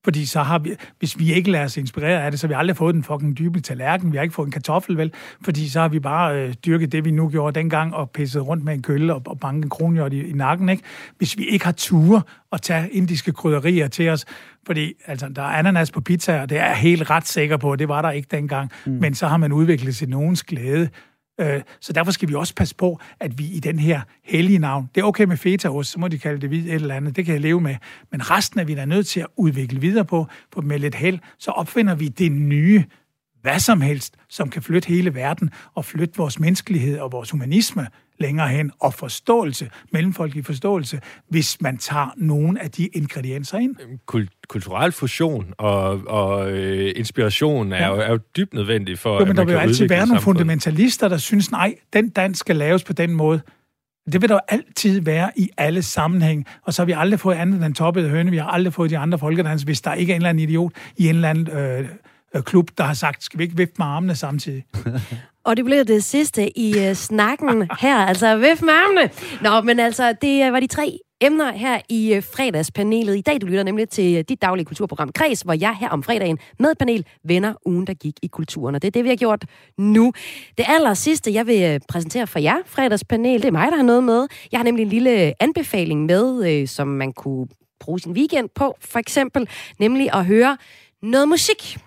fordi 0.03 0.25
så 0.25 0.43
har 0.43 0.59
vi, 0.59 0.75
hvis 0.99 1.19
vi 1.19 1.33
ikke 1.33 1.51
lader 1.51 1.65
os 1.65 1.77
inspirere 1.77 2.23
af 2.23 2.31
det, 2.31 2.39
så 2.39 2.47
har 2.47 2.49
vi 2.49 2.57
aldrig 2.57 2.77
fået 2.77 2.95
den 2.95 3.03
fucking 3.03 3.37
dybe 3.37 3.59
tallerken, 3.59 4.11
vi 4.11 4.17
har 4.17 4.23
ikke 4.23 4.35
fået 4.35 4.45
en 4.45 4.51
kartoffel, 4.51 4.97
vel, 4.97 5.13
fordi 5.43 5.69
så 5.69 5.81
har 5.81 5.87
vi 5.87 5.99
bare 5.99 6.35
øh, 6.35 6.53
dyrket 6.65 6.91
det, 6.91 7.05
vi 7.05 7.11
nu 7.11 7.29
gjorde 7.29 7.59
dengang, 7.59 7.95
og 7.95 8.09
pisset 8.09 8.47
rundt 8.47 8.63
med 8.63 8.73
en 8.73 8.81
kølle 8.81 9.13
og, 9.13 9.21
og 9.25 9.39
banket 9.39 9.63
en 9.63 9.69
kronhjort 9.69 10.13
i, 10.13 10.29
i 10.29 10.33
nakken, 10.33 10.69
ikke? 10.69 10.83
Hvis 11.17 11.37
vi 11.37 11.43
ikke 11.43 11.65
har 11.65 11.71
ture 11.71 12.21
at 12.51 12.61
tage 12.61 12.89
indiske 12.89 13.31
krydderier 13.31 13.87
til 13.87 14.09
os, 14.09 14.25
fordi 14.65 14.93
altså, 15.05 15.29
der 15.35 15.41
er 15.41 15.45
ananas 15.45 15.91
på 15.91 16.01
pizza, 16.01 16.41
og 16.41 16.49
det 16.49 16.57
er 16.59 16.65
jeg 16.65 16.75
helt 16.75 17.09
ret 17.09 17.27
sikker 17.27 17.57
på, 17.57 17.75
det 17.75 17.87
var 17.87 18.01
der 18.01 18.11
ikke 18.11 18.27
dengang, 18.31 18.71
mm. 18.85 18.91
men 18.91 19.15
så 19.15 19.27
har 19.27 19.37
man 19.37 19.51
udviklet 19.51 19.95
til 19.95 20.09
nogens 20.09 20.43
glæde. 20.43 20.89
Øh, 21.41 21.61
Så 21.79 21.93
derfor 21.93 22.11
skal 22.11 22.29
vi 22.29 22.33
også 22.35 22.55
passe 22.55 22.75
på, 22.75 22.99
at 23.19 23.37
vi 23.37 23.45
i 23.45 23.59
den 23.59 23.79
her 23.79 24.01
hellige 24.23 24.59
navn, 24.59 24.89
det 24.95 25.01
er 25.01 25.05
okay 25.05 25.23
med 25.23 25.37
fetaost, 25.37 25.91
så 25.91 25.99
må 25.99 26.07
de 26.07 26.19
kalde 26.19 26.41
det 26.41 26.49
hvid 26.49 26.65
et 26.65 26.73
eller 26.73 26.95
andet, 26.95 27.15
det 27.15 27.25
kan 27.25 27.33
jeg 27.33 27.41
leve 27.41 27.61
med, 27.61 27.75
men 28.11 28.31
resten 28.31 28.59
er 28.59 28.63
vi 28.63 28.75
da 28.75 28.85
nødt 28.85 29.07
til 29.07 29.19
at 29.19 29.27
udvikle 29.37 29.81
videre 29.81 30.05
på, 30.05 30.27
på 30.51 30.61
med 30.61 30.79
lidt 30.79 30.95
held, 30.95 31.19
så 31.39 31.51
opfinder 31.51 31.95
vi 31.95 32.07
det 32.07 32.31
nye, 32.31 32.83
hvad 33.43 33.59
som 33.59 33.81
helst, 33.81 34.15
som 34.29 34.49
kan 34.49 34.61
flytte 34.61 34.87
hele 34.87 35.15
verden 35.15 35.49
og 35.75 35.85
flytte 35.85 36.17
vores 36.17 36.39
menneskelighed 36.39 36.99
og 36.99 37.11
vores 37.11 37.29
humanisme 37.31 37.87
længere 38.19 38.47
hen, 38.47 38.71
og 38.79 38.93
forståelse, 38.93 39.69
mellemfolkelig 39.91 40.45
forståelse, 40.45 40.99
hvis 41.29 41.61
man 41.61 41.77
tager 41.77 42.13
nogle 42.17 42.63
af 42.63 42.71
de 42.71 42.87
ingredienser 42.87 43.57
ind. 43.57 43.75
Kul- 44.11 44.45
kulturel 44.49 44.91
fusion 44.91 45.45
og, 45.57 46.01
og 46.07 46.51
øh, 46.51 46.91
inspiration 46.95 47.71
er, 47.73 47.77
Ja. 47.77 47.87
jo, 47.95 48.01
er 48.01 48.09
jo 48.11 48.19
dybt 48.37 48.53
nødvendig 48.53 48.99
for, 48.99 49.09
Jo, 49.09 49.15
at 49.15 49.21
men 49.21 49.27
man 49.27 49.35
der 49.35 49.43
vil 49.45 49.53
jo 49.53 49.59
altid 49.59 49.87
være 49.87 50.07
nogle 50.07 50.21
fundamentalister, 50.21 51.07
der 51.07 51.17
synes, 51.17 51.51
nej, 51.51 51.75
den 51.93 52.09
dans 52.09 52.37
skal 52.39 52.55
laves 52.55 52.83
på 52.83 52.93
den 52.93 53.13
måde. 53.13 53.41
Det 54.11 54.21
vil 54.21 54.29
der 54.29 54.35
jo 54.35 54.39
altid 54.47 55.01
være 55.01 55.31
i 55.35 55.49
alle 55.57 55.81
sammenhæng, 55.81 56.45
og 56.63 56.73
så 56.73 56.81
har 56.81 56.85
vi 56.85 56.91
aldrig 56.97 57.19
fået 57.19 57.35
andet 57.35 57.55
end 57.55 57.63
den 57.63 57.73
toppede 57.73 58.09
høne. 58.09 58.31
Vi 58.31 58.37
har 58.37 58.47
aldrig 58.47 58.73
fået 58.73 58.89
de 58.89 58.97
andre 58.97 59.19
folkedans, 59.19 59.61
hvis 59.63 59.81
der 59.81 59.93
ikke 59.93 60.11
er 60.11 60.15
en 60.15 60.19
eller 60.21 60.29
anden 60.29 60.43
idiot 60.43 60.71
i 60.97 61.07
en 61.09 61.15
eller 61.15 61.29
anden 61.29 61.49
øh, 61.57 61.87
klub, 62.41 62.69
der 62.77 62.83
har 62.83 62.93
sagt, 62.93 63.23
skal 63.23 63.37
vi 63.37 63.43
ikke 63.43 63.57
vifte 63.57 63.75
med 63.77 63.85
armene 63.85 64.15
samtidig? 64.15 64.65
Og 65.45 65.57
det 65.57 65.65
blev 65.65 65.85
det 65.85 66.03
sidste 66.03 66.59
i 66.59 66.89
uh, 66.89 66.93
snakken 66.93 67.69
her, 67.81 67.97
altså 67.97 68.37
vif 68.37 68.61
med 68.61 68.73
armene. 68.73 69.09
Nå, 69.41 69.61
men 69.61 69.79
altså, 69.79 70.15
det 70.21 70.45
øh, 70.45 70.53
var 70.53 70.59
de 70.59 70.67
tre 70.67 70.99
emner 71.21 71.51
her 71.51 71.79
i 71.89 72.13
øh, 72.13 72.23
fredagspanelet. 72.23 73.17
I 73.17 73.21
dag 73.21 73.41
du 73.41 73.45
lytter 73.45 73.63
nemlig 73.63 73.89
til 73.89 74.17
øh, 74.17 74.23
dit 74.29 74.41
daglige 74.41 74.65
kulturprogram 74.65 75.11
Kreds, 75.11 75.41
hvor 75.41 75.53
jeg 75.53 75.75
her 75.79 75.89
om 75.89 76.03
fredagen 76.03 76.39
med 76.59 76.71
et 76.71 76.77
panel 76.77 77.05
vender 77.23 77.53
ugen, 77.65 77.87
der 77.87 77.93
gik 77.93 78.13
i 78.21 78.27
kulturen. 78.27 78.75
Og 78.75 78.81
det 78.81 78.87
er 78.87 78.91
det, 78.91 79.03
vi 79.03 79.09
har 79.09 79.15
gjort 79.15 79.45
nu. 79.77 80.13
Det 80.57 80.65
aller 80.67 80.93
sidste, 80.93 81.33
jeg 81.33 81.47
vil 81.47 81.63
øh, 81.63 81.79
præsentere 81.89 82.27
for 82.27 82.39
jer, 82.39 82.57
fredagspanel, 82.65 83.41
det 83.41 83.47
er 83.47 83.51
mig, 83.51 83.71
der 83.71 83.77
har 83.77 83.83
noget 83.83 84.03
med. 84.03 84.27
Jeg 84.51 84.59
har 84.59 84.63
nemlig 84.63 84.83
en 84.83 84.89
lille 84.89 85.33
anbefaling 85.43 86.05
med, 86.05 86.51
øh, 86.51 86.67
som 86.67 86.87
man 86.87 87.13
kunne 87.13 87.47
bruge 87.79 87.99
sin 87.99 88.11
weekend 88.11 88.49
på, 88.55 88.77
for 88.81 88.99
eksempel, 88.99 89.49
nemlig 89.79 90.13
at 90.13 90.25
høre 90.25 90.57
noget 91.01 91.27
musik. 91.27 91.77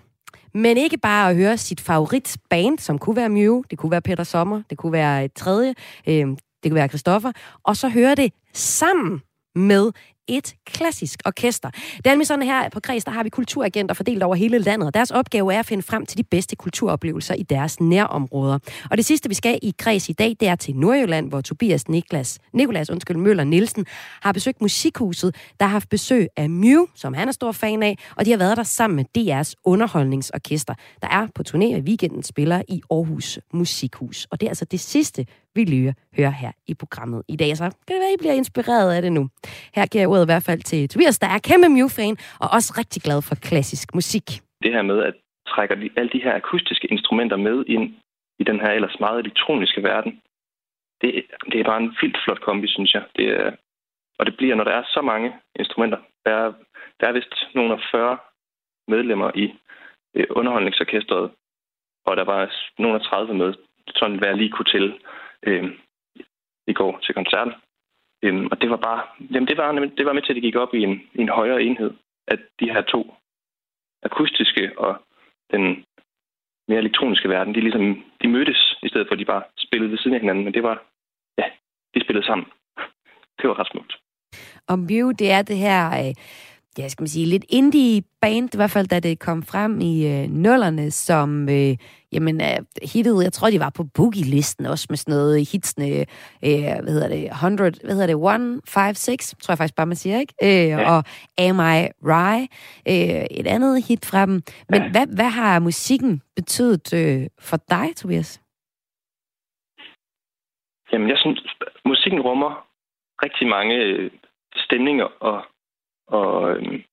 Men 0.57 0.77
ikke 0.77 0.97
bare 0.97 1.29
at 1.29 1.35
høre 1.35 1.57
sit 1.57 1.81
favoritband, 1.81 2.79
som 2.79 2.99
kunne 2.99 3.15
være 3.15 3.29
Mew, 3.29 3.61
det 3.69 3.77
kunne 3.77 3.91
være 3.91 4.01
Peter 4.01 4.23
Sommer, 4.23 4.61
det 4.69 4.77
kunne 4.77 4.91
være 4.91 5.25
et 5.25 5.33
tredje, 5.33 5.73
øh, 6.07 6.27
det 6.63 6.71
kunne 6.71 6.75
være 6.75 6.87
Christoffer, 6.87 7.31
og 7.63 7.77
så 7.77 7.89
høre 7.89 8.15
det 8.15 8.33
sammen 8.53 9.21
med 9.55 9.91
et 10.27 10.55
klassisk 10.65 11.19
orkester. 11.25 11.69
Det 11.97 12.07
er 12.07 12.23
sådan 12.23 12.45
her 12.45 12.69
på 12.69 12.79
Kreds, 12.79 13.03
der 13.03 13.11
har 13.11 13.23
vi 13.23 13.29
kulturagenter 13.29 13.95
fordelt 13.95 14.23
over 14.23 14.35
hele 14.35 14.59
landet, 14.59 14.87
og 14.87 14.93
deres 14.93 15.11
opgave 15.11 15.53
er 15.53 15.59
at 15.59 15.65
finde 15.65 15.83
frem 15.83 16.05
til 16.05 16.17
de 16.17 16.23
bedste 16.23 16.55
kulturoplevelser 16.55 17.33
i 17.33 17.43
deres 17.43 17.79
nærområder. 17.79 18.59
Og 18.91 18.97
det 18.97 19.05
sidste, 19.05 19.29
vi 19.29 19.35
skal 19.35 19.59
i 19.61 19.73
Kreds 19.77 20.09
i 20.09 20.13
dag, 20.13 20.35
det 20.39 20.47
er 20.47 20.55
til 20.55 20.75
Nordjylland, 20.75 21.29
hvor 21.29 21.41
Tobias 21.41 21.87
Niklas, 21.87 22.39
Nikolas 22.53 22.89
undskyld, 22.89 23.17
Møller 23.17 23.43
Nielsen 23.43 23.85
har 24.21 24.31
besøgt 24.31 24.61
Musikhuset, 24.61 25.35
der 25.59 25.65
har 25.65 25.71
haft 25.71 25.89
besøg 25.89 26.27
af 26.37 26.49
Mew, 26.49 26.85
som 26.95 27.13
han 27.13 27.27
er 27.27 27.31
stor 27.31 27.51
fan 27.51 27.83
af, 27.83 27.97
og 28.15 28.25
de 28.25 28.31
har 28.31 28.37
været 28.37 28.57
der 28.57 28.63
sammen 28.63 28.95
med 28.95 29.05
DR's 29.17 29.53
underholdningsorkester, 29.65 30.73
der 31.01 31.07
er 31.07 31.27
på 31.35 31.43
turné 31.49 31.73
og 31.73 31.77
i 31.77 31.81
weekenden 31.81 32.23
spiller 32.23 32.61
i 32.67 32.81
Aarhus 32.91 33.39
Musikhus. 33.53 34.27
Og 34.31 34.39
det 34.39 34.45
er 34.45 34.49
altså 34.49 34.65
det 34.65 34.79
sidste, 34.79 35.25
vi 35.57 35.63
lige 35.63 35.93
hører 36.17 36.35
her 36.43 36.51
i 36.71 36.73
programmet 36.81 37.21
i 37.33 37.35
dag. 37.41 37.49
Så 37.57 37.63
kan 37.63 37.93
det 37.95 38.01
være, 38.03 38.13
I 38.17 38.21
bliver 38.23 38.37
inspireret 38.43 38.89
af 38.95 39.01
det 39.05 39.11
nu. 39.17 39.23
Her 39.77 39.85
giver 39.91 40.01
jeg 40.01 40.09
ordet 40.13 40.25
i 40.25 40.31
hvert 40.31 40.45
fald 40.49 40.61
til 40.71 40.89
Tobias, 40.89 41.19
der 41.23 41.29
er 41.35 41.39
kæmpe 41.49 41.69
Mew-fan, 41.75 42.15
og 42.43 42.47
også 42.57 42.69
rigtig 42.81 43.01
glad 43.07 43.19
for 43.27 43.35
klassisk 43.49 43.87
musik. 43.99 44.27
det 44.63 44.71
her 44.77 44.85
med 44.91 44.99
at 45.09 45.15
trækker 45.47 45.75
de, 45.75 45.89
alle 45.97 46.11
de 46.15 46.23
her 46.25 46.35
akustiske 46.35 46.87
instrumenter 46.87 47.37
med 47.37 47.57
ind 47.67 47.85
i 48.39 48.43
den 48.43 48.59
her 48.59 48.71
ellers 48.77 48.99
meget 48.99 49.19
elektroniske 49.19 49.83
verden, 49.83 50.21
det, 51.01 51.25
det 51.51 51.59
er 51.59 51.63
bare 51.63 51.81
en 51.83 51.95
vildt 52.01 52.17
flot 52.23 52.41
kombi, 52.41 52.67
synes 52.67 52.93
jeg. 52.93 53.03
Det 53.15 53.27
er, 53.29 53.51
og 54.19 54.25
det 54.25 54.37
bliver, 54.37 54.55
når 54.55 54.63
der 54.63 54.71
er 54.71 54.83
så 54.95 55.01
mange 55.01 55.33
instrumenter. 55.59 55.97
Der 56.25 56.31
er, 56.31 56.53
der 56.99 57.07
er 57.07 57.11
vist 57.11 57.35
nogle 57.55 57.73
af 57.73 57.79
40 57.91 58.17
medlemmer 58.87 59.31
i 59.35 59.45
øh, 60.15 60.27
underholdningsorkestret, 60.29 61.31
og 62.05 62.17
der 62.17 62.23
var 62.23 62.53
nogle 62.79 62.95
af 62.95 63.01
30 63.01 63.33
med, 63.33 63.53
sådan 63.95 64.17
hvad 64.17 64.27
jeg 64.27 64.37
lige 64.37 64.51
kunne 64.51 64.71
til 64.75 64.99
øh, 65.43 65.65
i 66.67 66.73
går 66.73 66.99
til 67.03 67.13
koncerten. 67.15 67.53
Øhm, 68.23 68.47
og 68.51 68.61
det 68.61 68.69
var 68.69 68.77
bare, 68.77 69.01
jamen 69.31 69.47
det 69.47 69.57
var, 69.57 69.71
det 69.97 70.05
var 70.05 70.13
med 70.13 70.21
til, 70.21 70.31
at 70.31 70.35
det 70.35 70.43
gik 70.43 70.55
op 70.55 70.73
i 70.73 70.81
en, 70.83 70.95
i 71.13 71.21
en 71.21 71.29
højere 71.29 71.63
enhed, 71.63 71.91
at 72.27 72.39
de 72.59 72.71
her 72.73 72.81
to 72.81 73.13
akustiske 74.03 74.79
og 74.79 75.01
den 75.51 75.85
mere 76.67 76.79
elektroniske 76.79 77.29
verden, 77.29 77.55
de 77.55 77.61
ligesom, 77.61 78.03
de 78.21 78.27
mødtes, 78.27 78.75
i 78.83 78.89
stedet 78.89 79.07
for 79.07 79.13
at 79.13 79.19
de 79.19 79.25
bare 79.25 79.43
spillede 79.57 79.91
ved 79.91 79.97
siden 79.97 80.13
af 80.13 80.19
hinanden, 80.19 80.43
men 80.43 80.53
det 80.53 80.63
var, 80.63 80.83
ja, 81.37 81.45
de 81.93 82.03
spillede 82.03 82.25
sammen. 82.25 82.47
Det 83.39 83.49
var 83.49 83.59
ret 83.59 83.71
smukt. 83.71 83.93
Og 84.67 84.79
Mew, 84.79 85.11
det 85.11 85.31
er 85.31 85.41
det 85.41 85.57
her, 85.57 85.81
øh, 85.87 86.13
ja, 86.77 86.87
skal 86.87 87.03
man 87.03 87.07
sige, 87.07 87.25
lidt 87.25 87.45
indie 87.49 88.03
band, 88.21 88.49
i 88.53 88.57
hvert 88.57 88.71
fald 88.71 88.87
da 88.87 88.99
det 88.99 89.19
kom 89.19 89.43
frem 89.43 89.81
i 89.81 89.95
øh, 90.13 90.29
nullerne, 90.29 90.91
som, 90.91 91.49
øh, 91.49 91.77
jamen, 92.11 92.41
øh, 92.41 92.59
hittede, 92.93 93.23
jeg 93.23 93.33
tror, 93.33 93.49
de 93.49 93.59
var 93.59 93.71
på 93.77 93.83
Boogie-listen 93.95 94.65
også 94.65 94.85
med 94.89 94.97
sådan 94.97 95.11
noget 95.15 95.51
hitsene, 95.51 95.87
øh, 96.47 96.75
hvad 96.83 96.93
hedder 96.93 97.07
det, 97.07 97.23
100, 97.31 97.71
hvad 97.83 97.93
hedder 97.95 98.07
det, 98.07 98.15
156, 98.15 99.35
tror 99.41 99.51
jeg 99.51 99.57
faktisk 99.57 99.75
bare, 99.75 99.91
man 99.93 99.95
siger, 99.95 100.19
ikke? 100.19 100.33
Øh, 100.43 100.69
ja. 100.69 100.91
Og 100.91 101.03
Am 101.45 101.59
I 101.75 101.79
Rye, 102.09 102.47
øh, 102.91 103.25
et 103.39 103.47
andet 103.47 103.87
hit 103.87 104.05
fra 104.05 104.25
dem. 104.25 104.41
Men 104.69 104.81
ja. 104.81 104.91
hvad, 104.91 105.07
hvad 105.15 105.29
har 105.39 105.59
musikken 105.59 106.21
betydet 106.35 106.93
øh, 106.93 107.27
for 107.39 107.57
dig, 107.69 107.95
Tobias? 107.95 108.41
Jamen, 110.91 111.09
jeg 111.09 111.17
synes, 111.17 111.39
musikken 111.85 112.21
rummer 112.21 112.67
rigtig 113.23 113.47
mange 113.47 113.75
øh, 113.75 114.11
stemninger 114.55 115.07
og, 115.19 115.45
og 116.07 116.51
øh, 116.51 116.83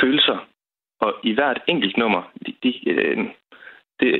følelser. 0.00 0.38
Og 1.00 1.14
i 1.22 1.32
hvert 1.32 1.62
enkelt 1.68 1.96
nummer, 1.96 2.22
de, 2.46 2.54
de, 2.62 2.88
øh, 2.88 3.18
det, 4.00 4.10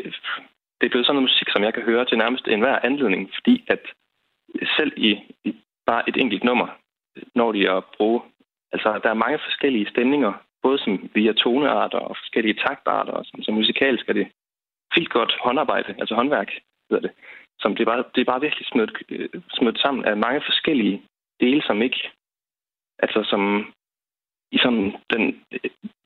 det 0.78 0.86
er 0.86 0.90
blevet 0.90 1.06
sådan 1.06 1.14
noget 1.14 1.30
musik, 1.30 1.48
som 1.50 1.62
jeg 1.62 1.74
kan 1.74 1.82
høre 1.82 2.04
til 2.04 2.18
nærmest 2.18 2.48
enhver 2.48 2.78
anledning, 2.78 3.30
fordi 3.34 3.64
at 3.68 3.80
selv 4.76 4.92
i, 4.96 5.10
i 5.44 5.56
bare 5.86 6.08
et 6.08 6.16
enkelt 6.16 6.44
nummer, 6.44 6.68
når 7.34 7.52
de 7.52 7.70
at 7.70 7.84
bruge, 7.96 8.20
altså 8.72 9.00
der 9.02 9.10
er 9.10 9.22
mange 9.24 9.38
forskellige 9.38 9.90
stemninger, 9.90 10.32
både 10.62 10.78
som 10.78 11.10
via 11.14 11.32
tonearter 11.32 11.98
og 11.98 12.16
forskellige 12.16 12.60
taktarter, 12.66 13.12
og 13.12 13.24
som, 13.24 13.42
som 13.42 13.54
musikalsk 13.54 14.08
er 14.08 14.12
det 14.12 14.28
fint 14.94 15.10
godt 15.10 15.36
håndarbejde, 15.44 15.94
altså 15.98 16.14
håndværk, 16.14 16.50
hedder 16.90 17.08
det 17.08 17.10
som 17.60 17.76
det 17.76 17.82
er 17.82 17.90
bare, 17.92 18.04
det 18.14 18.20
er 18.20 18.32
bare 18.32 18.40
virkelig 18.40 18.66
smidt, 18.66 18.92
øh, 19.08 19.28
smidt 19.50 19.78
sammen 19.80 20.04
af 20.04 20.16
mange 20.16 20.40
forskellige 20.40 21.02
dele, 21.40 21.62
som 21.62 21.82
ikke, 21.82 22.10
altså 22.98 23.22
som 23.30 23.72
i 24.52 24.58
sådan 24.58 24.96
den, 25.12 25.44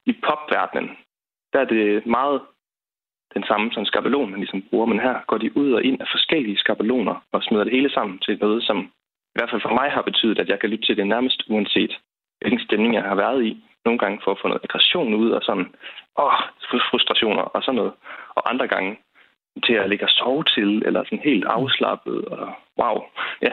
i 0.07 0.13
popverdenen, 0.13 0.91
der 1.53 1.61
er 1.61 1.65
det 1.65 2.07
meget 2.07 2.41
den 3.35 3.45
samme 3.45 3.73
som 3.73 3.85
skabelon, 3.85 4.31
man 4.31 4.41
ligesom 4.41 4.63
bruger, 4.63 4.87
men 4.87 5.01
her 5.01 5.17
går 5.27 5.39
de 5.39 5.57
ud 5.57 5.73
og 5.73 5.85
ind 5.85 6.01
af 6.01 6.07
forskellige 6.11 6.59
skabeloner 6.59 7.17
og 7.33 7.43
smider 7.43 7.65
det 7.65 7.73
hele 7.73 7.91
sammen 7.91 8.19
til 8.19 8.39
noget, 8.41 8.63
som 8.63 8.79
i 9.35 9.37
hvert 9.37 9.51
fald 9.51 9.63
for 9.63 9.75
mig 9.81 9.91
har 9.91 10.03
betydet, 10.03 10.39
at 10.39 10.49
jeg 10.49 10.61
kan 10.61 10.71
lytte 10.71 10.87
til 10.87 10.97
det 10.97 11.07
nærmest 11.07 11.43
uanset, 11.49 11.93
hvilken 12.41 12.61
stemning 12.61 12.95
jeg 12.95 13.03
har 13.03 13.15
været 13.15 13.45
i. 13.45 13.63
Nogle 13.85 13.99
gange 13.99 14.21
for 14.25 14.31
at 14.31 14.39
få 14.43 14.49
noget 14.49 14.65
aggression 14.65 15.15
ud 15.15 15.31
og 15.31 15.43
sådan, 15.43 15.67
åh, 16.19 16.39
frustrationer 16.91 17.43
og 17.43 17.63
sådan 17.63 17.77
noget. 17.77 17.93
Og 18.37 18.51
andre 18.51 18.69
gange 18.69 18.99
til 19.67 19.73
at 19.73 19.89
ligge 19.89 20.05
og 20.05 20.11
sove 20.11 20.45
til, 20.45 20.83
eller 20.87 21.05
sådan 21.05 21.29
helt 21.31 21.45
afslappet, 21.45 22.25
og 22.25 22.53
wow, 22.81 22.97
ja. 23.43 23.53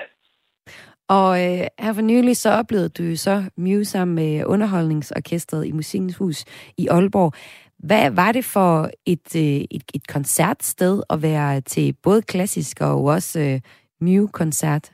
Og 1.10 1.30
øh, 1.46 1.68
her 1.80 1.94
for 1.94 2.02
nylig 2.02 2.38
så 2.38 2.50
oplevede 2.50 2.90
du 2.90 3.16
så 3.16 3.52
Mew 3.58 3.84
sammen 3.84 4.16
med 4.16 4.46
underholdningsorkestret 4.46 5.66
i 5.66 5.72
Musikens 5.72 6.18
Hus 6.18 6.46
i 6.78 6.88
Aalborg. 6.88 7.34
Hvad 7.80 8.12
var 8.16 8.32
det 8.32 8.46
for 8.46 8.90
et, 9.06 9.36
øh, 9.36 9.62
et, 9.72 9.84
et 9.96 10.08
koncertsted 10.08 11.04
at 11.10 11.22
være 11.22 11.62
til 11.62 11.96
både 12.04 12.22
klassisk 12.22 12.82
og 12.82 13.04
også 13.04 13.40
øh, 13.40 13.62
Mew-koncert 14.02 14.86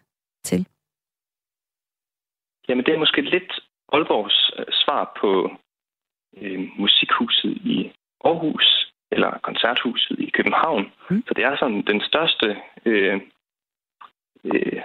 til? 0.43 0.67
Jamen, 2.69 2.85
det 2.85 2.93
er 2.93 2.99
måske 2.99 3.21
lidt 3.21 3.51
Aalborgs 3.93 4.51
øh, 4.59 4.65
svar 4.71 5.17
på 5.21 5.51
øh, 6.37 6.59
musikhuset 6.77 7.51
i 7.51 7.91
Aarhus, 8.25 8.93
eller 9.11 9.39
koncerthuset 9.43 10.19
i 10.19 10.29
København. 10.29 10.85
Mm. 11.09 11.23
Så 11.27 11.33
det 11.33 11.43
er 11.43 11.55
sådan 11.59 11.81
den 11.81 12.01
største 12.01 12.47
øh, 12.85 13.21
øh, 14.43 14.81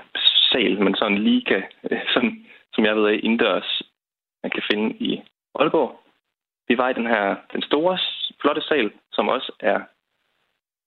sal, 0.53 0.83
men 0.85 0.95
sådan 0.95 1.17
en 1.17 1.23
liga, 1.25 1.63
øh, 1.91 2.01
sådan, 2.15 2.47
som 2.75 2.85
jeg 2.85 2.97
ved 2.97 3.07
af, 3.09 3.21
indendørs, 3.23 3.83
man 4.43 4.51
kan 4.51 4.63
finde 4.71 4.97
i 4.97 5.23
Aalborg. 5.55 6.01
Vi 6.69 6.79
var 6.79 6.89
i 6.89 6.95
den 6.95 7.07
her, 7.07 7.37
den 7.53 7.63
store, 7.63 7.99
flotte 8.41 8.63
sal, 8.63 8.93
som 9.13 9.29
også 9.29 9.53
er 9.61 9.81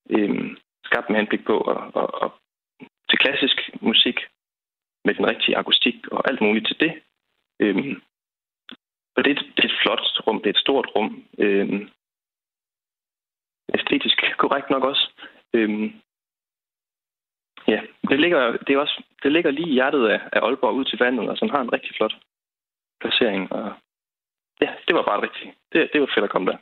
øhm, 0.09 0.57
skabt 0.85 1.09
med 1.09 1.17
henblik 1.17 1.45
på 1.45 1.55
at, 1.61 1.77
at, 2.01 2.09
at, 2.23 2.31
til 3.09 3.17
klassisk 3.19 3.57
musik 3.81 4.17
med 5.05 5.13
den 5.15 5.25
rigtige 5.27 5.57
akustik 5.57 6.07
og 6.07 6.29
alt 6.29 6.41
muligt 6.41 6.67
til 6.67 6.79
det. 6.79 7.01
Øhm, 7.59 8.01
og 9.15 9.23
det, 9.23 9.31
er 9.31 9.35
et- 9.41 9.51
det 9.57 9.63
er 9.65 9.69
et 9.73 9.79
flot 9.83 10.27
rum, 10.27 10.37
det 10.37 10.45
er 10.45 10.53
et 10.53 10.63
stort 10.65 10.87
rum. 10.95 11.25
Øhm, 11.37 11.89
æstetisk 13.75 14.17
korrekt 14.37 14.69
nok 14.69 14.83
også. 14.83 15.11
Øhm, 15.53 16.01
ja, 17.67 17.79
det 18.09 18.19
ligger, 18.19 18.57
det, 18.67 18.73
er 18.73 18.79
også, 18.79 19.03
det 19.23 19.31
ligger 19.31 19.51
lige 19.51 19.69
i 19.69 19.73
hjertet 19.73 20.07
af, 20.07 20.19
af 20.33 20.39
Aalborg 20.39 20.73
ud 20.73 20.85
til 20.85 20.99
vandet, 20.99 21.29
og 21.29 21.37
som 21.37 21.49
har 21.49 21.61
en 21.61 21.73
rigtig 21.73 21.91
flot 21.97 22.13
placering. 23.01 23.51
Og 23.51 23.73
ja, 24.61 24.69
det 24.87 24.95
var 24.95 25.03
bare 25.03 25.21
rigtigt. 25.21 25.49
Det, 25.73 25.89
det 25.93 26.01
var 26.01 26.09
fedt 26.15 26.23
at 26.23 26.29
komme 26.31 26.51
der. 26.51 26.57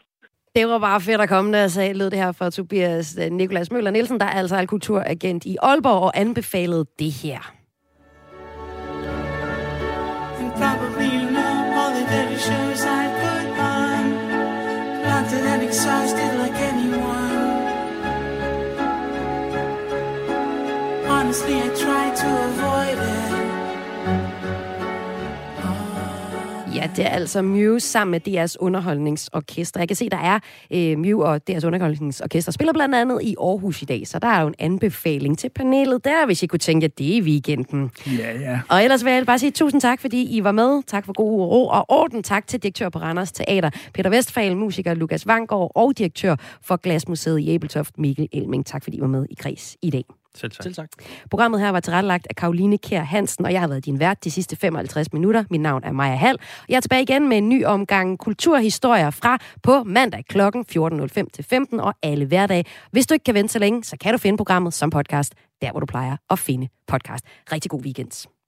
Det 0.56 0.68
var 0.68 0.80
bare 0.80 1.02
fedt 1.02 1.22
at 1.22 1.30
komme 1.30 1.54
der, 1.54 1.68
sagde, 1.68 1.93
lød 1.93 2.10
det 2.10 2.20
her 2.20 2.32
fra 2.32 2.50
Tobias 2.50 3.18
øh, 3.22 3.32
Nikolas 3.32 3.72
Møller 3.72 3.91
Nielsen, 3.91 4.20
der 4.20 4.26
er 4.26 4.39
altså 4.41 4.66
kulturagent 4.68 5.45
i 5.45 5.56
Aalborg 5.62 6.04
og 6.04 6.12
anbefalede 6.16 6.86
det 7.00 7.12
her. 7.24 7.41
And 10.39 10.52
probably 10.62 11.10
you 11.22 11.30
know 11.30 11.54
all 11.82 12.68
Honestly, 21.30 21.58
I 21.58 21.70
try 21.86 22.06
to 22.22 22.28
avoid 22.28 22.98
it. 22.98 23.30
Ja, 26.76 26.90
det 26.96 27.06
er 27.06 27.10
altså 27.10 27.42
Mew 27.42 27.78
sammen 27.78 28.12
med 28.12 28.28
DR's 28.28 28.56
underholdningsorkester. 28.60 29.80
Jeg 29.80 29.88
kan 29.88 29.96
se, 29.96 30.10
der 30.10 30.18
er 30.18 30.40
øh, 30.74 30.98
Mew 30.98 31.22
og 31.22 31.42
DR's 31.50 31.66
underholdningsorkester 31.66 32.52
spiller 32.52 32.74
blandt 32.74 32.96
andet 32.96 33.22
i 33.22 33.36
Aarhus 33.40 33.82
i 33.82 33.86
dag, 33.86 34.08
så 34.08 34.20
der 34.20 34.28
er 34.28 34.42
jo 34.42 34.48
en 34.48 34.56
anbefaling 34.60 35.38
til 35.38 35.50
panelet 35.50 36.06
der, 36.06 36.26
hvis 36.26 36.44
I 36.44 36.48
kunne 36.48 36.60
tænke, 36.60 36.86
at 36.86 36.98
det 36.98 37.14
er 37.14 37.18
i 37.18 37.22
weekenden. 37.22 37.92
Ja, 38.08 38.40
ja. 38.40 38.60
Og 38.70 38.84
ellers 38.84 39.06
vil 39.06 39.14
jeg 39.14 39.26
bare 39.26 39.40
sige 39.40 39.52
tusind 39.52 39.82
tak, 39.82 40.02
fordi 40.02 40.38
I 40.38 40.44
var 40.44 40.52
med. 40.52 40.84
Tak 40.88 41.06
for 41.06 41.14
god 41.14 41.42
ro 41.42 41.68
og 41.68 41.86
orden. 41.90 42.24
Tak 42.24 42.48
til 42.48 42.64
direktør 42.64 42.90
på 42.90 43.00
Randers 43.00 43.32
Teater, 43.32 43.70
Peter 43.94 44.10
Vestfalen, 44.10 44.58
musiker 44.58 44.94
Lukas 44.94 45.28
Vangård 45.28 45.72
og 45.76 45.98
direktør 45.98 46.36
for 46.62 46.78
Glasmuseet 46.78 47.40
i 47.40 47.50
Æbeltoft, 47.50 47.98
Mikkel 47.98 48.28
Elming. 48.32 48.66
Tak 48.66 48.84
fordi 48.84 48.98
I 48.98 49.02
var 49.02 49.08
med 49.08 49.26
i 49.30 49.36
Kreds 49.40 49.78
i 49.82 49.90
dag. 49.90 50.18
Selv 50.40 50.52
tak. 50.52 50.64
Selv 50.64 50.76
tak. 50.76 50.90
Programmet 51.30 51.60
her 51.60 51.70
var 51.70 51.80
tilrettelagt 51.80 52.28
af 52.30 52.36
Karoline 52.36 52.78
Kær 52.78 53.02
Hansen, 53.02 53.46
og 53.46 53.54
jeg 53.54 53.62
har 53.62 53.68
været 53.68 53.86
din 53.86 54.00
vært 54.00 54.24
de 54.24 54.32
sidste 54.32 54.56
55 54.56 55.14
minutter. 55.14 55.44
Mit 55.50 55.62
navn 55.62 55.84
er 55.84 55.92
Maja 55.92 56.16
Hall, 56.16 56.38
og 56.40 56.66
jeg 56.70 56.76
er 56.76 56.82
tilbage 56.82 57.02
igen 57.02 57.30
med 57.30 57.38
en 57.38 57.50
ny 57.50 57.66
omgang 57.66 58.20
kulturhistorier 58.20 59.10
fra 59.10 59.38
på 59.64 59.84
mandag 59.84 60.26
kl. 60.30 60.42
14.05 60.42 61.24
til 61.34 61.44
15 61.44 61.80
og 61.80 61.94
alle 62.04 62.26
hverdage. 62.26 62.66
Hvis 62.92 63.08
du 63.08 63.14
ikke 63.14 63.24
kan 63.24 63.34
vente 63.34 63.54
så 63.54 63.60
længe, 63.60 63.84
så 63.84 63.98
kan 64.02 64.12
du 64.12 64.18
finde 64.18 64.38
programmet 64.38 64.74
som 64.74 64.90
podcast, 64.90 65.34
der 65.62 65.72
hvor 65.72 65.80
du 65.80 65.86
plejer 65.86 66.18
at 66.30 66.40
finde 66.40 66.68
podcast. 66.88 67.26
Rigtig 67.52 67.72
god 67.72 67.82
weekend. 67.82 68.39